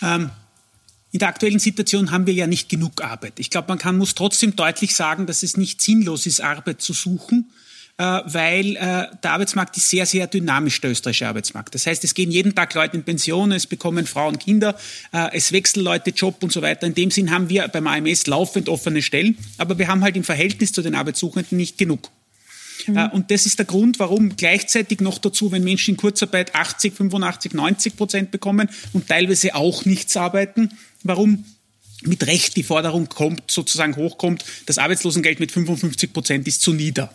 Ähm, 0.02 0.30
in 1.12 1.20
der 1.20 1.30
aktuellen 1.30 1.60
Situation 1.60 2.12
haben 2.12 2.26
wir 2.28 2.34
ja 2.34 2.48
nicht 2.48 2.70
genug 2.70 3.04
Arbeit. 3.04 3.34
Ich 3.38 3.50
glaube, 3.50 3.68
man 3.70 3.78
kann, 3.78 3.98
muss 3.98 4.16
trotzdem 4.16 4.56
deutlich 4.56 4.96
sagen, 4.96 5.26
dass 5.26 5.44
es 5.44 5.58
nicht 5.58 5.82
sinnlos 5.82 6.26
ist, 6.26 6.42
Arbeit 6.42 6.82
zu 6.82 6.94
suchen, 6.94 7.52
äh, 7.98 8.04
weil 8.04 8.76
äh, 8.76 9.08
der 9.24 9.32
Arbeitsmarkt 9.32 9.78
ist 9.78 9.90
sehr, 9.90 10.06
sehr 10.06 10.28
dynamisch, 10.28 10.82
der 10.82 10.92
österreichische 10.92 11.28
Arbeitsmarkt. 11.28 11.74
Das 11.74 11.86
heißt, 11.86 12.04
es 12.04 12.14
gehen 12.14 12.32
jeden 12.32 12.54
Tag 12.54 12.74
Leute 12.74 12.98
in 12.98 13.04
Pension, 13.04 13.52
es 13.54 13.66
bekommen 13.66 14.06
Frauen 14.06 14.40
Kinder, 14.40 14.78
äh, 15.14 15.30
es 15.32 15.52
wechseln 15.54 15.84
Leute 15.84 16.10
Job 16.10 16.44
und 16.44 16.52
so 16.52 16.62
weiter. 16.62 16.88
In 16.88 16.96
dem 16.96 17.12
Sinn 17.12 17.32
haben 17.32 17.48
wir 17.48 17.68
beim 17.70 17.88
AMS 17.88 18.28
laufend 18.28 18.68
offene 18.68 19.02
Stellen, 19.02 19.38
aber 19.58 19.78
wir 19.78 19.88
haben 19.88 20.04
halt 20.04 20.18
im 20.18 20.26
Verhältnis 20.26 20.74
zu 20.74 20.82
den 20.82 20.96
Arbeitssuchenden 20.96 21.58
nicht 21.58 21.78
genug. 21.78 22.10
Mhm. 22.88 22.98
Äh, 22.98 23.10
und 23.12 23.32
das 23.32 23.46
ist 23.46 23.60
der 23.60 23.66
Grund, 23.66 24.00
warum 24.00 24.36
gleichzeitig 24.36 25.02
noch 25.02 25.18
dazu, 25.18 25.52
wenn 25.52 25.64
Menschen 25.64 25.92
in 25.92 25.98
Kurzarbeit 25.98 26.56
80, 26.56 26.94
85, 26.94 27.54
90 27.54 27.96
Prozent 27.98 28.32
bekommen 28.32 28.70
und 28.94 29.08
teilweise 29.08 29.56
auch 29.56 29.86
nichts 29.86 30.18
arbeiten, 30.18 30.70
warum 31.04 31.46
mit 32.04 32.28
Recht 32.28 32.56
die 32.56 32.64
Forderung 32.64 33.10
kommt, 33.10 33.50
sozusagen 33.50 33.96
hochkommt, 33.96 34.46
das 34.66 34.78
Arbeitslosengeld 34.78 35.40
mit 35.40 35.52
55 35.52 36.14
Prozent 36.14 36.48
ist 36.48 36.62
zu 36.62 36.74
nieder. 36.74 37.14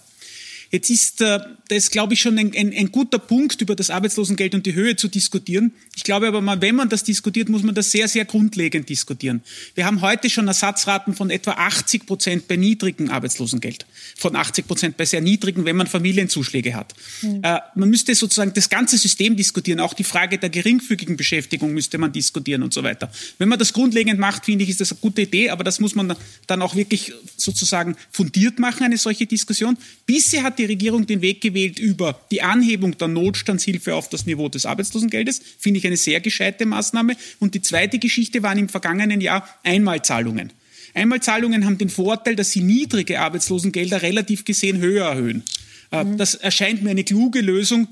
Jetzt 0.70 0.88
ist 0.88 1.20
äh, 1.20 1.40
das, 1.68 1.90
glaube 1.90 2.14
ich, 2.14 2.20
schon 2.20 2.38
ein, 2.38 2.52
ein, 2.56 2.72
ein, 2.72 2.92
guter 2.92 3.18
Punkt, 3.18 3.60
über 3.60 3.74
das 3.74 3.90
Arbeitslosengeld 3.90 4.54
und 4.54 4.66
die 4.66 4.74
Höhe 4.74 4.94
zu 4.94 5.08
diskutieren. 5.08 5.72
Ich 5.96 6.04
glaube 6.04 6.28
aber 6.28 6.40
mal, 6.40 6.60
wenn 6.62 6.76
man 6.76 6.88
das 6.88 7.02
diskutiert, 7.02 7.48
muss 7.48 7.64
man 7.64 7.74
das 7.74 7.90
sehr, 7.90 8.06
sehr 8.06 8.24
grundlegend 8.24 8.88
diskutieren. 8.88 9.42
Wir 9.74 9.84
haben 9.84 10.00
heute 10.00 10.30
schon 10.30 10.46
Ersatzraten 10.46 11.14
von 11.14 11.30
etwa 11.30 11.52
80 11.52 12.06
Prozent 12.06 12.46
bei 12.46 12.54
niedrigem 12.54 13.10
Arbeitslosengeld, 13.10 13.84
von 14.16 14.36
80 14.36 14.68
Prozent 14.68 14.96
bei 14.96 15.04
sehr 15.04 15.20
niedrigen, 15.20 15.64
wenn 15.64 15.74
man 15.74 15.88
Familienzuschläge 15.88 16.74
hat. 16.76 16.94
Mhm. 17.22 17.40
Äh, 17.42 17.58
man 17.74 17.90
müsste 17.90 18.14
sozusagen 18.14 18.52
das 18.54 18.68
ganze 18.68 18.96
System 18.96 19.34
diskutieren, 19.34 19.80
auch 19.80 19.94
die 19.94 20.04
Frage 20.04 20.38
der 20.38 20.50
geringfügigen 20.50 21.16
Beschäftigung 21.16 21.72
müsste 21.72 21.98
man 21.98 22.12
diskutieren 22.12 22.62
und 22.62 22.72
so 22.72 22.84
weiter. 22.84 23.10
Wenn 23.38 23.48
man 23.48 23.58
das 23.58 23.72
grundlegend 23.72 24.20
macht, 24.20 24.44
finde 24.44 24.62
ich, 24.62 24.70
ist 24.70 24.80
das 24.80 24.92
eine 24.92 25.00
gute 25.00 25.22
Idee, 25.22 25.50
aber 25.50 25.64
das 25.64 25.80
muss 25.80 25.96
man 25.96 26.14
dann 26.46 26.62
auch 26.62 26.76
wirklich 26.76 27.12
sozusagen 27.36 27.96
fundiert 28.12 28.60
machen, 28.60 28.84
eine 28.84 28.98
solche 28.98 29.26
Diskussion. 29.26 29.76
Bisher 30.06 30.44
hat 30.44 30.59
die 30.60 30.66
Regierung 30.66 31.06
den 31.06 31.22
Weg 31.22 31.40
gewählt 31.40 31.78
über 31.78 32.20
die 32.30 32.42
Anhebung 32.42 32.96
der 32.98 33.08
Notstandshilfe 33.08 33.94
auf 33.94 34.10
das 34.10 34.26
Niveau 34.26 34.48
des 34.50 34.66
Arbeitslosengeldes. 34.66 35.40
Finde 35.58 35.78
ich 35.78 35.86
eine 35.86 35.96
sehr 35.96 36.20
gescheite 36.20 36.66
Maßnahme. 36.66 37.16
Und 37.38 37.54
die 37.54 37.62
zweite 37.62 37.98
Geschichte 37.98 38.42
waren 38.42 38.58
im 38.58 38.68
vergangenen 38.68 39.22
Jahr 39.22 39.48
Einmalzahlungen. 39.64 40.52
Einmalzahlungen 40.92 41.64
haben 41.64 41.78
den 41.78 41.88
Vorteil, 41.88 42.36
dass 42.36 42.52
sie 42.52 42.62
niedrige 42.62 43.20
Arbeitslosengelder 43.20 44.02
relativ 44.02 44.44
gesehen 44.44 44.78
höher 44.78 45.06
erhöhen. 45.06 45.44
Äh, 45.92 46.04
mhm. 46.04 46.18
Das 46.18 46.34
erscheint 46.34 46.82
mir 46.82 46.90
eine 46.90 47.04
kluge 47.04 47.40
Lösung, 47.40 47.88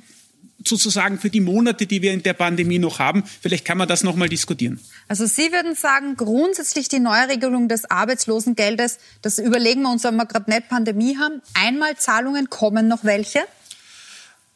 sozusagen 0.65 1.19
für 1.19 1.31
die 1.31 1.41
Monate, 1.41 1.87
die 1.87 2.03
wir 2.03 2.13
in 2.13 2.23
der 2.23 2.33
Pandemie 2.33 2.79
noch 2.79 2.99
haben. 2.99 3.25
Vielleicht 3.41 3.65
kann 3.65 3.79
man 3.79 3.89
das 3.89 4.03
noch 4.03 4.17
mal 4.17 4.29
diskutieren. 4.29 4.81
Also 5.07 5.27
Sie 5.27 5.53
würden 5.53 5.75
sagen, 5.75 6.17
grundsätzlich 6.17 6.89
die 6.89 7.01
Neuregelung 7.01 7.69
des 7.69 7.91
Arbeitslosengeldes, 7.91 8.99
das 9.23 9.39
überlegen 9.39 9.83
wir 9.83 9.91
uns, 9.91 10.05
wenn 10.05 10.17
wir 10.17 10.27
gerade 10.27 10.51
nicht 10.51 10.69
Pandemie 10.69 11.17
haben. 11.17 11.41
Einmalzahlungen 11.55 12.51
kommen 12.51 12.89
noch 12.89 13.05
welche? 13.05 13.41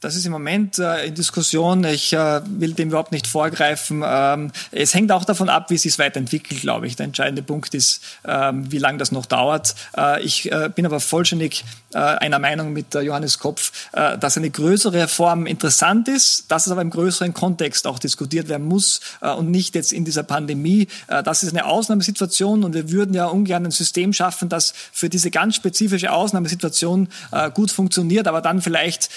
Das 0.03 0.17
ist 0.17 0.27
im 0.27 0.33
Moment 0.33 0.81
äh, 0.81 1.07
in 1.07 1.15
Diskussion. 1.15 1.85
Ich 1.85 2.13
äh, 2.13 2.41
will 2.45 2.75
dem 2.75 2.89
überhaupt 2.89 3.13
nicht 3.13 3.29
vorgreifen. 3.29 4.03
Ähm, 4.05 4.51
es 4.73 4.95
hängt 4.95 5.13
auch 5.13 5.25
davon 5.25 5.49
ab, 5.49 5.71
wie 5.71 5.77
es 5.77 5.83
sich 5.83 5.97
weiterentwickelt, 5.97 6.61
glaube 6.61 6.89
ich. 6.89 6.97
Der 6.97 7.05
entscheidende 7.05 7.45
Punkt 7.45 7.73
ist, 7.73 8.03
ähm, 8.27 8.71
wie 8.73 8.79
lange 8.79 8.99
das 8.99 9.13
noch 9.13 9.27
dauert. 9.27 9.77
Äh, 9.97 10.21
ich 10.25 10.51
bin 10.75 10.87
aber 10.87 11.01
vollständig 11.01 11.65
einer 11.93 12.39
Meinung 12.39 12.73
mit 12.73 12.95
Johannes 12.95 13.39
Kopf, 13.39 13.91
dass 13.93 14.39
eine 14.39 14.49
größere 14.49 14.95
Reform 14.95 15.45
interessant 15.45 16.09
ist, 16.09 16.51
dass 16.51 16.65
es 16.65 16.73
aber 16.73 16.81
im 16.81 16.89
größeren 16.89 17.35
Kontext 17.35 17.87
auch 17.87 17.99
diskutiert 17.99 18.49
werden 18.49 18.67
muss 18.67 19.01
und 19.21 19.51
nicht 19.51 19.75
jetzt 19.75 19.93
in 19.93 20.07
dieser 20.07 20.23
Pandemie. 20.23 20.89
das 21.07 21.43
ist 21.43 21.51
eine 21.51 21.67
Ausnahmesituation 21.67 22.65
und 22.65 22.73
wir 22.73 22.91
würden 22.91 23.15
ja 23.15 23.27
ungern 23.27 23.67
ein 23.67 23.71
System 23.73 24.15
schaffen, 24.15 24.49
das 24.49 24.73
für 24.91 25.11
diese 25.11 25.31
ganz 25.31 25.57
spezifische 25.57 26.13
Ausnahmesituation 26.13 27.09
gut 27.53 27.71
funktioniert, 27.71 28.27
aber 28.27 28.41
dann 28.41 28.63
vielleicht 28.63 29.11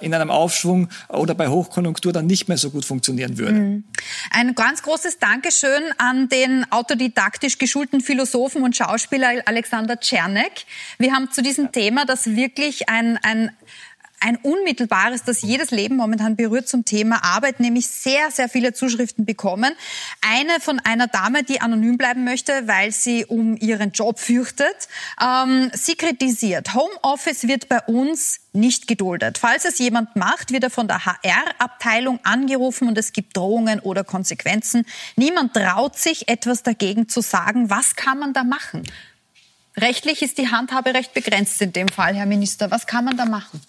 in 0.00 0.14
einem 0.14 0.29
Aufschwung 0.30 0.88
oder 1.08 1.34
bei 1.34 1.48
Hochkonjunktur 1.48 2.12
dann 2.12 2.26
nicht 2.26 2.48
mehr 2.48 2.58
so 2.58 2.70
gut 2.70 2.84
funktionieren 2.84 3.38
würde. 3.38 3.52
Mhm. 3.52 3.84
Ein 4.30 4.54
ganz 4.54 4.82
großes 4.82 5.18
Dankeschön 5.18 5.82
an 5.98 6.28
den 6.28 6.70
autodidaktisch 6.70 7.58
geschulten 7.58 8.00
Philosophen 8.00 8.62
und 8.62 8.76
Schauspieler 8.76 9.42
Alexander 9.46 9.98
Czernek. 10.00 10.64
Wir 10.98 11.12
haben 11.12 11.30
zu 11.30 11.42
diesem 11.42 11.72
Thema, 11.72 12.04
das 12.04 12.26
wirklich 12.36 12.88
ein, 12.88 13.18
ein 13.22 13.50
ein 14.20 14.36
unmittelbares, 14.36 15.24
das 15.24 15.42
jedes 15.42 15.70
Leben 15.70 15.96
momentan 15.96 16.36
berührt 16.36 16.68
zum 16.68 16.84
Thema 16.84 17.24
Arbeit, 17.24 17.58
nämlich 17.58 17.88
sehr, 17.88 18.30
sehr 18.30 18.48
viele 18.48 18.72
Zuschriften 18.72 19.24
bekommen. 19.24 19.72
Eine 20.20 20.60
von 20.60 20.78
einer 20.78 21.06
Dame, 21.06 21.42
die 21.42 21.60
anonym 21.60 21.96
bleiben 21.96 22.24
möchte, 22.24 22.68
weil 22.68 22.92
sie 22.92 23.24
um 23.24 23.56
ihren 23.56 23.92
Job 23.92 24.18
fürchtet. 24.18 24.88
Ähm, 25.20 25.70
sie 25.74 25.94
kritisiert, 25.94 26.74
Homeoffice 26.74 27.48
wird 27.48 27.68
bei 27.68 27.80
uns 27.80 28.40
nicht 28.52 28.86
geduldet. 28.86 29.38
Falls 29.38 29.64
es 29.64 29.78
jemand 29.78 30.16
macht, 30.16 30.52
wird 30.52 30.64
er 30.64 30.70
von 30.70 30.88
der 30.88 31.06
HR-Abteilung 31.06 32.20
angerufen 32.24 32.88
und 32.88 32.98
es 32.98 33.12
gibt 33.12 33.36
Drohungen 33.36 33.80
oder 33.80 34.04
Konsequenzen. 34.04 34.84
Niemand 35.16 35.54
traut 35.54 35.96
sich, 35.98 36.28
etwas 36.28 36.62
dagegen 36.62 37.08
zu 37.08 37.20
sagen. 37.20 37.70
Was 37.70 37.96
kann 37.96 38.18
man 38.18 38.32
da 38.32 38.44
machen? 38.44 38.82
Rechtlich 39.76 40.20
ist 40.22 40.38
die 40.38 40.48
Handhabe 40.48 40.94
recht 40.94 41.14
begrenzt 41.14 41.62
in 41.62 41.72
dem 41.72 41.88
Fall, 41.88 42.14
Herr 42.14 42.26
Minister. 42.26 42.70
Was 42.70 42.86
kann 42.86 43.04
man 43.04 43.16
da 43.16 43.24
machen? 43.24 43.60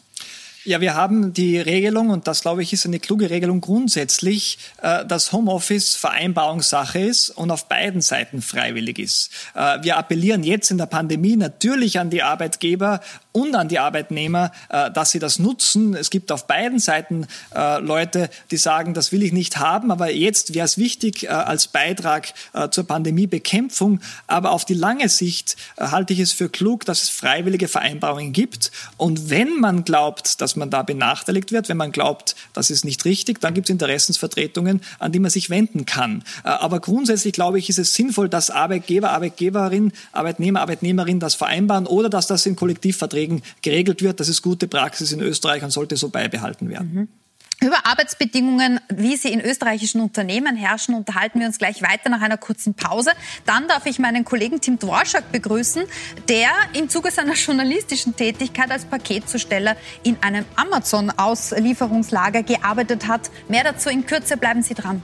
Ja, 0.63 0.79
wir 0.79 0.93
haben 0.93 1.33
die 1.33 1.57
Regelung, 1.57 2.11
und 2.11 2.27
das 2.27 2.41
glaube 2.41 2.61
ich 2.61 2.71
ist 2.71 2.85
eine 2.85 2.99
kluge 2.99 3.31
Regelung 3.31 3.61
grundsätzlich, 3.61 4.59
äh, 4.83 5.03
dass 5.07 5.31
Homeoffice 5.31 5.95
Vereinbarungssache 5.95 6.99
ist 6.99 7.31
und 7.31 7.49
auf 7.49 7.67
beiden 7.67 8.01
Seiten 8.01 8.43
freiwillig 8.43 8.99
ist. 8.99 9.31
Äh, 9.55 9.79
wir 9.81 9.97
appellieren 9.97 10.43
jetzt 10.43 10.69
in 10.69 10.77
der 10.77 10.85
Pandemie 10.85 11.35
natürlich 11.35 11.97
an 11.97 12.11
die 12.11 12.21
Arbeitgeber 12.21 13.01
und 13.31 13.55
an 13.55 13.67
die 13.67 13.79
Arbeitnehmer, 13.79 14.51
äh, 14.69 14.91
dass 14.91 15.11
sie 15.11 15.19
das 15.19 15.39
nutzen. 15.39 15.95
Es 15.95 16.09
gibt 16.09 16.31
auf 16.31 16.47
beiden 16.47 16.79
Seiten 16.79 17.27
Leute, 17.51 18.29
die 18.49 18.57
sagen, 18.57 18.93
das 18.93 19.11
will 19.11 19.23
ich 19.23 19.31
nicht 19.31 19.57
haben, 19.57 19.91
aber 19.91 20.11
jetzt 20.11 20.53
wäre 20.53 20.65
es 20.65 20.77
wichtig 20.77 21.29
als 21.29 21.67
Beitrag 21.67 22.33
zur 22.71 22.85
Pandemiebekämpfung. 22.85 23.99
Aber 24.27 24.51
auf 24.51 24.65
die 24.65 24.73
lange 24.73 25.09
Sicht 25.09 25.57
halte 25.77 26.13
ich 26.13 26.19
es 26.19 26.31
für 26.31 26.49
klug, 26.49 26.85
dass 26.85 27.03
es 27.03 27.09
freiwillige 27.09 27.67
Vereinbarungen 27.67 28.33
gibt. 28.33 28.71
Und 28.97 29.29
wenn 29.29 29.59
man 29.59 29.83
glaubt, 29.83 30.41
dass 30.41 30.55
man 30.55 30.69
da 30.69 30.83
benachteiligt 30.83 31.51
wird. 31.51 31.69
Wenn 31.69 31.77
man 31.77 31.91
glaubt, 31.91 32.35
das 32.53 32.69
ist 32.69 32.83
nicht 32.83 33.05
richtig, 33.05 33.39
dann 33.39 33.53
gibt 33.53 33.69
es 33.69 33.71
Interessensvertretungen, 33.71 34.81
an 34.99 35.11
die 35.11 35.19
man 35.19 35.31
sich 35.31 35.49
wenden 35.49 35.85
kann. 35.85 36.23
Äh, 36.43 36.49
aber 36.49 36.79
grundsätzlich 36.79 37.33
glaube 37.33 37.59
ich, 37.59 37.69
ist 37.69 37.79
es 37.79 37.93
sinnvoll, 37.93 38.29
dass 38.29 38.49
Arbeitgeber, 38.49 39.11
Arbeitgeberin, 39.11 39.91
Arbeitnehmer, 40.11 40.61
Arbeitnehmerin 40.61 41.19
das 41.19 41.35
vereinbaren 41.35 41.87
oder 41.87 42.09
dass 42.09 42.27
das 42.27 42.45
in 42.45 42.55
Kollektivverträgen 43.21 43.41
geregelt 43.61 44.01
wird. 44.01 44.19
Das 44.19 44.27
ist 44.29 44.41
gute 44.41 44.67
Praxis 44.67 45.11
in 45.11 45.21
Österreich 45.21 45.63
und 45.63 45.71
sollte 45.71 45.97
so 45.97 46.09
beibehalten 46.09 46.69
werden. 46.69 46.93
Mhm. 46.93 47.07
Über 47.63 47.85
Arbeitsbedingungen, 47.85 48.79
wie 48.89 49.15
sie 49.15 49.31
in 49.31 49.39
österreichischen 49.39 50.01
Unternehmen 50.01 50.55
herrschen, 50.55 50.95
unterhalten 50.95 51.39
wir 51.39 51.45
uns 51.45 51.59
gleich 51.59 51.83
weiter 51.83 52.09
nach 52.09 52.21
einer 52.21 52.37
kurzen 52.37 52.73
Pause. 52.73 53.11
Dann 53.45 53.67
darf 53.67 53.85
ich 53.85 53.99
meinen 53.99 54.25
Kollegen 54.25 54.61
Tim 54.61 54.79
Dworschak 54.79 55.31
begrüßen, 55.31 55.83
der 56.27 56.49
im 56.73 56.89
Zuge 56.89 57.11
seiner 57.11 57.35
journalistischen 57.35 58.15
Tätigkeit 58.15 58.71
als 58.71 58.85
Paketzusteller 58.85 59.75
in 60.01 60.17
einem 60.21 60.45
Amazon-Auslieferungslager 60.55 62.41
gearbeitet 62.41 63.07
hat. 63.07 63.29
Mehr 63.47 63.63
dazu 63.63 63.89
in 63.89 64.07
Kürze, 64.07 64.37
bleiben 64.37 64.63
Sie 64.63 64.73
dran. 64.73 65.03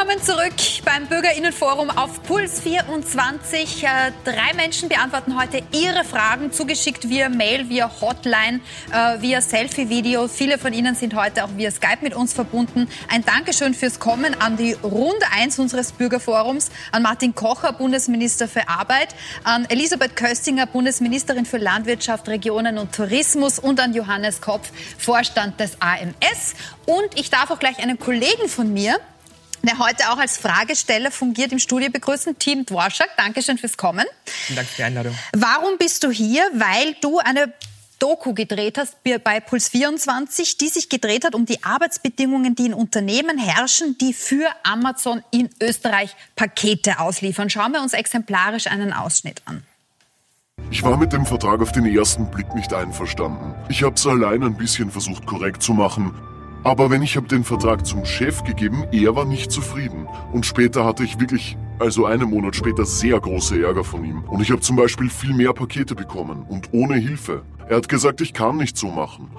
Willkommen 0.00 0.24
zurück 0.24 0.54
beim 0.86 1.08
Bürgerinnenforum 1.08 1.90
auf 1.90 2.22
Puls 2.22 2.60
24. 2.60 3.84
Äh, 3.84 4.12
drei 4.24 4.54
Menschen 4.56 4.88
beantworten 4.88 5.38
heute 5.38 5.62
Ihre 5.72 6.04
Fragen, 6.04 6.52
zugeschickt 6.52 7.10
via 7.10 7.28
Mail, 7.28 7.68
via 7.68 7.90
Hotline, 8.00 8.60
äh, 8.90 9.20
via 9.20 9.42
Selfie-Video. 9.42 10.26
Viele 10.26 10.56
von 10.56 10.72
Ihnen 10.72 10.94
sind 10.94 11.14
heute 11.14 11.44
auch 11.44 11.50
via 11.54 11.70
Skype 11.70 11.98
mit 12.00 12.14
uns 12.14 12.32
verbunden. 12.32 12.88
Ein 13.10 13.26
Dankeschön 13.26 13.74
fürs 13.74 14.00
Kommen 14.00 14.34
an 14.40 14.56
die 14.56 14.72
Runde 14.72 15.26
1 15.36 15.58
unseres 15.58 15.92
Bürgerforums, 15.92 16.70
an 16.92 17.02
Martin 17.02 17.34
Kocher, 17.34 17.74
Bundesminister 17.74 18.48
für 18.48 18.70
Arbeit, 18.70 19.14
an 19.44 19.66
Elisabeth 19.68 20.16
Köstinger, 20.16 20.64
Bundesministerin 20.64 21.44
für 21.44 21.58
Landwirtschaft, 21.58 22.26
Regionen 22.26 22.78
und 22.78 22.94
Tourismus 22.94 23.58
und 23.58 23.78
an 23.80 23.92
Johannes 23.92 24.40
Kopf, 24.40 24.72
Vorstand 24.96 25.60
des 25.60 25.72
AMS. 25.80 26.54
Und 26.86 27.18
ich 27.20 27.28
darf 27.28 27.50
auch 27.50 27.58
gleich 27.58 27.78
einen 27.80 27.98
Kollegen 27.98 28.48
von 28.48 28.72
mir, 28.72 28.98
der 29.62 29.78
heute 29.78 30.10
auch 30.10 30.18
als 30.18 30.38
Fragesteller 30.38 31.10
fungiert, 31.10 31.52
im 31.52 31.58
Studio 31.58 31.90
begrüßen. 31.90 32.38
Team 32.38 32.66
Dworschak, 32.66 33.08
Dankeschön 33.16 33.58
fürs 33.58 33.76
Kommen. 33.76 34.04
Vielen 34.24 34.56
Dank 34.56 34.68
für 34.68 34.76
die 34.76 34.82
Einladung. 34.84 35.18
Warum 35.32 35.78
bist 35.78 36.04
du 36.04 36.10
hier? 36.10 36.42
Weil 36.54 36.94
du 37.00 37.18
eine 37.18 37.52
Doku 38.00 38.32
gedreht 38.32 38.78
hast 38.78 38.96
bei 39.04 39.40
Puls 39.40 39.68
24, 39.68 40.56
die 40.56 40.68
sich 40.68 40.88
gedreht 40.88 41.24
hat 41.24 41.34
um 41.34 41.44
die 41.44 41.62
Arbeitsbedingungen, 41.62 42.54
die 42.54 42.66
in 42.66 42.74
Unternehmen 42.74 43.38
herrschen, 43.38 43.98
die 43.98 44.14
für 44.14 44.48
Amazon 44.62 45.22
in 45.30 45.50
Österreich 45.60 46.16
Pakete 46.34 46.98
ausliefern. 46.98 47.50
Schauen 47.50 47.72
wir 47.72 47.82
uns 47.82 47.92
exemplarisch 47.92 48.68
einen 48.68 48.94
Ausschnitt 48.94 49.42
an. 49.44 49.64
Ich 50.70 50.82
war 50.82 50.96
mit 50.96 51.12
dem 51.12 51.26
Vertrag 51.26 51.60
auf 51.60 51.72
den 51.72 51.84
ersten 51.84 52.30
Blick 52.30 52.54
nicht 52.54 52.72
einverstanden. 52.72 53.54
Ich 53.68 53.82
habe 53.82 53.96
es 53.96 54.06
allein 54.06 54.42
ein 54.44 54.56
bisschen 54.56 54.90
versucht 54.90 55.26
korrekt 55.26 55.62
zu 55.62 55.74
machen, 55.74 56.14
aber 56.62 56.90
wenn 56.90 57.02
ich 57.02 57.16
habe 57.16 57.26
den 57.26 57.44
Vertrag 57.44 57.86
zum 57.86 58.04
Chef 58.04 58.44
gegeben, 58.44 58.84
er 58.92 59.16
war 59.16 59.24
nicht 59.24 59.50
zufrieden. 59.50 60.06
Und 60.32 60.44
später 60.44 60.84
hatte 60.84 61.04
ich 61.04 61.18
wirklich, 61.18 61.56
also 61.78 62.04
einen 62.04 62.28
Monat 62.28 62.54
später, 62.54 62.84
sehr 62.84 63.18
große 63.18 63.62
Ärger 63.62 63.84
von 63.84 64.04
ihm. 64.04 64.24
Und 64.24 64.42
ich 64.42 64.50
habe 64.50 64.60
zum 64.60 64.76
Beispiel 64.76 65.08
viel 65.08 65.32
mehr 65.32 65.52
Pakete 65.54 65.94
bekommen 65.94 66.44
und 66.48 66.68
ohne 66.72 66.96
Hilfe. 66.96 67.42
Er 67.68 67.76
hat 67.76 67.88
gesagt, 67.88 68.20
ich 68.20 68.34
kann 68.34 68.58
nicht 68.58 68.76
so 68.76 68.88
machen. 68.88 69.30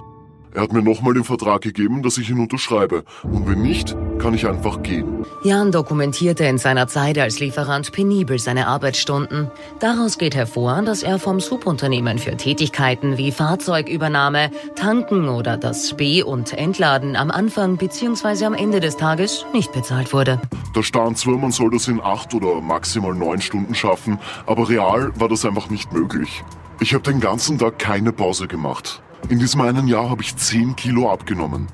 Er 0.53 0.63
hat 0.63 0.73
mir 0.73 0.81
nochmal 0.81 1.13
den 1.13 1.23
Vertrag 1.23 1.61
gegeben, 1.61 2.03
dass 2.03 2.17
ich 2.17 2.29
ihn 2.29 2.39
unterschreibe. 2.39 3.03
Und 3.23 3.47
wenn 3.47 3.61
nicht, 3.61 3.95
kann 4.19 4.33
ich 4.33 4.45
einfach 4.45 4.83
gehen. 4.83 5.25
Jan 5.43 5.71
dokumentierte 5.71 6.43
in 6.43 6.57
seiner 6.57 6.87
Zeit 6.87 7.17
als 7.17 7.39
Lieferant 7.39 7.91
penibel 7.93 8.37
seine 8.37 8.67
Arbeitsstunden. 8.67 9.49
Daraus 9.79 10.17
geht 10.17 10.35
hervor, 10.35 10.81
dass 10.81 11.03
er 11.03 11.19
vom 11.19 11.39
Subunternehmen 11.39 12.19
für 12.19 12.35
Tätigkeiten 12.35 13.17
wie 13.17 13.31
Fahrzeugübernahme, 13.31 14.51
Tanken 14.75 15.29
oder 15.29 15.55
das 15.55 15.93
Be- 15.93 16.25
und 16.25 16.53
Entladen 16.53 17.15
am 17.15 17.31
Anfang 17.31 17.77
bzw. 17.77 18.45
am 18.45 18.53
Ende 18.53 18.81
des 18.81 18.97
Tages 18.97 19.45
nicht 19.53 19.71
bezahlt 19.71 20.11
wurde. 20.11 20.41
Da 20.73 20.83
stand 20.83 21.17
zwar, 21.17 21.37
man 21.37 21.51
soll 21.51 21.71
das 21.71 21.87
in 21.87 22.01
acht 22.01 22.33
oder 22.33 22.59
maximal 22.59 23.13
neun 23.13 23.41
Stunden 23.41 23.73
schaffen, 23.73 24.19
aber 24.45 24.67
real 24.67 25.11
war 25.15 25.29
das 25.29 25.45
einfach 25.45 25.69
nicht 25.69 25.93
möglich. 25.93 26.43
Ich 26.81 26.93
habe 26.93 27.03
den 27.03 27.19
ganzen 27.19 27.57
Tag 27.57 27.79
keine 27.79 28.11
Pause 28.11 28.47
gemacht. 28.47 29.01
In 29.29 29.39
diesem 29.39 29.61
einen 29.61 29.87
Jahr 29.87 30.09
habe 30.09 30.21
ich 30.21 30.35
10 30.35 30.75
Kilo 30.75 31.11
abgenommen. 31.11 31.67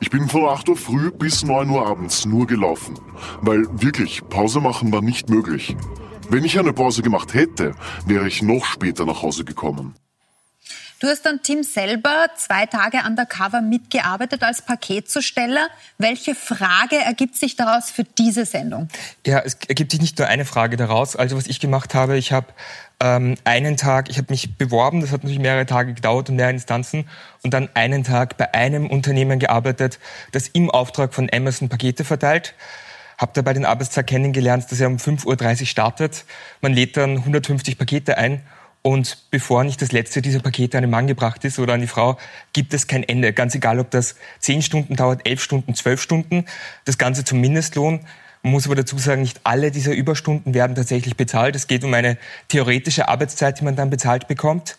Ich 0.00 0.10
bin 0.10 0.28
von 0.28 0.44
8 0.44 0.68
Uhr 0.68 0.76
früh 0.76 1.10
bis 1.10 1.44
9 1.44 1.68
Uhr 1.70 1.86
abends 1.86 2.24
nur 2.24 2.46
gelaufen. 2.46 2.94
Weil 3.40 3.66
wirklich, 3.72 4.22
Pause 4.28 4.60
machen 4.60 4.92
war 4.92 5.02
nicht 5.02 5.28
möglich. 5.28 5.76
Wenn 6.30 6.44
ich 6.44 6.58
eine 6.58 6.72
Pause 6.72 7.02
gemacht 7.02 7.34
hätte, 7.34 7.74
wäre 8.06 8.26
ich 8.26 8.42
noch 8.42 8.64
später 8.64 9.04
nach 9.04 9.22
Hause 9.22 9.44
gekommen. 9.44 9.94
Du 11.04 11.10
hast 11.10 11.26
dann 11.26 11.42
Tim 11.42 11.62
selber 11.62 12.28
zwei 12.34 12.64
Tage 12.64 13.02
undercover 13.06 13.60
mitgearbeitet 13.60 14.42
als 14.42 14.62
Paketzusteller. 14.62 15.68
Welche 15.98 16.34
Frage 16.34 16.96
ergibt 16.96 17.36
sich 17.36 17.56
daraus 17.56 17.90
für 17.90 18.04
diese 18.04 18.46
Sendung? 18.46 18.88
Ja, 19.26 19.40
es 19.40 19.58
ergibt 19.68 19.90
sich 19.90 20.00
nicht 20.00 20.18
nur 20.18 20.28
eine 20.28 20.46
Frage 20.46 20.78
daraus. 20.78 21.14
Also 21.14 21.36
was 21.36 21.46
ich 21.46 21.60
gemacht 21.60 21.92
habe, 21.92 22.16
ich 22.16 22.32
habe 22.32 22.46
ähm, 23.00 23.34
einen 23.44 23.76
Tag, 23.76 24.08
ich 24.08 24.16
habe 24.16 24.28
mich 24.30 24.56
beworben, 24.56 25.02
das 25.02 25.12
hat 25.12 25.24
natürlich 25.24 25.42
mehrere 25.42 25.66
Tage 25.66 25.92
gedauert 25.92 26.30
und 26.30 26.36
mehrere 26.36 26.54
Instanzen 26.54 27.06
und 27.42 27.52
dann 27.52 27.68
einen 27.74 28.02
Tag 28.02 28.38
bei 28.38 28.54
einem 28.54 28.88
Unternehmen 28.88 29.38
gearbeitet, 29.38 29.98
das 30.32 30.48
im 30.48 30.70
Auftrag 30.70 31.12
von 31.12 31.28
Amazon 31.30 31.68
Pakete 31.68 32.04
verteilt. 32.04 32.54
Habe 33.18 33.32
dabei 33.34 33.52
den 33.52 33.66
Arbeitstag 33.66 34.06
kennengelernt, 34.06 34.72
dass 34.72 34.80
er 34.80 34.88
um 34.88 34.96
5.30 34.96 35.60
Uhr 35.60 35.66
startet. 35.66 36.24
Man 36.62 36.72
lädt 36.72 36.96
dann 36.96 37.18
150 37.18 37.76
Pakete 37.76 38.16
ein 38.16 38.40
und 38.86 39.16
bevor 39.30 39.64
nicht 39.64 39.80
das 39.80 39.92
letzte 39.92 40.20
dieser 40.20 40.40
Pakete 40.40 40.76
an 40.76 40.82
den 40.82 40.90
Mann 40.90 41.06
gebracht 41.06 41.42
ist 41.46 41.58
oder 41.58 41.72
an 41.72 41.80
die 41.80 41.86
Frau, 41.86 42.18
gibt 42.52 42.74
es 42.74 42.86
kein 42.86 43.02
Ende. 43.02 43.32
Ganz 43.32 43.54
egal, 43.54 43.80
ob 43.80 43.90
das 43.90 44.14
zehn 44.40 44.60
Stunden 44.60 44.94
dauert, 44.94 45.26
elf 45.26 45.42
Stunden, 45.42 45.74
zwölf 45.74 46.02
Stunden. 46.02 46.44
Das 46.84 46.98
Ganze 46.98 47.24
zum 47.24 47.40
Mindestlohn. 47.40 48.00
Man 48.42 48.52
muss 48.52 48.66
aber 48.66 48.74
dazu 48.74 48.98
sagen, 48.98 49.22
nicht 49.22 49.40
alle 49.42 49.70
dieser 49.70 49.94
Überstunden 49.94 50.52
werden 50.52 50.76
tatsächlich 50.76 51.16
bezahlt. 51.16 51.56
Es 51.56 51.66
geht 51.66 51.82
um 51.82 51.94
eine 51.94 52.18
theoretische 52.48 53.08
Arbeitszeit, 53.08 53.58
die 53.58 53.64
man 53.64 53.74
dann 53.74 53.88
bezahlt 53.88 54.28
bekommt. 54.28 54.76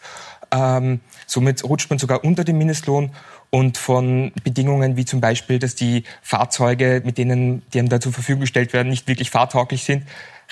Ähm, 0.51 0.99
somit 1.25 1.63
rutscht 1.63 1.89
man 1.89 1.97
sogar 1.97 2.23
unter 2.23 2.43
dem 2.43 2.59
Mindestlohn 2.59 3.09
und 3.49 3.79
von 3.79 4.31
Bedingungen 4.43 4.97
wie 4.97 5.05
zum 5.05 5.19
Beispiel, 5.19 5.57
dass 5.57 5.73
die 5.73 6.03
Fahrzeuge, 6.21 7.01
mit 7.03 7.17
denen 7.17 7.63
die 7.73 7.79
einem 7.79 7.89
da 7.89 7.99
zur 7.99 8.13
Verfügung 8.13 8.41
gestellt 8.41 8.71
werden, 8.71 8.89
nicht 8.89 9.07
wirklich 9.07 9.31
fahrtauglich 9.31 9.83
sind, 9.83 10.03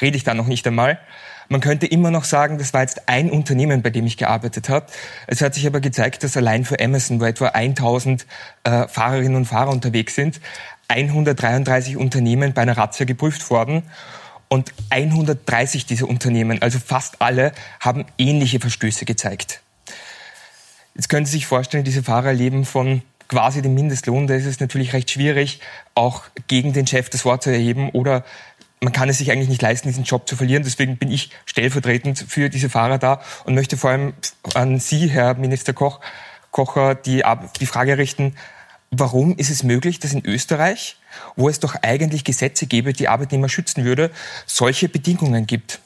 rede 0.02 0.18
ich 0.18 0.24
da 0.24 0.34
noch 0.34 0.48
nicht 0.48 0.66
einmal. 0.66 0.98
Man 1.50 1.62
könnte 1.62 1.86
immer 1.86 2.12
noch 2.12 2.24
sagen, 2.24 2.58
das 2.58 2.74
war 2.74 2.82
jetzt 2.82 3.08
ein 3.08 3.30
Unternehmen, 3.30 3.82
bei 3.82 3.90
dem 3.90 4.06
ich 4.06 4.18
gearbeitet 4.18 4.70
habe. 4.70 4.88
Es 5.28 5.42
hat 5.42 5.54
sich 5.54 5.68
aber 5.68 5.80
gezeigt, 5.80 6.24
dass 6.24 6.38
allein 6.38 6.66
für 6.66 6.80
Amazon, 6.80 7.20
wo 7.20 7.26
etwa 7.26 7.48
1000 7.48 8.26
äh, 8.64 8.88
Fahrerinnen 8.88 9.36
und 9.36 9.46
Fahrer 9.46 9.72
unterwegs 9.72 10.16
sind, 10.16 10.40
133 10.88 11.98
Unternehmen 11.98 12.54
bei 12.54 12.62
einer 12.62 12.78
Razzia 12.78 13.06
geprüft 13.06 13.50
worden. 13.50 13.84
Und 14.48 14.74
130 14.92 15.88
dieser 15.88 16.08
Unternehmen, 16.08 16.62
also 16.62 16.78
fast 16.78 17.22
alle, 17.22 17.54
haben 17.80 18.06
ähnliche 18.20 18.60
Verstöße 18.60 19.06
gezeigt. 19.06 19.62
Jetzt 20.94 21.10
können 21.10 21.26
Sie 21.26 21.32
sich 21.32 21.48
vorstellen, 21.48 21.84
diese 21.84 22.04
Fahrer 22.04 22.34
leben 22.34 22.66
von 22.66 23.02
quasi 23.28 23.64
dem 23.64 23.74
Mindestlohn. 23.74 24.28
Da 24.28 24.36
ist 24.36 24.46
es 24.46 24.60
natürlich 24.60 24.94
recht 24.94 25.10
schwierig, 25.10 25.60
auch 25.96 26.24
gegen 26.48 26.74
den 26.74 26.86
Chef 26.86 27.10
das 27.10 27.26
Wort 27.26 27.42
zu 27.42 27.50
erheben 27.50 27.90
oder 27.90 28.24
man 28.84 28.94
kann 28.94 29.10
es 29.10 29.18
sich 29.18 29.32
eigentlich 29.32 29.50
nicht 29.50 29.62
leisten, 29.62 29.88
diesen 29.88 30.04
Job 30.04 30.28
zu 30.28 30.36
verlieren. 30.36 30.64
Deswegen 30.64 30.98
bin 30.98 31.12
ich 31.12 31.32
stellvertretend 31.46 32.26
für 32.28 32.50
diese 32.50 32.70
Fahrer 32.70 32.98
da 32.98 33.22
und 33.46 33.56
möchte 33.56 33.78
vor 33.78 33.92
allem 33.92 34.14
an 34.54 34.80
Sie, 34.80 35.10
Herr 35.10 35.36
Minister 35.36 35.74
Koch, 35.74 36.00
Kocher, 36.52 36.94
die, 36.94 37.24
die 37.60 37.66
Frage 37.66 37.98
richten, 37.98 38.36
warum 38.92 39.38
ist 39.38 39.50
es 39.50 39.64
möglich, 39.64 40.00
dass 40.00 40.14
in 40.14 40.26
Österreich, 40.26 40.98
wo 41.36 41.50
es 41.50 41.60
doch 41.60 41.76
eigentlich 41.82 42.24
Gesetze 42.24 42.68
gäbe, 42.68 42.94
die 42.94 43.08
Arbeitnehmer 43.08 43.50
schützen 43.50 43.86
würde, 43.86 44.12
solche 44.46 44.90
Bedingungen 44.90 45.48
gibt? 45.48 45.80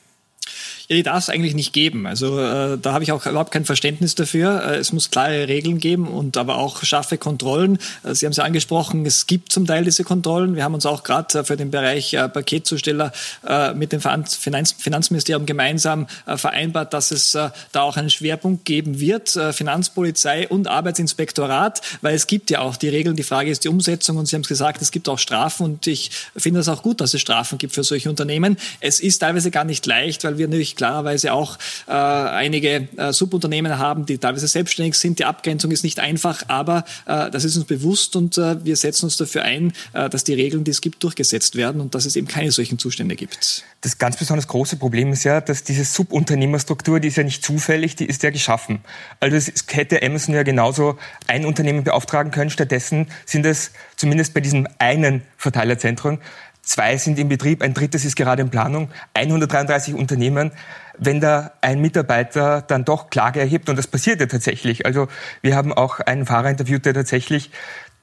Die 0.90 1.04
darf 1.04 1.24
es 1.24 1.30
eigentlich 1.30 1.54
nicht 1.54 1.74
geben. 1.74 2.08
Also 2.08 2.40
äh, 2.40 2.78
da 2.78 2.94
habe 2.94 3.04
ich 3.04 3.12
auch 3.12 3.26
überhaupt 3.26 3.52
kein 3.52 3.66
Verständnis 3.66 4.16
dafür. 4.16 4.64
Äh, 4.64 4.78
es 4.78 4.94
muss 4.94 5.12
klare 5.12 5.50
Regeln 5.50 5.80
geben 5.80 6.08
und 6.08 6.38
aber 6.38 6.58
auch 6.60 6.82
scharfe 6.84 7.18
Kontrollen. 7.18 7.78
Äh, 8.04 8.16
Sie 8.16 8.26
haben 8.26 8.32
es 8.32 8.38
ja 8.38 8.46
angesprochen, 8.46 9.06
es 9.06 9.28
gibt 9.28 9.52
zum 9.52 9.68
Teil 9.68 9.84
diese 9.84 10.06
Kontrollen. 10.06 10.56
Wir 10.56 10.64
haben 10.64 10.74
uns 10.74 10.86
auch 10.86 11.04
gerade 11.04 11.40
äh, 11.40 11.44
für 11.44 11.58
den 11.58 11.72
Bereich 11.72 12.14
äh, 12.14 12.30
Paketzusteller 12.30 13.12
äh, 13.46 13.74
mit 13.74 13.92
dem 13.92 14.00
Finanz 14.00 14.38
Finanzministerium 14.78 15.46
gemeinsam 15.46 16.08
vereinbart, 16.26 16.94
dass 16.94 17.12
es 17.12 17.32
da 17.32 17.52
auch 17.74 17.98
einen 17.98 18.10
Schwerpunkt 18.10 18.66
geben 18.66 19.00
wird, 19.00 19.38
Finanzpolizei 19.52 20.48
und 20.48 20.68
Arbeitsinspektorat, 20.68 21.82
weil 22.02 22.16
es 22.16 22.28
gibt 22.28 22.50
ja 22.50 22.60
auch 22.60 22.76
die 22.76 22.90
Regeln. 22.90 23.16
Die 23.16 23.24
Frage 23.24 23.50
ist 23.50 23.64
die 23.64 23.70
Umsetzung 23.70 24.18
und 24.18 24.28
Sie 24.28 24.36
haben 24.36 24.44
es 24.44 24.48
gesagt, 24.48 24.82
es 24.82 24.92
gibt 24.92 25.10
auch 25.10 25.20
Strafen 25.20 25.64
und 25.64 25.88
ich 25.88 26.12
finde 26.36 26.60
es 26.60 26.70
auch 26.70 26.84
gut, 26.84 27.02
dass 27.02 27.14
es 27.14 27.22
Strafen 27.22 27.58
gibt 27.58 27.74
für 27.74 27.84
solche 27.84 28.10
Unternehmen. 28.10 28.58
Es 28.80 29.00
ist 29.00 29.20
teilweise 29.20 29.52
gar 29.52 29.64
nicht 29.64 29.86
leicht, 29.86 30.24
weil 30.24 30.38
wir 30.38 30.48
natürlich 30.48 30.77
klarerweise 30.78 31.34
auch 31.34 31.58
äh, 31.88 31.92
einige 31.92 32.88
äh, 32.96 33.12
Subunternehmen 33.12 33.78
haben, 33.78 34.06
die 34.06 34.18
teilweise 34.18 34.48
selbstständig 34.48 34.96
sind. 34.96 35.20
Die 35.20 35.26
Abgrenzung 35.26 35.72
ist 35.72 35.84
nicht 35.84 36.00
einfach, 36.00 36.44
aber 36.48 36.86
äh, 37.06 37.30
das 37.30 37.44
ist 37.44 37.58
uns 37.58 37.66
bewusst 37.66 38.16
und 38.16 38.38
äh, 38.38 38.64
wir 38.64 38.78
setzen 38.78 39.06
uns 39.06 39.18
dafür 39.18 39.44
ein, 39.44 39.74
äh, 39.94 40.10
dass 40.10 40.24
die 40.24 40.34
Regeln, 40.34 40.64
die 40.64 40.72
es 40.72 40.82
gibt, 40.82 41.04
durchgesetzt 41.04 41.56
werden 41.56 41.82
und 41.82 41.96
dass 41.96 42.06
es 42.06 42.16
eben 42.16 42.28
keine 42.28 42.52
solchen 42.52 42.80
Zustände 42.80 43.16
gibt. 43.16 43.64
Das 43.82 43.98
ganz 43.98 44.18
besonders 44.18 44.48
große 44.48 44.78
Problem 44.78 45.12
ist 45.12 45.24
ja, 45.24 45.42
dass 45.42 45.64
diese 45.64 45.84
Subunternehmerstruktur, 45.84 47.00
die 47.00 47.10
ist 47.10 47.18
ja 47.18 47.24
nicht 47.24 47.44
zufällig, 47.44 47.96
die 47.96 48.06
ist 48.06 48.24
ja 48.24 48.30
geschaffen. 48.30 48.80
Also 49.20 49.36
es 49.36 49.52
hätte 49.70 50.02
Amazon 50.02 50.34
ja 50.34 50.44
genauso 50.44 50.98
ein 51.28 51.46
Unternehmen 51.46 51.84
beauftragen 51.84 52.32
können. 52.32 52.50
Stattdessen 52.50 53.08
sind 53.26 53.46
es 53.46 53.72
zumindest 53.96 54.34
bei 54.34 54.42
diesem 54.42 54.68
einen 54.80 55.24
Verteilerzentrum 55.38 56.20
zwei 56.68 56.98
sind 56.98 57.18
im 57.18 57.30
Betrieb, 57.30 57.64
ein 57.64 57.74
drittes 57.74 58.06
ist 58.06 58.16
gerade 58.16 58.42
in 58.42 58.50
Planung, 58.50 58.90
133 59.14 59.96
Unternehmen. 59.96 60.52
Wenn 61.00 61.22
da 61.22 61.54
ein 61.62 61.80
Mitarbeiter 61.80 62.62
dann 62.62 62.84
doch 62.84 63.10
Klage 63.10 63.40
erhebt, 63.40 63.70
und 63.70 63.78
das 63.78 63.88
passiert 63.88 64.20
ja 64.20 64.26
tatsächlich, 64.26 64.86
also 64.86 65.08
wir 65.42 65.56
haben 65.56 65.72
auch 65.72 66.00
einen 66.00 66.26
Fahrer 66.26 66.50
interviewt, 66.50 66.86
der 66.86 66.94
tatsächlich 66.94 67.52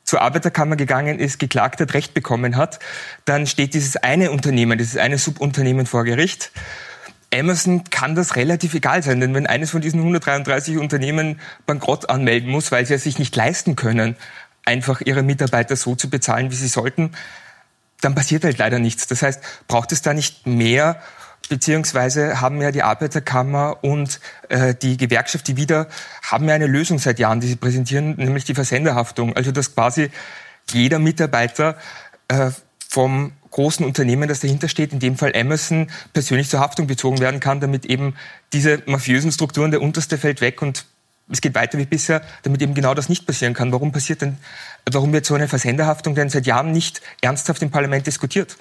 zur 0.05 0.23
Arbeiterkammer 0.23 0.77
gegangen 0.77 1.19
ist, 1.19 1.39
geklagt 1.39 1.81
hat, 1.81 1.95
Recht 1.95 2.15
bekommen 2.15 2.57
hat, 2.57 2.79
dann 3.25 3.47
steht 3.47 3.75
dieses 3.75 3.97
eine 3.97 4.31
Unternehmen, 4.31 4.79
dieses 4.79 4.97
eine 4.97 5.19
Subunternehmen 5.19 5.87
vor 5.87 6.05
Gericht. 6.05 6.53
Amazon 7.35 7.85
kann 7.91 8.15
das 8.15 8.37
relativ 8.37 8.75
egal 8.75 9.03
sein, 9.03 9.21
denn 9.21 9.35
wenn 9.35 9.47
eines 9.47 9.71
von 9.73 9.81
diesen 9.81 10.01
133 10.01 10.79
Unternehmen 10.79 11.41
Bankrott 11.67 12.09
anmelden 12.09 12.51
muss, 12.51 12.71
weil 12.71 12.87
sie 12.87 12.95
es 12.95 13.03
sich 13.03 13.19
nicht 13.19 13.35
leisten 13.35 13.77
können, 13.77 14.17
einfach 14.65 15.01
ihre 15.01 15.23
Mitarbeiter 15.23 15.75
so 15.75 15.97
zu 15.97 16.09
bezahlen, 16.09 16.51
wie 16.51 16.57
sie 16.57 16.69
sollten, 16.69 17.11
dann 18.05 18.15
passiert 18.15 18.45
halt 18.45 18.59
leider 18.59 18.79
nichts. 18.79 19.07
Das 19.07 19.23
heißt, 19.23 19.41
braucht 19.69 19.93
es 19.93 20.03
da 20.03 20.15
nicht 20.15 20.47
mehr 20.47 21.01
beziehungsweise 21.49 22.41
haben 22.41 22.61
ja 22.63 22.71
die 22.71 22.83
Arbeiterkammer 22.83 23.79
und 23.83 24.21
äh, 24.49 24.75
die 24.75 24.97
Gewerkschaft, 24.97 25.47
die 25.49 25.57
wieder, 25.57 25.89
haben 26.23 26.49
ja 26.49 26.55
eine 26.55 26.67
Lösung 26.67 26.99
seit 26.99 27.19
Jahren, 27.19 27.41
die 27.41 27.49
sie 27.49 27.57
präsentieren, 27.57 28.17
nämlich 28.17 28.45
die 28.45 28.55
Versenderhaftung. 28.55 29.37
Also 29.37 29.53
dass 29.53 29.75
quasi 29.75 30.11
jeder 30.73 30.99
Mitarbeiter 30.99 31.77
äh, 32.29 32.51
vom 32.89 33.33
großen 33.51 33.85
Unternehmen, 33.85 34.29
das 34.29 34.41
dahinter 34.41 34.69
steht, 34.69 34.93
in 34.93 35.01
dem 35.01 35.17
Fall 35.17 35.33
Amazon, 35.35 35.89
persönlich 36.13 36.49
zur 36.49 36.61
Haftung 36.61 36.87
bezogen 36.87 37.21
werden 37.21 37.41
kann, 37.41 37.61
damit 37.61 37.85
eben 37.87 38.17
diese 38.53 38.83
mafiösen 38.87 39.31
Strukturen, 39.31 39.71
der 39.71 39.83
unterste 39.83 40.19
fällt 40.19 40.41
weg 40.41 40.63
und 40.63 40.87
es 41.31 41.41
geht 41.41 41.55
weiter 41.55 41.79
wie 41.79 41.87
bisher, 41.87 42.23
damit 42.43 42.61
eben 42.63 42.75
genau 42.75 42.95
das 42.95 43.09
nicht 43.09 43.27
passieren 43.27 43.55
kann. 43.55 43.73
Warum 43.73 43.93
passiert 43.93 44.23
denn, 44.23 44.37
warum 44.91 45.13
wird 45.13 45.27
so 45.27 45.35
eine 45.35 45.49
Versenderhaftung 45.49 46.15
denn 46.15 46.29
seit 46.29 46.47
Jahren 46.47 46.73
nicht 46.73 47.01
ernsthaft 47.21 47.63
im 47.63 47.71
Parlament 47.71 48.07
diskutiert? 48.07 48.57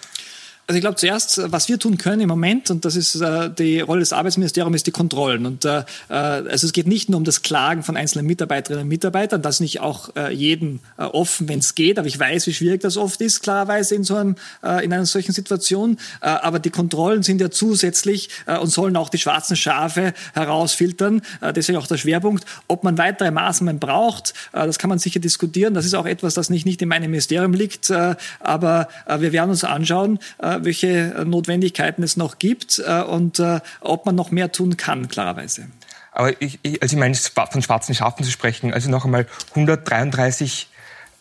Also 0.66 0.78
ich 0.78 0.82
glaube 0.82 0.96
zuerst, 0.96 1.42
was 1.52 1.68
wir 1.68 1.78
tun 1.78 1.98
können 1.98 2.22
im 2.22 2.30
Moment, 2.30 2.72
und 2.72 2.86
das 2.86 2.96
ist 2.96 3.16
äh, 3.16 3.50
die 3.50 3.82
Rolle 3.82 4.00
des 4.00 4.14
Arbeitsministeriums, 4.14 4.78
ist 4.78 4.88
die 4.88 4.92
Kontrollen. 4.92 5.46
Und 5.46 5.66
äh, 5.66 5.80
äh, 6.08 6.14
also 6.14 6.66
es 6.66 6.72
geht 6.72 6.88
nicht 6.88 7.10
nur 7.10 7.18
um 7.18 7.26
das 7.26 7.42
Klagen 7.42 7.84
von 7.84 7.98
einzelnen 7.98 8.26
Mitarbeiterinnen 8.28 8.84
und 8.84 8.88
Mitarbeitern, 8.88 9.42
das 9.42 9.60
nicht 9.60 9.82
auch 9.82 10.16
äh, 10.16 10.34
jedem 10.34 10.80
äh, 10.98 11.04
offen, 11.04 11.50
wenn 11.50 11.60
es 11.60 11.76
geht. 11.76 12.00
Aber 12.00 12.08
ich 12.08 12.18
weiß, 12.18 12.48
wie 12.48 12.54
schwierig 12.54 12.80
das 12.80 12.96
oft 12.96 13.20
ist, 13.20 13.42
klarerweise 13.42 13.94
in 13.96 14.06
so 14.06 14.16
einem, 14.16 14.38
äh, 14.64 14.86
in 14.86 14.94
einer 14.94 15.06
solchen 15.06 15.34
Situation. 15.34 15.98
Äh, 16.22 16.28
aber 16.28 16.60
die 16.60 16.70
Kontrollen 16.70 17.24
sind 17.24 17.42
ja 17.42 17.52
zusätzlich 17.52 18.30
äh, 18.46 18.58
und 18.58 18.70
sollen 18.70 18.96
auch 18.96 19.10
die 19.10 19.18
schwarzen 19.18 19.58
Schafe 19.58 20.14
herausfiltern. 20.34 21.24
Äh, 21.42 21.52
deswegen 21.52 21.78
auch 21.78 21.88
der 21.88 21.98
Schwerpunkt. 21.98 22.46
Ob 22.70 22.86
man 22.86 22.98
weitere 22.98 23.32
Maßnahmen 23.32 23.80
braucht, 23.80 24.34
äh, 24.54 24.66
das 24.66 24.80
kann 24.80 24.90
man 24.90 25.00
sicher 25.00 25.20
diskutieren. 25.20 25.74
Das 25.74 25.86
ist 25.86 25.94
auch 25.94 26.06
etwas, 26.06 26.36
das 26.36 26.50
nicht, 26.50 26.66
nicht 26.66 26.82
in 26.82 26.88
meinem 26.88 27.12
Ministerium 27.12 27.52
liegt. 27.52 27.90
Äh, 27.90 28.16
aber 28.40 28.88
äh, 29.08 29.20
wir 29.20 29.34
werden 29.34 29.50
uns 29.50 29.66
anschauen. 29.66 30.20
Äh, 30.38 30.53
welche 30.62 31.24
Notwendigkeiten 31.26 32.04
es 32.04 32.18
noch 32.18 32.40
gibt 32.40 32.82
äh, 32.86 33.02
und 33.02 33.40
äh, 33.40 33.60
ob 33.82 34.06
man 34.06 34.16
noch 34.16 34.32
mehr 34.32 34.52
tun 34.52 34.78
kann, 34.78 35.08
klarerweise. 35.08 35.68
Aber 36.12 36.40
ich, 36.42 36.60
also 36.82 36.96
ich 36.96 37.00
meine, 37.00 37.16
von 37.16 37.62
schwarzen 37.62 37.96
Schafen 37.96 38.24
zu 38.24 38.32
sprechen, 38.32 38.74
also 38.74 38.90
noch 38.90 39.06
einmal 39.06 39.26
133 39.50 40.70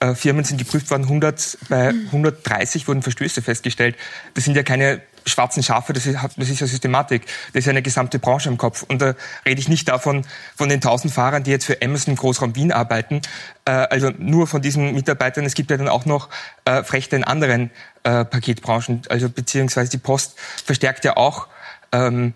äh, 0.01 0.15
Firmen 0.15 0.45
sind 0.45 0.59
geprüft 0.59 0.91
worden, 0.91 1.05
100, 1.05 1.59
bei 1.69 1.89
130 1.89 2.89
wurden 2.89 3.03
Verstöße 3.03 3.41
festgestellt. 3.41 3.97
Das 4.35 4.45
sind 4.45 4.57
ja 4.57 4.63
keine 4.63 5.01
schwarzen 5.27 5.63
Schafe, 5.63 5.93
das 5.93 6.07
ist, 6.07 6.19
das 6.37 6.49
ist 6.49 6.61
ja 6.61 6.67
Systematik. 6.67 7.27
Das 7.53 7.65
ist 7.65 7.69
eine 7.69 7.83
gesamte 7.83 8.19
Branche 8.19 8.49
im 8.49 8.59
Kopf. 8.59 8.85
Und 8.89 9.03
da 9.03 9.15
rede 9.47 9.61
ich 9.61 9.69
nicht 9.69 9.89
davon, 9.89 10.25
von 10.57 10.69
den 10.69 10.81
tausend 10.81 11.13
Fahrern, 11.13 11.43
die 11.43 11.51
jetzt 11.51 11.65
für 11.65 11.81
Amazon 11.83 12.13
im 12.13 12.17
Großraum 12.17 12.55
Wien 12.57 12.73
arbeiten, 12.73 13.21
äh, 13.65 13.71
also 13.71 14.11
nur 14.19 14.47
von 14.47 14.63
diesen 14.63 14.95
Mitarbeitern. 14.95 15.45
Es 15.45 15.55
gibt 15.55 15.71
ja 15.71 15.77
dann 15.77 15.89
auch 15.89 16.05
noch 16.05 16.29
äh, 16.65 16.83
Frechte 16.83 17.17
in 17.17 17.25
anderen 17.25 17.71
äh, 18.05 18.25
Paketbranchen, 18.25 19.03
also 19.09 19.29
beziehungsweise 19.29 19.91
die 19.91 19.99
Post 19.99 20.39
verstärkt 20.65 21.05
ja 21.05 21.17
auch 21.17 21.49
ähm, 21.93 22.35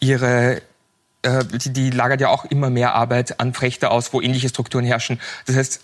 ihre 0.00 0.62
äh, 1.22 1.44
die, 1.44 1.72
die 1.72 1.90
lagert 1.90 2.20
ja 2.20 2.28
auch 2.28 2.44
immer 2.44 2.70
mehr 2.70 2.94
Arbeit 2.94 3.40
an 3.40 3.52
Frechter 3.54 3.90
aus, 3.90 4.12
wo 4.12 4.20
ähnliche 4.20 4.48
Strukturen 4.48 4.84
herrschen. 4.84 5.20
Das 5.46 5.56
heißt, 5.56 5.80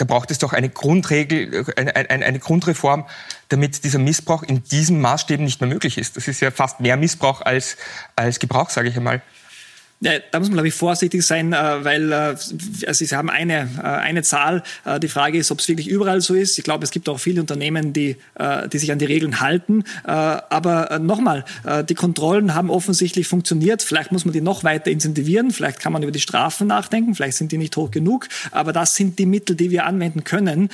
da 0.00 0.06
braucht 0.06 0.30
es 0.30 0.38
doch 0.38 0.54
eine 0.54 0.70
Grundregel, 0.70 1.66
eine, 1.76 1.94
eine, 1.94 2.24
eine 2.24 2.38
Grundreform, 2.38 3.06
damit 3.50 3.84
dieser 3.84 3.98
Missbrauch 3.98 4.42
in 4.42 4.64
diesen 4.64 5.00
Maßstäben 5.00 5.44
nicht 5.44 5.60
mehr 5.60 5.68
möglich 5.68 5.98
ist. 5.98 6.16
Das 6.16 6.26
ist 6.26 6.40
ja 6.40 6.50
fast 6.50 6.80
mehr 6.80 6.96
Missbrauch 6.96 7.42
als, 7.42 7.76
als 8.16 8.38
Gebrauch, 8.38 8.70
sage 8.70 8.88
ich 8.88 8.96
einmal. 8.96 9.20
Ja, 10.02 10.12
da 10.30 10.38
muss 10.38 10.48
man, 10.48 10.54
glaube 10.54 10.68
ich, 10.68 10.74
vorsichtig 10.74 11.22
sein, 11.26 11.52
äh, 11.52 11.84
weil 11.84 12.10
äh, 12.10 12.14
also 12.14 13.04
Sie 13.04 13.14
haben 13.14 13.28
eine, 13.28 13.68
äh, 13.76 13.82
eine 13.82 14.22
Zahl. 14.22 14.62
Die 15.02 15.08
Frage 15.08 15.36
ist, 15.36 15.50
ob 15.50 15.58
es 15.58 15.68
wirklich 15.68 15.88
überall 15.88 16.22
so 16.22 16.34
ist. 16.34 16.56
Ich 16.56 16.64
glaube, 16.64 16.84
es 16.84 16.90
gibt 16.90 17.06
auch 17.10 17.18
viele 17.18 17.40
Unternehmen, 17.40 17.92
die, 17.92 18.16
die 18.72 18.78
sich 18.78 18.90
an 18.92 18.98
die 18.98 19.04
Regeln 19.04 19.40
halten. 19.40 19.84
Aber 20.04 20.98
nochmal, 20.98 21.44
die 21.88 21.94
Kontrollen 21.94 22.54
haben 22.54 22.70
offensichtlich 22.70 23.26
funktioniert. 23.26 23.82
Vielleicht 23.82 24.12
muss 24.12 24.24
man 24.24 24.32
die 24.32 24.40
noch 24.40 24.64
weiter 24.64 24.90
incentivieren. 24.90 25.50
Vielleicht 25.50 25.80
kann 25.80 25.92
man 25.92 26.02
über 26.02 26.12
die 26.12 26.20
Strafen 26.20 26.66
nachdenken. 26.66 27.14
Vielleicht 27.14 27.36
sind 27.36 27.52
die 27.52 27.58
nicht 27.58 27.76
hoch 27.76 27.90
genug. 27.90 28.28
Aber 28.52 28.72
das 28.72 28.94
sind 28.94 29.18
die 29.18 29.26
Mittel, 29.26 29.56
die 29.56 29.70
wir 29.70 29.86
anwenden 29.86 30.24
können 30.24 30.70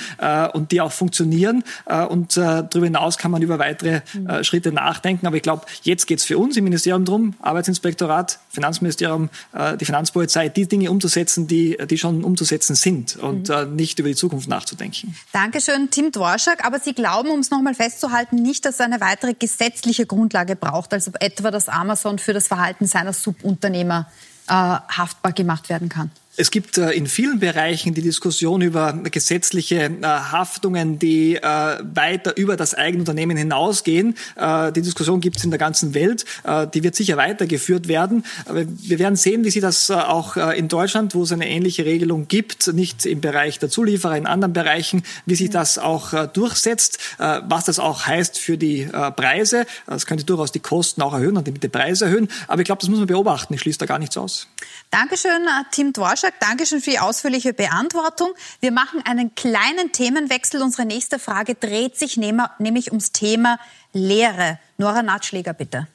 und 0.53 0.71
die 0.71 0.81
auch 0.81 0.91
funktionieren. 0.91 1.63
Und 2.09 2.37
darüber 2.37 2.85
hinaus 2.85 3.17
kann 3.17 3.31
man 3.31 3.41
über 3.41 3.59
weitere 3.59 4.01
Schritte 4.43 4.71
nachdenken. 4.71 5.27
Aber 5.27 5.35
ich 5.35 5.43
glaube, 5.43 5.65
jetzt 5.83 6.07
geht 6.07 6.19
es 6.19 6.25
für 6.25 6.37
uns 6.37 6.55
im 6.57 6.63
Ministerium 6.63 7.05
drum, 7.05 7.33
Arbeitsinspektorat, 7.41 8.39
Finanzministerium, 8.49 9.16
darum, 9.17 9.29
äh, 9.53 9.77
die 9.77 9.85
Finanzpolizei 9.85 10.49
die 10.49 10.67
Dinge 10.67 10.91
umzusetzen, 10.91 11.47
die, 11.47 11.77
die 11.89 11.97
schon 11.97 12.23
umzusetzen 12.23 12.75
sind 12.75 13.17
und 13.17 13.49
mhm. 13.49 13.55
Äh, 13.55 13.65
nicht 13.65 13.99
über 13.99 14.09
die 14.09 14.15
Zukunft 14.15 14.47
nachzudenken. 14.47 15.15
Dankeschön, 15.31 15.89
Tim 15.89 16.11
Dworschak. 16.11 16.65
Aber 16.65 16.79
Sie 16.79 16.93
glauben, 16.93 17.29
um 17.29 17.39
es 17.39 17.49
nochmal 17.49 17.73
festzuhalten, 17.73 18.35
nicht, 18.35 18.65
dass 18.65 18.75
es 18.75 18.81
eine 18.81 18.99
weitere 18.99 19.33
gesetzliche 19.33 20.05
Grundlage 20.05 20.55
braucht, 20.55 20.93
also 20.93 21.11
etwa, 21.19 21.51
dass 21.51 21.69
Amazon 21.69 22.19
für 22.19 22.33
das 22.33 22.47
Verhalten 22.47 22.85
seiner 22.85 23.13
Subunternehmer 23.13 24.09
äh, 24.47 24.51
haftbar 24.51 25.31
gemacht 25.31 25.69
werden 25.69 25.89
kann? 25.89 26.11
Es 26.39 26.51
gibt 26.51 26.77
äh, 26.77 26.91
in 26.91 27.07
vielen 27.07 27.39
Bereichen 27.39 27.95
die 27.95 28.03
Diskussion 28.03 28.61
über 28.61 28.93
gesetzliche 28.93 29.85
äh, 29.85 30.05
Haftungen, 30.05 30.99
die 30.99 31.35
äh, 31.35 31.41
weiter 31.41 32.37
über 32.37 32.55
das 32.55 32.75
eigene 32.75 33.01
Unternehmen 33.01 33.35
hinausgehen. 33.35 34.15
Die 34.37 34.81
Diskussion 34.81 35.19
gibt 35.19 35.37
es 35.37 35.43
in 35.43 35.49
der 35.49 35.57
ganzen 35.57 35.93
Welt. 35.93 36.25
Die 36.73 36.83
wird 36.83 36.95
sicher 36.95 37.17
weitergeführt 37.17 37.87
werden. 37.87 38.23
Aber 38.45 38.65
wir 38.67 38.99
werden 38.99 39.15
sehen, 39.15 39.43
wie 39.43 39.49
sich 39.49 39.61
das 39.61 39.89
auch 39.89 40.37
in 40.37 40.67
Deutschland, 40.67 41.15
wo 41.15 41.23
es 41.23 41.31
eine 41.31 41.49
ähnliche 41.49 41.85
Regelung 41.85 42.27
gibt, 42.27 42.67
nicht 42.73 43.05
im 43.05 43.21
Bereich 43.21 43.57
der 43.59 43.69
Zulieferer, 43.69 44.17
in 44.17 44.27
anderen 44.27 44.53
Bereichen, 44.53 45.03
wie 45.25 45.35
sich 45.35 45.49
das 45.49 45.77
auch 45.77 46.27
durchsetzt, 46.27 46.99
was 47.17 47.65
das 47.65 47.79
auch 47.79 48.05
heißt 48.05 48.37
für 48.37 48.57
die 48.57 48.87
Preise. 49.15 49.65
Das 49.87 50.05
könnte 50.05 50.25
durchaus 50.25 50.51
die 50.51 50.59
Kosten 50.59 51.01
auch 51.01 51.13
erhöhen 51.13 51.37
und 51.37 51.47
die 51.47 51.67
Preise 51.67 52.05
erhöhen. 52.05 52.27
Aber 52.47 52.61
ich 52.61 52.65
glaube, 52.65 52.81
das 52.81 52.89
muss 52.89 52.99
man 52.99 53.07
beobachten. 53.07 53.53
Ich 53.53 53.61
schließe 53.61 53.79
da 53.79 53.85
gar 53.85 53.99
nichts 53.99 54.17
aus. 54.17 54.47
Dankeschön, 54.91 55.47
Tim 55.71 55.93
Dworscher. 55.93 56.26
Dvorak, 56.27 56.39
Dankeschön 56.39 56.81
für 56.81 56.91
die 56.91 56.99
ausführliche 56.99 57.53
Beantwortung. 57.53 58.33
Wir 58.59 58.71
machen 58.71 59.01
einen 59.05 59.35
kleinen 59.35 59.91
Themenwechsel. 59.93 60.61
Unsere 60.61 60.85
nächste 60.85 61.19
Frage 61.19 61.55
dreht 61.55 61.97
sich 61.97 62.17
nämlich 62.17 62.91
ums 62.91 63.11
Thema 63.11 63.59
Lehre. 63.93 64.59
Nora 64.77 65.03
Natschläger, 65.03 65.53
bitte. 65.53 65.87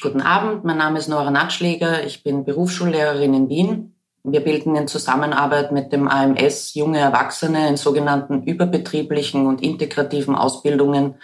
Guten 0.00 0.20
Abend, 0.20 0.64
mein 0.64 0.78
Name 0.78 0.98
ist 0.98 1.08
Nora 1.08 1.30
Natschläger. 1.30 2.04
Ich 2.04 2.22
bin 2.22 2.44
Berufsschullehrerin 2.44 3.34
in 3.34 3.48
Wien. 3.48 3.94
Wir 4.24 4.40
bilden 4.40 4.76
in 4.76 4.88
Zusammenarbeit 4.88 5.72
mit 5.72 5.92
dem 5.92 6.08
AMS 6.08 6.74
junge 6.74 6.98
Erwachsene 6.98 7.68
in 7.68 7.76
sogenannten 7.76 8.42
überbetrieblichen 8.42 9.46
und 9.46 9.62
integrativen 9.62 10.34
Ausbildungen 10.34 11.16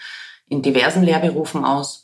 in 0.48 0.62
diversen 0.62 1.02
Lehrberufen 1.02 1.64
aus. 1.64 2.01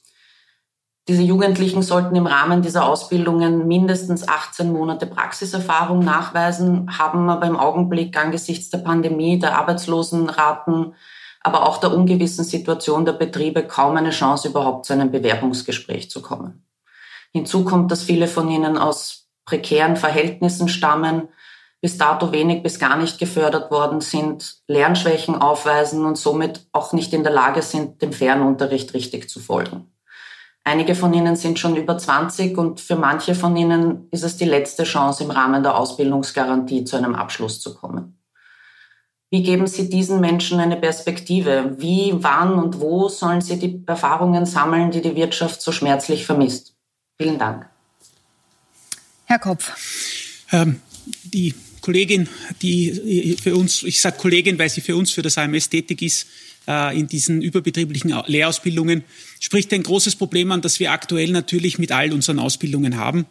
Diese 1.08 1.22
Jugendlichen 1.22 1.80
sollten 1.80 2.14
im 2.16 2.26
Rahmen 2.26 2.60
dieser 2.60 2.84
Ausbildungen 2.84 3.66
mindestens 3.66 4.28
18 4.28 4.70
Monate 4.70 5.06
Praxiserfahrung 5.06 6.00
nachweisen, 6.00 6.98
haben 6.98 7.30
aber 7.30 7.46
im 7.46 7.56
Augenblick 7.56 8.14
angesichts 8.18 8.68
der 8.68 8.78
Pandemie, 8.78 9.38
der 9.38 9.56
Arbeitslosenraten, 9.56 10.94
aber 11.40 11.66
auch 11.66 11.78
der 11.78 11.94
ungewissen 11.94 12.44
Situation 12.44 13.06
der 13.06 13.14
Betriebe 13.14 13.66
kaum 13.66 13.96
eine 13.96 14.10
Chance, 14.10 14.48
überhaupt 14.48 14.84
zu 14.84 14.92
einem 14.92 15.10
Bewerbungsgespräch 15.10 16.10
zu 16.10 16.20
kommen. 16.20 16.66
Hinzu 17.32 17.64
kommt, 17.64 17.90
dass 17.90 18.02
viele 18.02 18.28
von 18.28 18.50
ihnen 18.50 18.76
aus 18.76 19.30
prekären 19.46 19.96
Verhältnissen 19.96 20.68
stammen, 20.68 21.28
bis 21.80 21.96
dato 21.96 22.32
wenig 22.32 22.62
bis 22.62 22.78
gar 22.78 22.98
nicht 22.98 23.18
gefördert 23.18 23.70
worden 23.70 24.02
sind, 24.02 24.58
Lernschwächen 24.66 25.36
aufweisen 25.36 26.04
und 26.04 26.18
somit 26.18 26.66
auch 26.72 26.92
nicht 26.92 27.14
in 27.14 27.22
der 27.22 27.32
Lage 27.32 27.62
sind, 27.62 28.02
dem 28.02 28.12
Fernunterricht 28.12 28.92
richtig 28.92 29.30
zu 29.30 29.40
folgen. 29.40 29.90
Einige 30.68 30.94
von 30.94 31.14
ihnen 31.14 31.34
sind 31.34 31.58
schon 31.58 31.76
über 31.76 31.96
20 31.96 32.58
und 32.58 32.78
für 32.78 32.96
manche 32.96 33.34
von 33.34 33.56
ihnen 33.56 34.06
ist 34.10 34.22
es 34.22 34.36
die 34.36 34.44
letzte 34.44 34.84
Chance, 34.84 35.24
im 35.24 35.30
Rahmen 35.30 35.62
der 35.62 35.74
Ausbildungsgarantie 35.74 36.84
zu 36.84 36.96
einem 36.96 37.14
Abschluss 37.14 37.58
zu 37.58 37.74
kommen. 37.74 38.18
Wie 39.30 39.42
geben 39.42 39.66
Sie 39.66 39.88
diesen 39.88 40.20
Menschen 40.20 40.60
eine 40.60 40.76
Perspektive? 40.76 41.74
Wie, 41.78 42.12
wann 42.16 42.52
und 42.52 42.80
wo 42.80 43.08
sollen 43.08 43.40
sie 43.40 43.58
die 43.58 43.82
Erfahrungen 43.86 44.44
sammeln, 44.44 44.90
die 44.90 45.00
die 45.00 45.16
Wirtschaft 45.16 45.62
so 45.62 45.72
schmerzlich 45.72 46.26
vermisst? 46.26 46.74
Vielen 47.16 47.38
Dank. 47.38 47.66
Herr 49.24 49.38
Kopf. 49.38 49.72
Ähm, 50.52 50.82
die 51.24 51.54
Kollegin, 51.80 52.28
die 52.60 53.38
für 53.42 53.56
uns, 53.56 53.84
ich 53.84 54.02
sage 54.02 54.18
Kollegin, 54.18 54.58
weil 54.58 54.68
sie 54.68 54.82
für 54.82 54.96
uns, 54.96 55.12
für 55.12 55.22
das 55.22 55.38
AMS 55.38 55.70
tätig 55.70 56.02
ist, 56.02 56.26
äh, 56.66 56.98
in 56.98 57.06
diesen 57.06 57.40
überbetrieblichen 57.40 58.14
Lehrausbildungen, 58.26 59.04
spricht 59.40 59.72
ein 59.72 59.82
großes 59.82 60.16
Problem 60.16 60.52
an, 60.52 60.60
das 60.60 60.80
wir 60.80 60.92
aktuell 60.92 61.30
natürlich 61.30 61.78
mit 61.78 61.92
all 61.92 62.12
unseren 62.12 62.38
Ausbildungen 62.38 62.96
haben. 62.96 63.26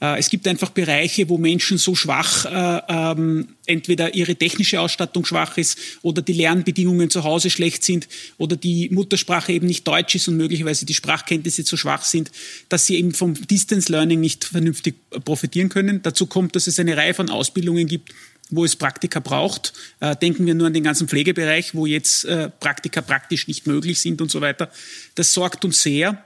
Äh, 0.00 0.18
es 0.18 0.28
gibt 0.28 0.46
einfach 0.46 0.70
Bereiche, 0.70 1.28
wo 1.28 1.38
Menschen 1.38 1.78
so 1.78 1.94
schwach, 1.94 2.44
äh, 2.44 2.82
ähm, 2.88 3.48
entweder 3.66 4.14
ihre 4.14 4.36
technische 4.36 4.80
Ausstattung 4.80 5.24
schwach 5.24 5.56
ist 5.56 5.78
oder 6.02 6.22
die 6.22 6.34
Lernbedingungen 6.34 7.08
zu 7.08 7.24
Hause 7.24 7.50
schlecht 7.50 7.82
sind 7.82 8.06
oder 8.36 8.56
die 8.56 8.90
Muttersprache 8.90 9.52
eben 9.52 9.66
nicht 9.66 9.86
Deutsch 9.88 10.14
ist 10.14 10.28
und 10.28 10.36
möglicherweise 10.36 10.84
die 10.84 10.94
Sprachkenntnisse 10.94 11.64
zu 11.64 11.76
schwach 11.76 12.04
sind, 12.04 12.30
dass 12.68 12.86
sie 12.86 12.96
eben 12.96 13.14
vom 13.14 13.34
Distance 13.46 13.90
Learning 13.90 14.20
nicht 14.20 14.44
vernünftig 14.44 14.96
profitieren 15.24 15.70
können. 15.70 16.02
Dazu 16.02 16.26
kommt, 16.26 16.56
dass 16.56 16.66
es 16.66 16.78
eine 16.78 16.96
Reihe 16.96 17.14
von 17.14 17.30
Ausbildungen 17.30 17.86
gibt, 17.86 18.12
wo 18.50 18.64
es 18.64 18.76
Praktika 18.76 19.20
braucht. 19.20 19.72
Äh, 20.00 20.16
denken 20.16 20.46
wir 20.46 20.54
nur 20.54 20.68
an 20.68 20.74
den 20.74 20.84
ganzen 20.84 21.08
Pflegebereich, 21.08 21.74
wo 21.74 21.86
jetzt 21.86 22.24
äh, 22.24 22.48
Praktika 22.48 23.02
praktisch 23.02 23.48
nicht 23.48 23.66
möglich 23.66 24.00
sind 24.00 24.20
und 24.20 24.30
so 24.30 24.40
weiter. 24.40 24.70
Das 25.14 25.32
sorgt 25.32 25.64
uns 25.64 25.82
sehr. 25.82 26.24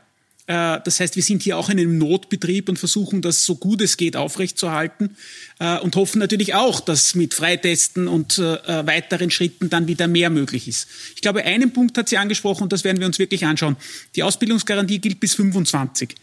Äh, 0.50 0.80
das 0.82 0.98
heißt, 0.98 1.14
wir 1.14 1.22
sind 1.22 1.44
hier 1.44 1.56
auch 1.56 1.70
in 1.70 1.78
einem 1.78 1.96
Notbetrieb 1.96 2.68
und 2.68 2.76
versuchen 2.76 3.22
das 3.22 3.44
so 3.44 3.54
gut 3.54 3.80
es 3.82 3.96
geht 3.96 4.16
aufrechtzuerhalten 4.16 5.16
äh, 5.60 5.78
und 5.78 5.94
hoffen 5.94 6.18
natürlich 6.18 6.54
auch, 6.54 6.80
dass 6.80 7.14
mit 7.14 7.34
Freitesten 7.34 8.08
und 8.08 8.38
äh, 8.38 8.58
weiteren 8.84 9.30
Schritten 9.30 9.70
dann 9.70 9.86
wieder 9.86 10.08
mehr 10.08 10.28
möglich 10.28 10.66
ist. 10.66 10.88
Ich 11.14 11.22
glaube, 11.22 11.44
einen 11.44 11.72
Punkt 11.72 11.96
hat 11.96 12.08
sie 12.08 12.18
angesprochen 12.18 12.64
und 12.64 12.72
das 12.72 12.82
werden 12.82 12.98
wir 12.98 13.06
uns 13.06 13.20
wirklich 13.20 13.46
anschauen. 13.46 13.76
Die 14.16 14.24
Ausbildungsgarantie 14.24 14.98
gilt 14.98 15.20
bis 15.20 15.34
25. 15.34 16.16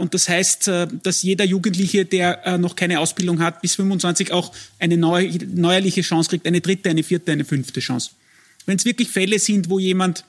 Und 0.00 0.14
das 0.14 0.28
heißt, 0.28 0.70
dass 1.02 1.22
jeder 1.22 1.44
Jugendliche, 1.44 2.04
der 2.04 2.58
noch 2.58 2.74
keine 2.74 3.00
Ausbildung 3.00 3.40
hat, 3.40 3.60
bis 3.60 3.76
25 3.76 4.32
auch 4.32 4.52
eine 4.78 4.96
neu, 4.96 5.30
neuerliche 5.54 6.02
Chance 6.02 6.30
kriegt, 6.30 6.46
eine 6.46 6.60
dritte, 6.60 6.90
eine 6.90 7.02
vierte, 7.02 7.32
eine 7.32 7.44
fünfte 7.44 7.80
Chance. 7.80 8.10
Wenn 8.66 8.76
es 8.76 8.84
wirklich 8.84 9.08
Fälle 9.08 9.38
sind, 9.38 9.70
wo 9.70 9.78
jemand 9.78 10.24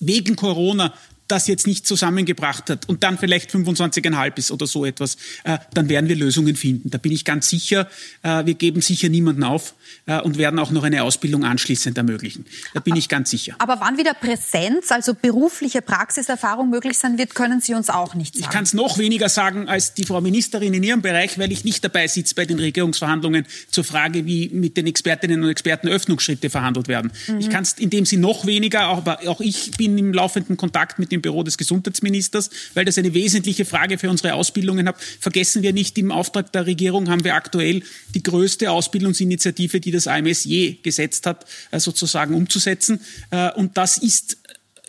wegen 0.00 0.36
Corona 0.36 0.94
das 1.28 1.46
jetzt 1.46 1.66
nicht 1.66 1.86
zusammengebracht 1.86 2.70
hat 2.70 2.88
und 2.88 3.02
dann 3.02 3.18
vielleicht 3.18 3.50
25,5 3.50 4.38
ist 4.38 4.50
oder 4.50 4.66
so 4.66 4.84
etwas, 4.84 5.16
äh, 5.44 5.58
dann 5.74 5.88
werden 5.88 6.08
wir 6.08 6.16
Lösungen 6.16 6.56
finden. 6.56 6.90
Da 6.90 6.98
bin 6.98 7.12
ich 7.12 7.24
ganz 7.24 7.48
sicher. 7.48 7.88
Äh, 8.22 8.46
wir 8.46 8.54
geben 8.54 8.80
sicher 8.80 9.08
niemanden 9.08 9.42
auf 9.42 9.74
äh, 10.06 10.20
und 10.20 10.38
werden 10.38 10.58
auch 10.58 10.70
noch 10.70 10.84
eine 10.84 11.02
Ausbildung 11.02 11.44
anschließend 11.44 11.96
ermöglichen. 11.96 12.46
Da 12.74 12.80
bin 12.80 12.96
ich 12.96 13.08
ganz 13.08 13.30
sicher. 13.30 13.56
Aber 13.58 13.80
wann 13.80 13.98
wieder 13.98 14.14
Präsenz, 14.14 14.92
also 14.92 15.14
berufliche 15.14 15.82
Praxiserfahrung 15.82 16.70
möglich 16.70 16.98
sein 16.98 17.18
wird, 17.18 17.34
können 17.34 17.60
Sie 17.60 17.74
uns 17.74 17.90
auch 17.90 18.14
nicht 18.14 18.34
sagen. 18.34 18.44
Ich 18.44 18.50
kann 18.50 18.64
es 18.64 18.74
noch 18.74 18.98
weniger 18.98 19.28
sagen 19.28 19.68
als 19.68 19.94
die 19.94 20.04
Frau 20.04 20.20
Ministerin 20.20 20.74
in 20.74 20.82
ihrem 20.82 21.02
Bereich, 21.02 21.38
weil 21.38 21.52
ich 21.52 21.64
nicht 21.64 21.84
dabei 21.84 22.06
sitze 22.06 22.34
bei 22.34 22.44
den 22.44 22.58
Regierungsverhandlungen 22.58 23.46
zur 23.70 23.84
Frage, 23.84 24.26
wie 24.26 24.48
mit 24.50 24.76
den 24.76 24.86
Expertinnen 24.86 25.42
und 25.42 25.50
Experten 25.50 25.88
Öffnungsschritte 25.88 26.50
verhandelt 26.50 26.88
werden. 26.88 27.12
Mhm. 27.26 27.38
Ich 27.38 27.50
kann 27.50 27.62
es 27.62 27.72
in 27.74 27.90
dem 27.90 28.06
Sie 28.06 28.16
noch 28.16 28.46
weniger, 28.46 28.82
aber 28.82 29.20
auch 29.26 29.40
ich 29.40 29.72
bin 29.72 29.98
im 29.98 30.12
laufenden 30.12 30.56
Kontakt 30.56 30.98
mit 30.98 31.12
dem 31.12 31.15
Büro 31.22 31.42
des 31.42 31.58
Gesundheitsministers, 31.58 32.50
weil 32.74 32.84
das 32.84 32.98
eine 32.98 33.14
wesentliche 33.14 33.64
Frage 33.64 33.98
für 33.98 34.10
unsere 34.10 34.34
Ausbildungen 34.34 34.88
hat. 34.88 34.96
Vergessen 35.20 35.62
wir 35.62 35.72
nicht, 35.72 35.98
im 35.98 36.12
Auftrag 36.12 36.52
der 36.52 36.66
Regierung 36.66 37.08
haben 37.08 37.24
wir 37.24 37.34
aktuell 37.34 37.82
die 38.14 38.22
größte 38.22 38.70
Ausbildungsinitiative, 38.70 39.80
die 39.80 39.90
das 39.90 40.06
AMS 40.06 40.44
je 40.44 40.76
gesetzt 40.82 41.26
hat, 41.26 41.46
äh, 41.70 41.80
sozusagen 41.80 42.34
umzusetzen. 42.34 43.00
Äh, 43.30 43.52
und 43.52 43.76
das 43.76 43.98
ist 43.98 44.38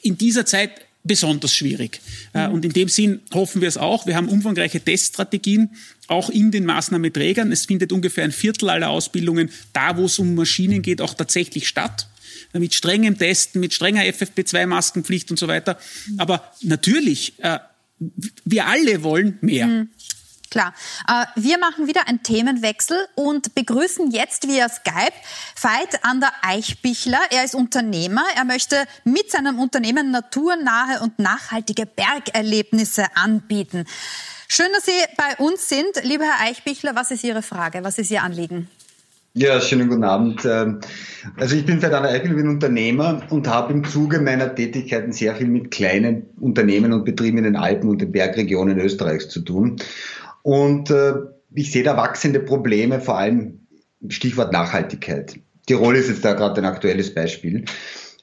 in 0.01 0.17
dieser 0.17 0.45
Zeit 0.45 0.71
besonders 1.03 1.55
schwierig. 1.55 2.01
Äh, 2.33 2.47
mhm. 2.47 2.53
Und 2.53 2.65
in 2.65 2.73
dem 2.73 2.89
Sinn 2.89 3.21
hoffen 3.33 3.61
wir 3.61 3.67
es 3.67 3.77
auch. 3.77 4.05
Wir 4.05 4.15
haben 4.15 4.27
umfangreiche 4.27 4.81
Teststrategien, 4.81 5.71
auch 6.07 6.29
in 6.29 6.51
den 6.51 6.65
Maßnahmeträgern. 6.65 7.51
Es 7.51 7.65
findet 7.65 7.91
ungefähr 7.91 8.23
ein 8.23 8.31
Viertel 8.31 8.69
aller 8.69 8.89
Ausbildungen, 8.89 9.49
da 9.73 9.97
wo 9.97 10.05
es 10.05 10.19
um 10.19 10.35
Maschinen 10.35 10.81
geht, 10.81 11.01
auch 11.01 11.13
tatsächlich 11.13 11.67
statt 11.67 12.07
mit 12.53 12.73
strengem 12.73 13.17
Testen, 13.17 13.61
mit 13.61 13.73
strenger 13.73 14.03
FFP2-Maskenpflicht 14.03 15.31
und 15.31 15.37
so 15.37 15.47
weiter. 15.47 15.77
Aber 16.17 16.51
natürlich, 16.61 17.33
äh, 17.43 17.59
wir 18.45 18.67
alle 18.67 19.03
wollen 19.03 19.37
mehr. 19.41 19.67
Mhm. 19.67 19.89
Klar. 20.49 20.73
Äh, 21.07 21.25
wir 21.35 21.57
machen 21.57 21.87
wieder 21.87 22.07
einen 22.07 22.23
Themenwechsel 22.23 22.97
und 23.15 23.53
begrüßen 23.53 24.11
jetzt 24.11 24.47
via 24.47 24.69
Skype 24.69 25.13
Veit 25.59 26.03
an 26.03 26.21
der 26.21 26.31
Eichbichler. 26.41 27.19
Er 27.31 27.43
ist 27.43 27.55
Unternehmer. 27.55 28.23
Er 28.35 28.45
möchte 28.45 28.85
mit 29.03 29.29
seinem 29.29 29.59
Unternehmen 29.59 30.11
naturnahe 30.11 31.01
und 31.01 31.19
nachhaltige 31.19 31.85
Bergerlebnisse 31.85 33.05
anbieten. 33.15 33.85
Schön, 34.47 34.67
dass 34.73 34.85
Sie 34.85 34.91
bei 35.17 35.35
uns 35.43 35.67
sind. 35.67 36.03
Lieber 36.03 36.23
Herr 36.23 36.47
Eichbichler, 36.47 36.95
was 36.95 37.11
ist 37.11 37.23
Ihre 37.23 37.41
Frage? 37.41 37.83
Was 37.83 37.97
ist 37.97 38.09
Ihr 38.11 38.23
Anliegen? 38.23 38.69
Ja, 39.33 39.61
schönen 39.61 39.89
guten 39.89 40.03
Abend. 40.03 40.45
Ähm, 40.45 40.79
also 41.35 41.55
ich 41.55 41.65
bin 41.65 41.79
Ferdinand 41.79 42.07
Eichel, 42.07 42.33
bin 42.33 42.47
Unternehmer 42.47 43.21
und 43.29 43.47
habe 43.47 43.73
im 43.73 43.83
Zuge 43.83 44.19
meiner 44.19 44.55
Tätigkeiten 44.55 45.11
sehr 45.11 45.35
viel 45.35 45.47
mit 45.47 45.69
kleinen 45.69 46.27
Unternehmen 46.39 46.91
und 46.91 47.05
Betrieben 47.05 47.37
in 47.37 47.43
den 47.43 47.55
Alpen 47.55 47.89
und 47.89 48.01
den 48.01 48.11
Bergregionen 48.11 48.79
Österreichs 48.79 49.29
zu 49.29 49.41
tun. 49.41 49.75
Und 50.41 50.89
äh, 50.89 51.13
ich 51.53 51.71
sehe 51.71 51.83
da 51.83 51.97
wachsende 51.97 52.39
Probleme, 52.39 52.99
vor 52.99 53.17
allem 53.17 53.67
Stichwort 54.09 54.51
Nachhaltigkeit. 54.51 55.39
Tirol 55.67 55.95
ist 55.95 56.09
jetzt 56.09 56.25
da 56.25 56.33
gerade 56.33 56.61
ein 56.61 56.65
aktuelles 56.65 57.13
Beispiel. 57.13 57.65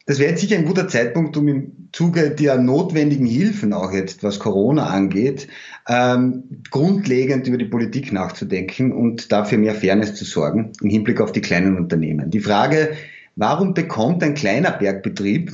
Das 0.07 0.19
wäre 0.19 0.31
jetzt 0.31 0.43
sicher 0.43 0.57
ein 0.57 0.67
guter 0.67 0.87
Zeitpunkt, 0.87 1.35
um 1.39 1.49
im 1.49 1.89
Zuge 1.93 2.31
der 2.31 2.59
notwendigen 2.59 3.25
Hilfen, 3.25 3.73
auch 3.73 3.91
jetzt 3.91 4.23
was 4.23 4.39
Corona 4.39 4.89
angeht, 4.89 5.49
ähm, 5.89 6.45
grundlegend 6.71 7.47
über 7.47 7.57
die 7.57 7.65
Politik 7.65 8.13
nachzudenken 8.13 8.93
und 8.93 9.33
dafür 9.33 9.57
mehr 9.57 9.75
Fairness 9.75 10.15
zu 10.15 10.27
sorgen 10.27 10.73
im 10.83 10.91
Hinblick 10.91 11.23
auf 11.23 11.33
die 11.33 11.41
kleinen 11.41 11.79
Unternehmen. 11.79 12.31
Die 12.31 12.41
Frage, 12.41 12.91
warum 13.37 13.73
bekommt 13.73 14.23
ein 14.23 14.35
kleiner 14.35 14.73
Bergbetrieb 14.73 15.53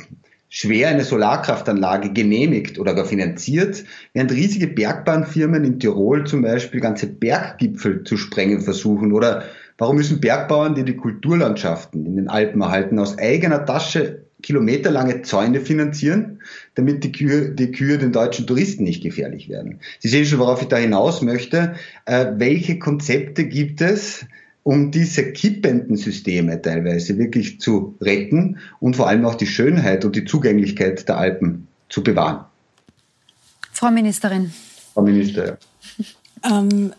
schwer 0.48 0.88
eine 0.88 1.04
Solarkraftanlage 1.04 2.12
genehmigt 2.12 2.80
oder 2.80 2.94
gar 2.94 3.04
finanziert, 3.04 3.84
während 4.14 4.32
riesige 4.32 4.66
Bergbahnfirmen 4.66 5.62
in 5.62 5.78
Tirol 5.78 6.26
zum 6.26 6.42
Beispiel 6.42 6.80
ganze 6.80 7.06
Berggipfel 7.06 8.02
zu 8.02 8.16
sprengen 8.16 8.60
versuchen 8.60 9.12
oder 9.12 9.44
Warum 9.80 9.96
müssen 9.96 10.20
Bergbauern, 10.20 10.74
die 10.74 10.84
die 10.84 10.96
Kulturlandschaften 10.96 12.04
in 12.04 12.16
den 12.16 12.28
Alpen 12.28 12.60
erhalten, 12.60 12.98
aus 12.98 13.16
eigener 13.16 13.64
Tasche 13.64 14.26
kilometerlange 14.42 15.22
Zäune 15.22 15.60
finanzieren, 15.60 16.40
damit 16.74 17.04
die 17.04 17.12
Kühe, 17.12 17.50
die 17.50 17.72
Kühe 17.72 17.98
den 17.98 18.12
deutschen 18.12 18.46
Touristen 18.46 18.84
nicht 18.84 19.02
gefährlich 19.02 19.48
werden. 19.48 19.80
Sie 19.98 20.08
sehen 20.08 20.26
schon, 20.26 20.38
worauf 20.38 20.62
ich 20.62 20.68
da 20.68 20.76
hinaus 20.76 21.22
möchte. 21.22 21.74
Äh, 22.06 22.26
welche 22.36 22.78
Konzepte 22.78 23.44
gibt 23.44 23.80
es, 23.80 24.24
um 24.62 24.90
diese 24.90 25.32
kippenden 25.32 25.96
Systeme 25.96 26.60
teilweise 26.60 27.18
wirklich 27.18 27.60
zu 27.60 27.96
retten 28.00 28.58
und 28.78 28.96
vor 28.96 29.08
allem 29.08 29.24
auch 29.24 29.34
die 29.34 29.46
Schönheit 29.46 30.04
und 30.04 30.16
die 30.16 30.24
Zugänglichkeit 30.24 31.08
der 31.08 31.18
Alpen 31.18 31.66
zu 31.88 32.02
bewahren? 32.02 32.44
Frau 33.72 33.90
Ministerin. 33.90 34.52
Frau 34.92 35.02
Minister. 35.02 35.58
Ähm, 36.44 36.92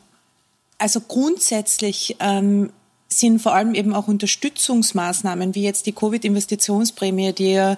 also 0.77 1.01
grundsätzlich 1.01 2.15
ähm, 2.19 2.71
sind 3.13 3.41
vor 3.41 3.53
allem 3.53 3.75
eben 3.75 3.93
auch 3.93 4.07
Unterstützungsmaßnahmen, 4.07 5.55
wie 5.55 5.63
jetzt 5.63 5.85
die 5.85 5.91
Covid-Investitionsprämie, 5.91 7.33
die 7.33 7.51
ja 7.51 7.77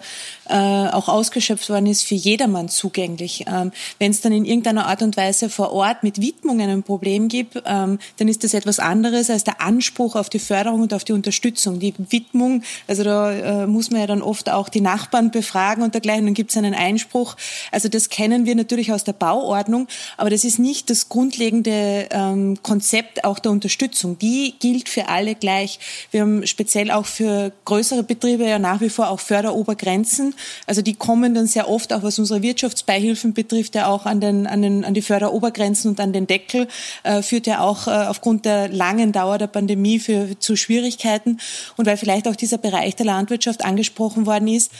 äh, 0.49 0.53
auch 0.55 1.09
ausgeschöpft 1.09 1.69
worden 1.69 1.87
ist, 1.87 2.03
für 2.03 2.15
jedermann 2.15 2.69
zugänglich. 2.69 3.45
Ähm, 3.47 3.71
Wenn 3.99 4.11
es 4.11 4.21
dann 4.21 4.31
in 4.31 4.45
irgendeiner 4.45 4.87
Art 4.87 5.01
und 5.01 5.17
Weise 5.17 5.49
vor 5.49 5.71
Ort 5.71 6.03
mit 6.03 6.21
Widmungen 6.21 6.69
ein 6.69 6.83
Problem 6.83 7.27
gibt, 7.27 7.61
ähm, 7.65 7.99
dann 8.17 8.27
ist 8.27 8.43
das 8.43 8.53
etwas 8.53 8.79
anderes 8.79 9.29
als 9.29 9.43
der 9.43 9.61
Anspruch 9.61 10.15
auf 10.15 10.29
die 10.29 10.39
Förderung 10.39 10.81
und 10.81 10.93
auf 10.93 11.03
die 11.03 11.13
Unterstützung. 11.13 11.79
Die 11.79 11.93
Widmung, 11.97 12.63
also 12.87 13.03
da 13.03 13.63
äh, 13.63 13.67
muss 13.67 13.91
man 13.91 14.01
ja 14.01 14.07
dann 14.07 14.21
oft 14.21 14.49
auch 14.49 14.69
die 14.69 14.81
Nachbarn 14.81 15.31
befragen 15.31 15.83
und 15.83 15.93
dergleichen, 15.93 16.25
dann 16.25 16.33
gibt 16.33 16.51
es 16.51 16.57
einen 16.57 16.73
Einspruch. 16.73 17.35
Also 17.71 17.89
das 17.89 18.09
kennen 18.09 18.45
wir 18.45 18.55
natürlich 18.55 18.91
aus 18.91 19.03
der 19.03 19.13
Bauordnung, 19.13 19.87
aber 20.17 20.29
das 20.29 20.43
ist 20.43 20.59
nicht 20.59 20.89
das 20.89 21.09
grundlegende 21.09 22.07
ähm, 22.11 22.57
Konzept 22.61 23.23
auch 23.23 23.39
der 23.39 23.51
Unterstützung. 23.51 24.17
Die 24.19 24.53
gilt 24.59 24.89
für 24.89 25.07
alle 25.07 25.22
alle 25.23 25.35
gleich. 25.35 25.79
Wir 26.11 26.21
haben 26.21 26.45
speziell 26.45 26.91
auch 26.91 27.05
für 27.05 27.53
größere 27.63 28.03
Betriebe 28.03 28.45
ja 28.45 28.59
nach 28.59 28.81
wie 28.81 28.89
vor 28.89 29.09
auch 29.09 29.21
Förderobergrenzen. 29.21 30.35
Also 30.67 30.81
die 30.81 30.95
kommen 30.95 31.33
dann 31.33 31.47
sehr 31.47 31.69
oft, 31.69 31.93
auch 31.93 32.03
was 32.03 32.19
unsere 32.19 32.41
Wirtschaftsbeihilfen 32.41 33.33
betrifft, 33.33 33.75
ja 33.75 33.87
auch 33.87 34.05
an, 34.05 34.19
den, 34.19 34.47
an, 34.47 34.61
den, 34.61 34.83
an 34.83 34.93
die 34.93 35.01
Förderobergrenzen 35.01 35.91
und 35.91 35.99
an 36.01 36.11
den 36.11 36.27
Deckel, 36.27 36.67
äh, 37.03 37.21
führt 37.21 37.47
ja 37.47 37.61
auch 37.61 37.87
äh, 37.87 37.91
aufgrund 37.91 38.43
der 38.43 38.67
langen 38.67 39.13
Dauer 39.13 39.37
der 39.37 39.47
Pandemie 39.47 39.99
für, 39.99 40.37
zu 40.39 40.57
Schwierigkeiten. 40.57 41.39
Und 41.77 41.85
weil 41.85 41.95
vielleicht 41.95 42.27
auch 42.27 42.35
dieser 42.35 42.57
Bereich 42.57 42.97
der 42.97 43.05
Landwirtschaft 43.05 43.63
angesprochen 43.63 44.25
worden 44.25 44.49
ist, 44.49 44.71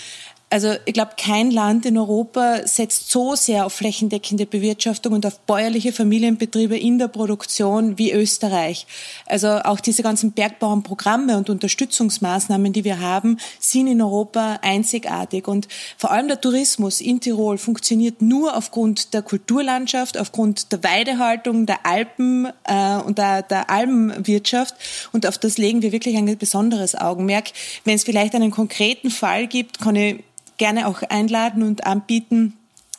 Also 0.54 0.76
ich 0.86 0.94
glaube, 0.94 1.14
kein 1.18 1.50
Land 1.50 1.84
in 1.88 1.98
Europa 1.98 2.68
setzt 2.68 3.10
so 3.10 3.34
sehr 3.34 3.66
auf 3.66 3.74
flächendeckende 3.74 4.46
Bewirtschaftung 4.46 5.14
und 5.14 5.26
auf 5.26 5.40
bäuerliche 5.40 5.92
Familienbetriebe 5.92 6.78
in 6.78 7.00
der 7.00 7.08
Produktion 7.08 7.98
wie 7.98 8.12
Österreich. 8.12 8.86
Also 9.26 9.48
auch 9.48 9.80
diese 9.80 10.04
ganzen 10.04 10.34
Bergbauernprogramme 10.34 11.38
und 11.38 11.50
Unterstützungsmaßnahmen, 11.50 12.72
die 12.72 12.84
wir 12.84 13.00
haben, 13.00 13.40
sind 13.58 13.88
in 13.88 14.00
Europa 14.00 14.60
einzigartig. 14.62 15.48
Und 15.48 15.68
vor 15.98 16.12
allem 16.12 16.28
der 16.28 16.40
Tourismus 16.40 17.02
in 17.02 17.20
Tirol 17.20 17.58
funktioniert 17.58 18.22
nur 18.22 18.56
aufgrund 18.56 19.16
der 19.16 19.24
Kulturlandschaft, 19.24 20.20
aufgrund 20.20 20.72
der 20.72 20.84
Weidehaltung, 20.84 21.66
der 21.66 21.84
Alpen 21.84 22.48
äh, 22.66 22.98
und 22.98 23.18
der, 23.18 23.42
der 23.42 23.72
Almenwirtschaft. 23.72 24.76
Und 25.14 25.26
auf 25.26 25.40
das 25.40 25.58
legen 25.58 25.82
wir 25.82 25.92
wirklich 25.92 26.16
ein 26.16 26.38
besonderes 26.38 26.94
Augenmerk. 26.94 27.46
Wenn 27.86 27.96
es 27.96 28.04
vielleicht 28.04 28.36
einen 28.36 28.52
konkreten 28.52 29.10
Fall 29.10 29.48
gibt, 29.48 29.80
kann 29.80 29.96
ich 29.96 30.24
gerne 30.58 30.88
auch 30.88 31.02
einladen 31.04 31.64
und 31.64 31.86
anbieten, 31.86 32.54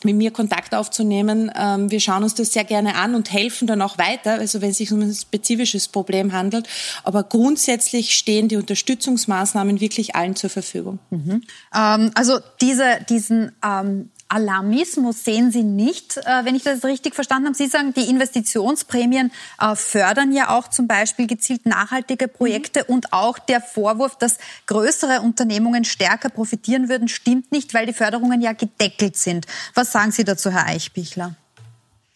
mit 0.04 0.16
mir 0.16 0.30
Kontakt 0.30 0.74
aufzunehmen. 0.74 1.50
Ähm, 1.56 1.90
wir 1.90 2.00
schauen 2.00 2.22
uns 2.22 2.34
das 2.34 2.52
sehr 2.52 2.64
gerne 2.64 2.94
an 2.96 3.14
und 3.14 3.32
helfen 3.32 3.66
dann 3.66 3.82
auch 3.82 3.98
weiter, 3.98 4.34
also 4.34 4.60
wenn 4.60 4.70
es 4.70 4.78
sich 4.78 4.92
um 4.92 5.00
ein 5.00 5.14
spezifisches 5.14 5.88
Problem 5.88 6.32
handelt. 6.32 6.68
Aber 7.02 7.22
grundsätzlich 7.22 8.14
stehen 8.14 8.48
die 8.48 8.56
Unterstützungsmaßnahmen 8.56 9.80
wirklich 9.80 10.14
allen 10.14 10.36
zur 10.36 10.50
Verfügung. 10.50 10.98
Mhm. 11.10 11.42
Ähm, 11.74 12.10
also 12.14 12.38
diese, 12.60 12.98
diesen 13.08 13.52
ähm, 13.64 14.10
Alarmismus 14.28 15.24
sehen 15.24 15.50
Sie 15.50 15.62
nicht, 15.62 16.16
äh, 16.16 16.44
wenn 16.44 16.54
ich 16.54 16.62
das 16.62 16.84
richtig 16.84 17.14
verstanden 17.14 17.46
habe. 17.46 17.56
Sie 17.56 17.66
sagen, 17.66 17.92
die 17.94 18.08
Investitionsprämien 18.08 19.30
äh, 19.60 19.76
fördern 19.76 20.32
ja 20.32 20.50
auch 20.50 20.68
zum 20.68 20.86
Beispiel 20.86 21.26
gezielt 21.26 21.66
nachhaltige 21.66 22.28
Projekte 22.28 22.80
mhm. 22.80 22.94
und 22.94 23.12
auch 23.12 23.38
der 23.38 23.60
Vorwurf, 23.60 24.16
dass 24.16 24.38
größere 24.66 25.20
Unternehmungen 25.20 25.84
stärker 25.84 26.30
profitieren 26.30 26.88
würden, 26.88 27.08
stimmt 27.08 27.52
nicht, 27.52 27.74
weil 27.74 27.86
die 27.86 27.92
Förderungen 27.92 28.40
ja 28.40 28.52
gedeckelt 28.52 29.16
sind. 29.16 29.46
Was 29.74 29.92
sagen 29.92 30.10
Sie 30.10 30.24
dazu, 30.24 30.50
Herr 30.50 30.66
Eichbichler? 30.66 31.34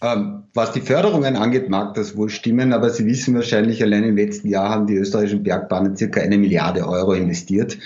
Ähm, 0.00 0.44
was 0.54 0.72
die 0.72 0.80
Förderungen 0.80 1.36
angeht, 1.36 1.68
mag 1.68 1.94
das 1.94 2.16
wohl 2.16 2.30
stimmen, 2.30 2.72
aber 2.72 2.90
Sie 2.90 3.04
wissen 3.04 3.34
wahrscheinlich, 3.34 3.82
allein 3.82 4.04
im 4.04 4.16
letzten 4.16 4.48
Jahr 4.48 4.68
haben 4.68 4.86
die 4.86 4.94
österreichischen 4.94 5.42
Bergbahnen 5.42 5.96
circa 5.96 6.20
eine 6.20 6.38
Milliarde 6.38 6.86
Euro 6.86 7.14
investiert. 7.14 7.76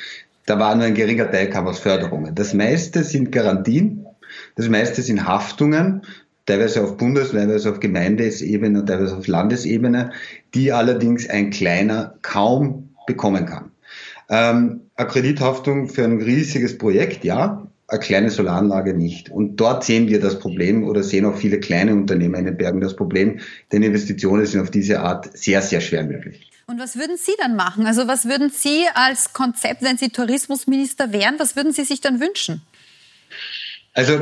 Da 0.44 0.58
war 0.58 0.74
nur 0.74 0.84
ein 0.86 0.94
geringer 0.94 1.30
Teil 1.30 1.48
kam 1.48 1.66
aus 1.68 1.78
Förderungen. 1.78 2.34
Das 2.34 2.52
meiste 2.52 3.04
sind 3.04 3.32
Garantien, 3.32 4.01
das 4.57 4.68
meiste 4.68 5.03
sind 5.03 5.26
Haftungen, 5.26 6.03
teilweise 6.46 6.82
auf 6.82 6.96
Bundes-, 6.96 7.32
teilweise 7.32 7.70
auf 7.70 7.80
Gemeindesebene 7.80 8.84
teilweise 8.84 9.16
auf 9.16 9.26
Landesebene, 9.26 10.12
die 10.55 10.72
allerdings 10.72 11.28
ein 11.28 11.50
kleiner 11.50 12.14
kaum 12.22 12.90
bekommen 13.07 13.46
kann. 13.46 13.70
Ähm, 14.28 14.82
eine 14.96 15.09
Kredithaftung 15.09 15.88
für 15.88 16.05
ein 16.05 16.20
riesiges 16.20 16.78
Projekt, 16.78 17.24
ja, 17.24 17.66
eine 17.88 18.00
kleine 18.00 18.30
Solaranlage 18.30 18.94
nicht. 18.94 19.30
Und 19.30 19.57
dort 19.57 19.84
sehen 19.84 20.09
wir 20.09 20.20
das 20.20 20.38
Problem 20.38 20.84
oder 20.84 21.03
sehen 21.03 21.26
auch 21.26 21.36
viele 21.36 21.61
kleine 21.61 21.92
Unternehmer 21.92 22.38
in 22.38 22.46
den 22.46 22.57
Bergen 22.57 22.80
das 22.80 22.96
Problem, 22.96 23.40
denn 23.70 23.82
Investitionen 23.82 24.46
sind 24.46 24.61
auf 24.61 24.70
diese 24.70 25.00
Art 25.00 25.36
sehr, 25.36 25.61
sehr 25.61 25.80
schwer 25.80 26.05
möglich. 26.05 26.50
Und 26.66 26.78
was 26.78 26.96
würden 26.96 27.16
Sie 27.18 27.32
dann 27.38 27.57
machen? 27.57 27.86
Also 27.86 28.07
was 28.09 28.24
würden 28.24 28.48
Sie 28.48 28.84
als 28.94 29.32
Konzept, 29.34 29.82
wenn 29.82 29.98
Sie 29.98 30.09
Tourismusminister 30.09 31.12
wären, 31.12 31.34
was 31.38 31.57
würden 31.57 31.72
Sie 31.72 31.84
sich 31.84 32.00
dann 32.00 32.20
wünschen? 32.20 32.62
Also 33.93 34.18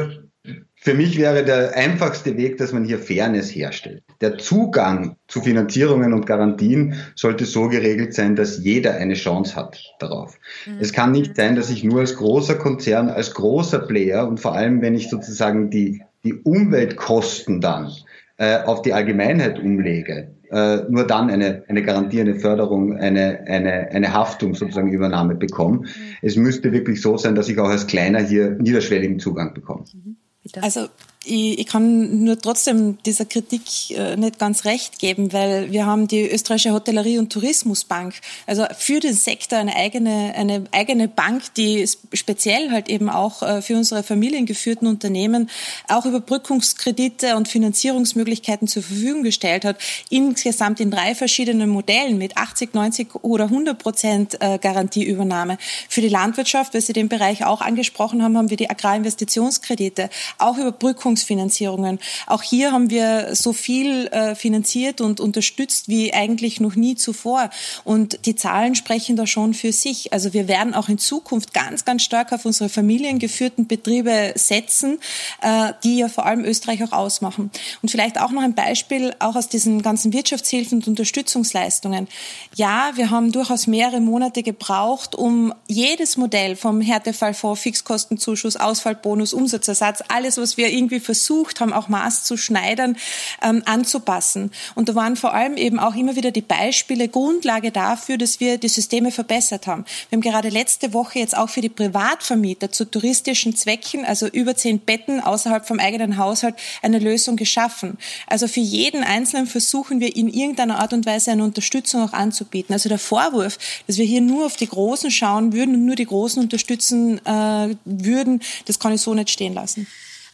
für 0.82 0.94
mich 0.94 1.18
wäre 1.18 1.44
der 1.44 1.76
einfachste 1.76 2.38
Weg, 2.38 2.56
dass 2.56 2.72
man 2.72 2.84
hier 2.84 2.98
Fairness 2.98 3.54
herstellt. 3.54 4.02
Der 4.22 4.38
Zugang 4.38 5.16
zu 5.28 5.42
Finanzierungen 5.42 6.14
und 6.14 6.26
Garantien 6.26 6.94
sollte 7.14 7.44
so 7.44 7.68
geregelt 7.68 8.14
sein, 8.14 8.34
dass 8.34 8.64
jeder 8.64 8.94
eine 8.94 9.14
Chance 9.14 9.56
hat 9.56 9.78
darauf. 9.98 10.38
Mhm. 10.66 10.78
Es 10.80 10.94
kann 10.94 11.12
nicht 11.12 11.36
sein, 11.36 11.54
dass 11.54 11.68
ich 11.68 11.84
nur 11.84 12.00
als 12.00 12.16
großer 12.16 12.54
Konzern, 12.54 13.10
als 13.10 13.34
großer 13.34 13.80
Player 13.80 14.26
und 14.26 14.40
vor 14.40 14.54
allem, 14.54 14.80
wenn 14.80 14.94
ich 14.94 15.10
sozusagen 15.10 15.68
die, 15.68 16.02
die 16.24 16.32
Umweltkosten 16.32 17.60
dann 17.60 17.92
äh, 18.38 18.62
auf 18.62 18.80
die 18.80 18.94
Allgemeinheit 18.94 19.58
umlege, 19.58 20.34
äh, 20.50 20.82
nur 20.88 21.06
dann 21.06 21.30
eine, 21.30 21.64
eine 21.68 21.82
Garantie, 21.82 22.20
eine 22.20 22.34
Förderung, 22.34 22.96
eine, 22.96 23.40
eine, 23.46 23.90
eine 23.90 24.12
Haftung 24.12 24.54
sozusagen 24.54 24.92
Übernahme 24.92 25.34
bekomme. 25.34 25.78
Mhm. 25.78 25.86
Es 26.22 26.36
müsste 26.36 26.72
wirklich 26.72 27.00
so 27.00 27.16
sein, 27.16 27.34
dass 27.34 27.48
ich 27.48 27.58
auch 27.58 27.68
als 27.68 27.86
Kleiner 27.86 28.20
hier 28.20 28.50
niederschwelligen 28.50 29.20
Zugang 29.20 29.54
bekomme. 29.54 29.84
Mhm. 29.92 30.16
Also 30.60 30.88
ich, 31.24 31.58
ich 31.58 31.66
kann 31.66 32.24
nur 32.24 32.38
trotzdem 32.38 32.98
dieser 33.04 33.26
Kritik 33.26 33.90
äh, 33.90 34.16
nicht 34.16 34.38
ganz 34.38 34.64
recht 34.64 34.98
geben, 34.98 35.32
weil 35.32 35.70
wir 35.70 35.84
haben 35.84 36.08
die 36.08 36.30
österreichische 36.30 36.72
Hotellerie- 36.72 37.18
und 37.18 37.30
Tourismusbank, 37.30 38.14
also 38.46 38.64
für 38.78 39.00
den 39.00 39.12
Sektor 39.12 39.58
eine 39.58 39.76
eigene, 39.76 40.34
eine 40.34 40.64
eigene 40.72 41.08
Bank, 41.08 41.54
die 41.54 41.86
speziell 42.14 42.70
halt 42.70 42.88
eben 42.88 43.10
auch 43.10 43.42
äh, 43.42 43.60
für 43.60 43.76
unsere 43.76 44.02
familiengeführten 44.02 44.88
Unternehmen 44.88 45.50
auch 45.88 46.06
Überbrückungskredite 46.06 47.36
und 47.36 47.48
Finanzierungsmöglichkeiten 47.48 48.66
zur 48.66 48.82
Verfügung 48.82 49.22
gestellt 49.22 49.64
hat, 49.66 49.76
insgesamt 50.08 50.80
in 50.80 50.90
drei 50.90 51.14
verschiedenen 51.14 51.68
Modellen 51.68 52.16
mit 52.16 52.38
80, 52.38 52.72
90 52.72 53.14
oder 53.22 53.44
100 53.44 53.78
Prozent 53.78 54.38
äh, 54.40 54.58
Garantieübernahme. 54.58 55.58
Für 55.88 56.00
die 56.00 56.08
Landwirtschaft, 56.08 56.72
weil 56.72 56.80
Sie 56.80 56.94
den 56.94 57.08
Bereich 57.10 57.44
auch 57.44 57.60
angesprochen 57.60 58.22
haben, 58.22 58.38
haben 58.38 58.48
wir 58.48 58.56
die 58.56 58.70
Agrarinvestitionskredite, 58.70 60.08
auch 60.38 60.56
Überbrückung 60.56 61.09
Wirkungsfinanzierungen. 61.10 61.98
Auch 62.26 62.42
hier 62.42 62.72
haben 62.72 62.90
wir 62.90 63.34
so 63.34 63.52
viel 63.52 64.06
äh, 64.08 64.34
finanziert 64.34 65.00
und 65.00 65.18
unterstützt 65.18 65.88
wie 65.88 66.14
eigentlich 66.14 66.60
noch 66.60 66.76
nie 66.76 66.94
zuvor. 66.94 67.50
Und 67.84 68.26
die 68.26 68.36
Zahlen 68.36 68.74
sprechen 68.76 69.16
da 69.16 69.26
schon 69.26 69.54
für 69.54 69.72
sich. 69.72 70.12
Also 70.12 70.32
wir 70.32 70.46
werden 70.46 70.72
auch 70.72 70.88
in 70.88 70.98
Zukunft 70.98 71.52
ganz, 71.52 71.84
ganz 71.84 72.02
stark 72.02 72.32
auf 72.32 72.44
unsere 72.44 72.68
familiengeführten 72.68 73.66
Betriebe 73.66 74.32
setzen, 74.36 75.00
äh, 75.42 75.72
die 75.82 75.98
ja 75.98 76.08
vor 76.08 76.26
allem 76.26 76.44
Österreich 76.44 76.84
auch 76.84 76.92
ausmachen. 76.92 77.50
Und 77.82 77.90
vielleicht 77.90 78.20
auch 78.20 78.30
noch 78.30 78.42
ein 78.42 78.54
Beispiel 78.54 79.14
auch 79.18 79.34
aus 79.34 79.48
diesen 79.48 79.82
ganzen 79.82 80.12
Wirtschaftshilfen 80.12 80.78
und 80.78 80.88
Unterstützungsleistungen. 80.88 82.06
Ja, 82.54 82.92
wir 82.94 83.10
haben 83.10 83.32
durchaus 83.32 83.66
mehrere 83.66 84.00
Monate 84.00 84.42
gebraucht, 84.44 85.16
um 85.16 85.52
jedes 85.66 86.16
Modell 86.16 86.54
vom 86.54 86.80
Härtefallfonds, 86.80 87.62
Fixkostenzuschuss, 87.62 88.56
Ausfallbonus, 88.56 89.32
Umsatzersatz, 89.32 90.02
alles, 90.08 90.36
was 90.36 90.56
wir 90.56 90.68
irgendwie 90.68 90.99
versucht 91.00 91.60
haben, 91.60 91.72
auch 91.72 91.88
Maß 91.88 92.24
zu 92.24 92.36
schneidern, 92.36 92.96
ähm, 93.42 93.62
anzupassen. 93.64 94.50
Und 94.74 94.88
da 94.88 94.94
waren 94.94 95.16
vor 95.16 95.34
allem 95.34 95.56
eben 95.56 95.78
auch 95.78 95.94
immer 95.94 96.16
wieder 96.16 96.30
die 96.30 96.40
Beispiele 96.40 97.08
Grundlage 97.08 97.70
dafür, 97.70 98.18
dass 98.18 98.40
wir 98.40 98.58
die 98.58 98.68
Systeme 98.68 99.10
verbessert 99.10 99.66
haben. 99.66 99.84
Wir 100.08 100.16
haben 100.16 100.22
gerade 100.22 100.48
letzte 100.48 100.92
Woche 100.92 101.18
jetzt 101.18 101.36
auch 101.36 101.48
für 101.48 101.60
die 101.60 101.68
Privatvermieter 101.68 102.70
zu 102.72 102.84
touristischen 102.84 103.56
Zwecken, 103.56 104.04
also 104.04 104.26
über 104.26 104.56
zehn 104.56 104.78
Betten 104.78 105.20
außerhalb 105.20 105.66
vom 105.66 105.78
eigenen 105.78 106.16
Haushalt, 106.16 106.54
eine 106.82 106.98
Lösung 106.98 107.36
geschaffen. 107.36 107.98
Also 108.26 108.48
für 108.48 108.60
jeden 108.60 109.02
Einzelnen 109.02 109.46
versuchen 109.46 110.00
wir 110.00 110.16
in 110.16 110.28
irgendeiner 110.28 110.78
Art 110.78 110.92
und 110.92 111.06
Weise 111.06 111.32
eine 111.32 111.44
Unterstützung 111.44 112.02
auch 112.02 112.12
anzubieten. 112.12 112.72
Also 112.72 112.88
der 112.88 112.98
Vorwurf, 112.98 113.58
dass 113.86 113.98
wir 113.98 114.04
hier 114.04 114.20
nur 114.20 114.46
auf 114.46 114.56
die 114.56 114.68
Großen 114.68 115.10
schauen 115.10 115.52
würden 115.52 115.74
und 115.74 115.86
nur 115.86 115.96
die 115.96 116.06
Großen 116.06 116.42
unterstützen 116.42 117.24
äh, 117.24 117.76
würden, 117.84 118.40
das 118.66 118.78
kann 118.78 118.92
ich 118.92 119.00
so 119.00 119.14
nicht 119.14 119.30
stehen 119.30 119.54
lassen. 119.54 119.86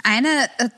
Eine 0.08 0.28
äh, 0.58 0.68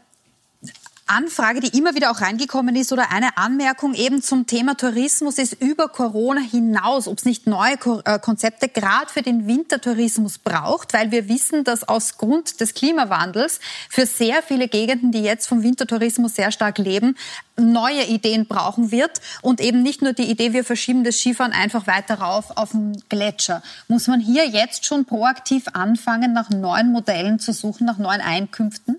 Anfrage, 1.06 1.60
die 1.60 1.76
immer 1.76 1.94
wieder 1.94 2.10
auch 2.10 2.20
reingekommen 2.20 2.76
ist 2.76 2.92
oder 2.92 3.10
eine 3.10 3.36
Anmerkung 3.36 3.94
eben 3.94 4.22
zum 4.22 4.46
Thema 4.46 4.74
Tourismus 4.74 5.38
ist 5.38 5.54
über 5.60 5.88
Corona 5.88 6.40
hinaus, 6.40 7.08
ob 7.08 7.18
es 7.18 7.24
nicht 7.24 7.46
neue 7.46 7.74
äh, 8.04 8.18
Konzepte 8.18 8.68
gerade 8.68 9.10
für 9.10 9.22
den 9.22 9.46
Wintertourismus 9.46 10.38
braucht, 10.38 10.92
weil 10.92 11.10
wir 11.10 11.28
wissen, 11.28 11.64
dass 11.64 11.88
aus 11.88 12.18
Grund 12.18 12.60
des 12.60 12.74
Klimawandels 12.74 13.60
für 13.88 14.06
sehr 14.06 14.42
viele 14.42 14.68
Gegenden, 14.68 15.12
die 15.12 15.22
jetzt 15.22 15.46
vom 15.46 15.62
Wintertourismus 15.62 16.34
sehr 16.34 16.52
stark 16.52 16.78
leben, 16.78 17.16
neue 17.56 18.04
Ideen 18.04 18.46
brauchen 18.46 18.90
wird 18.90 19.20
und 19.40 19.60
eben 19.60 19.82
nicht 19.82 20.02
nur 20.02 20.12
die 20.12 20.30
Idee, 20.30 20.52
wir 20.52 20.64
verschieben 20.64 21.04
das 21.04 21.16
Skifahren 21.16 21.52
einfach 21.52 21.86
weiter 21.86 22.20
rauf 22.20 22.56
auf 22.56 22.70
den 22.72 23.02
Gletscher. 23.08 23.62
Muss 23.88 24.06
man 24.06 24.20
hier 24.20 24.46
jetzt 24.46 24.84
schon 24.86 25.06
proaktiv 25.06 25.64
anfangen, 25.72 26.32
nach 26.32 26.50
neuen 26.50 26.92
Modellen 26.92 27.38
zu 27.38 27.52
suchen, 27.52 27.86
nach 27.86 27.98
neuen 27.98 28.20
Einkünften? 28.20 28.96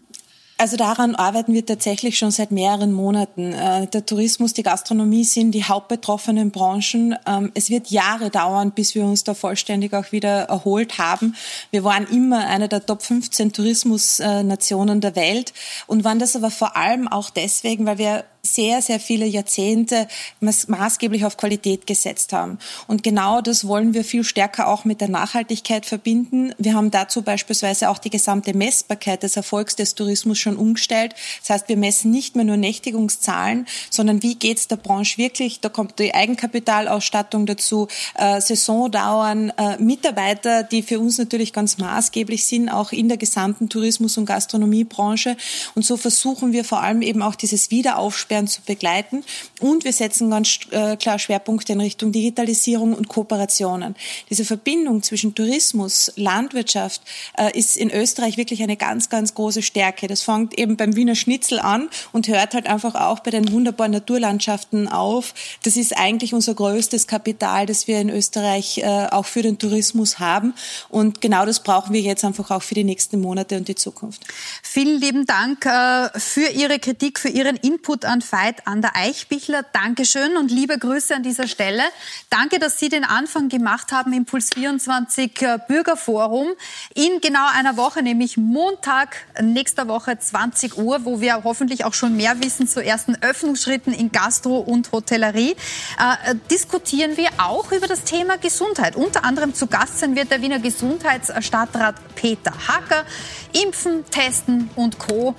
Also 0.59 0.75
daran 0.75 1.15
arbeiten 1.15 1.53
wir 1.53 1.65
tatsächlich 1.65 2.17
schon 2.17 2.31
seit 2.31 2.51
mehreren 2.51 2.91
Monaten. 2.91 3.53
Äh, 3.53 3.87
der 3.87 4.05
Tourismus, 4.05 4.53
die 4.53 4.61
Gastronomie 4.61 5.23
sind 5.23 5.51
die 5.51 5.63
hauptbetroffenen 5.63 6.51
Branchen. 6.51 7.15
Ähm, 7.25 7.49
es 7.53 7.69
wird 7.69 7.91
Jahre 7.91 8.29
dauern, 8.29 8.71
bis 8.71 8.93
wir 8.93 9.05
uns 9.05 9.23
da 9.23 9.35
vollständig 9.35 9.93
auch 9.93 10.11
wieder 10.11 10.49
erholt 10.49 10.97
haben. 10.97 11.33
Wir 11.71 11.85
waren 11.85 12.05
immer 12.07 12.45
eine 12.45 12.67
der 12.67 12.85
Top 12.85 13.03
15 13.03 13.53
Tourismusnationen 13.53 14.99
der 14.99 15.15
Welt 15.15 15.53
und 15.87 16.03
waren 16.03 16.19
das 16.19 16.35
aber 16.35 16.51
vor 16.51 16.75
allem 16.75 17.07
auch 17.07 17.29
deswegen, 17.29 17.85
weil 17.85 17.97
wir 17.97 18.25
sehr, 18.41 18.81
sehr 18.81 18.99
viele 18.99 19.25
Jahrzehnte 19.25 20.07
maßgeblich 20.39 21.25
auf 21.25 21.37
Qualität 21.37 21.87
gesetzt 21.87 22.33
haben. 22.33 22.57
Und 22.87 23.03
genau 23.03 23.41
das 23.41 23.67
wollen 23.67 23.93
wir 23.93 24.03
viel 24.03 24.23
stärker 24.23 24.67
auch 24.67 24.85
mit 24.85 25.01
der 25.01 25.09
Nachhaltigkeit 25.09 25.85
verbinden. 25.85 26.53
Wir 26.57 26.73
haben 26.73 26.91
dazu 26.91 27.21
beispielsweise 27.21 27.89
auch 27.89 27.97
die 27.97 28.09
gesamte 28.09 28.55
Messbarkeit 28.55 29.23
des 29.23 29.35
Erfolgs 29.35 29.75
des 29.75 29.95
Tourismus 29.95 30.39
schon 30.39 30.48
umgestellt. 30.57 31.15
Das 31.41 31.49
heißt, 31.49 31.69
wir 31.69 31.77
messen 31.77 32.11
nicht 32.11 32.35
mehr 32.35 32.45
nur 32.45 32.57
Nächtigungszahlen, 32.57 33.67
sondern 33.89 34.23
wie 34.23 34.35
geht 34.35 34.57
es 34.57 34.67
der 34.67 34.77
Branche 34.77 35.17
wirklich? 35.17 35.59
Da 35.59 35.69
kommt 35.69 35.99
die 35.99 36.13
Eigenkapitalausstattung 36.13 37.45
dazu, 37.45 37.87
äh, 38.15 38.41
Saisondauern, 38.41 39.51
äh, 39.57 39.77
Mitarbeiter, 39.77 40.63
die 40.63 40.81
für 40.81 40.99
uns 40.99 41.17
natürlich 41.17 41.53
ganz 41.53 41.77
maßgeblich 41.77 42.45
sind, 42.45 42.69
auch 42.69 42.91
in 42.91 43.09
der 43.09 43.17
gesamten 43.17 43.69
Tourismus- 43.69 44.17
und 44.17 44.25
Gastronomiebranche. 44.25 45.35
Und 45.75 45.85
so 45.85 45.97
versuchen 45.97 46.51
wir 46.51 46.63
vor 46.63 46.81
allem 46.81 47.01
eben 47.01 47.21
auch 47.21 47.35
dieses 47.35 47.71
Wiederaufsperren 47.71 48.47
zu 48.47 48.61
begleiten. 48.61 49.23
Und 49.59 49.83
wir 49.83 49.93
setzen 49.93 50.29
ganz 50.29 50.59
äh, 50.71 50.95
klar 50.95 51.19
Schwerpunkte 51.19 51.73
in 51.73 51.81
Richtung 51.81 52.11
Digitalisierung 52.11 52.93
und 52.93 53.07
Kooperationen. 53.07 53.95
Diese 54.29 54.45
Verbindung 54.45 55.03
zwischen 55.03 55.35
Tourismus, 55.35 56.11
Landwirtschaft 56.15 57.01
äh, 57.37 57.57
ist 57.57 57.77
in 57.77 57.91
Österreich 57.91 58.37
wirklich 58.37 58.63
eine 58.63 58.77
ganz, 58.77 59.09
ganz 59.09 59.33
große 59.33 59.61
Stärke. 59.61 60.07
Das 60.07 60.21
fängt 60.21 60.38
eben 60.55 60.77
beim 60.77 60.95
Wiener 60.95 61.15
Schnitzel 61.15 61.59
an 61.59 61.89
und 62.11 62.27
hört 62.27 62.53
halt 62.53 62.67
einfach 62.67 62.95
auch 62.95 63.19
bei 63.19 63.31
den 63.31 63.51
wunderbaren 63.51 63.91
Naturlandschaften 63.91 64.87
auf. 64.87 65.33
Das 65.63 65.77
ist 65.77 65.97
eigentlich 65.97 66.33
unser 66.33 66.53
größtes 66.53 67.07
Kapital, 67.07 67.65
das 67.65 67.87
wir 67.87 67.99
in 67.99 68.09
Österreich 68.09 68.79
äh, 68.79 69.07
auch 69.11 69.25
für 69.25 69.41
den 69.41 69.57
Tourismus 69.57 70.19
haben. 70.19 70.53
Und 70.89 71.21
genau 71.21 71.45
das 71.45 71.61
brauchen 71.61 71.93
wir 71.93 72.01
jetzt 72.01 72.23
einfach 72.23 72.51
auch 72.51 72.63
für 72.63 72.75
die 72.75 72.83
nächsten 72.83 73.19
Monate 73.19 73.57
und 73.57 73.67
die 73.67 73.75
Zukunft. 73.75 74.25
Vielen 74.63 74.99
lieben 74.99 75.25
Dank 75.25 75.65
äh, 75.65 76.09
für 76.19 76.49
Ihre 76.49 76.79
Kritik, 76.79 77.19
für 77.19 77.29
Ihren 77.29 77.55
Input 77.57 78.05
an 78.05 78.21
Veit 78.21 78.67
an 78.67 78.81
der 78.81 78.95
Eichbichler. 78.95 79.63
Dankeschön 79.73 80.37
und 80.37 80.51
liebe 80.51 80.77
Grüße 80.77 81.15
an 81.15 81.23
dieser 81.23 81.47
Stelle. 81.47 81.83
Danke, 82.29 82.59
dass 82.59 82.79
Sie 82.79 82.89
den 82.89 83.03
Anfang 83.03 83.49
gemacht 83.49 83.91
haben 83.91 84.13
im 84.13 84.25
Puls 84.25 84.49
24 84.53 85.41
äh, 85.41 85.59
Bürgerforum 85.67 86.47
in 86.93 87.21
genau 87.21 87.47
einer 87.53 87.77
Woche, 87.77 88.01
nämlich 88.03 88.37
Montag 88.37 89.15
nächster 89.41 89.87
Woche 89.87 90.19
20 90.29 90.77
Uhr, 90.77 91.05
wo 91.05 91.21
wir 91.21 91.43
hoffentlich 91.43 91.85
auch 91.85 91.93
schon 91.93 92.15
mehr 92.15 92.41
wissen 92.43 92.67
zu 92.67 92.83
ersten 92.83 93.17
Öffnungsschritten 93.21 93.93
in 93.93 94.11
Gastro 94.11 94.57
und 94.57 94.91
Hotellerie. 94.91 95.51
Äh, 95.51 96.35
diskutieren 96.51 97.17
wir 97.17 97.29
auch 97.37 97.71
über 97.71 97.87
das 97.87 98.03
Thema 98.03 98.37
Gesundheit. 98.37 98.95
Unter 98.95 99.23
anderem 99.23 99.53
zu 99.53 99.67
Gast 99.67 99.99
sein 99.99 100.15
wird 100.15 100.31
der 100.31 100.41
Wiener 100.41 100.59
Gesundheitsstadtrat 100.59 101.95
Peter 102.15 102.53
Hacker. 102.67 103.05
Impfen, 103.53 104.05
Testen 104.11 104.69
und 104.75 104.99
Co. 104.99 105.35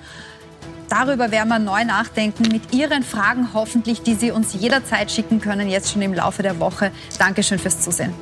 Darüber 0.88 1.30
werden 1.30 1.48
wir 1.48 1.60
neu 1.60 1.84
nachdenken 1.84 2.48
mit 2.50 2.74
Ihren 2.74 3.04
Fragen 3.04 3.50
hoffentlich, 3.54 4.02
die 4.02 4.14
Sie 4.14 4.32
uns 4.32 4.54
jederzeit 4.54 5.12
schicken 5.12 5.40
können, 5.40 5.68
jetzt 5.68 5.92
schon 5.92 6.02
im 6.02 6.14
Laufe 6.14 6.42
der 6.42 6.58
Woche. 6.58 6.90
Dankeschön 7.16 7.60
fürs 7.60 7.80
Zusehen. 7.80 8.12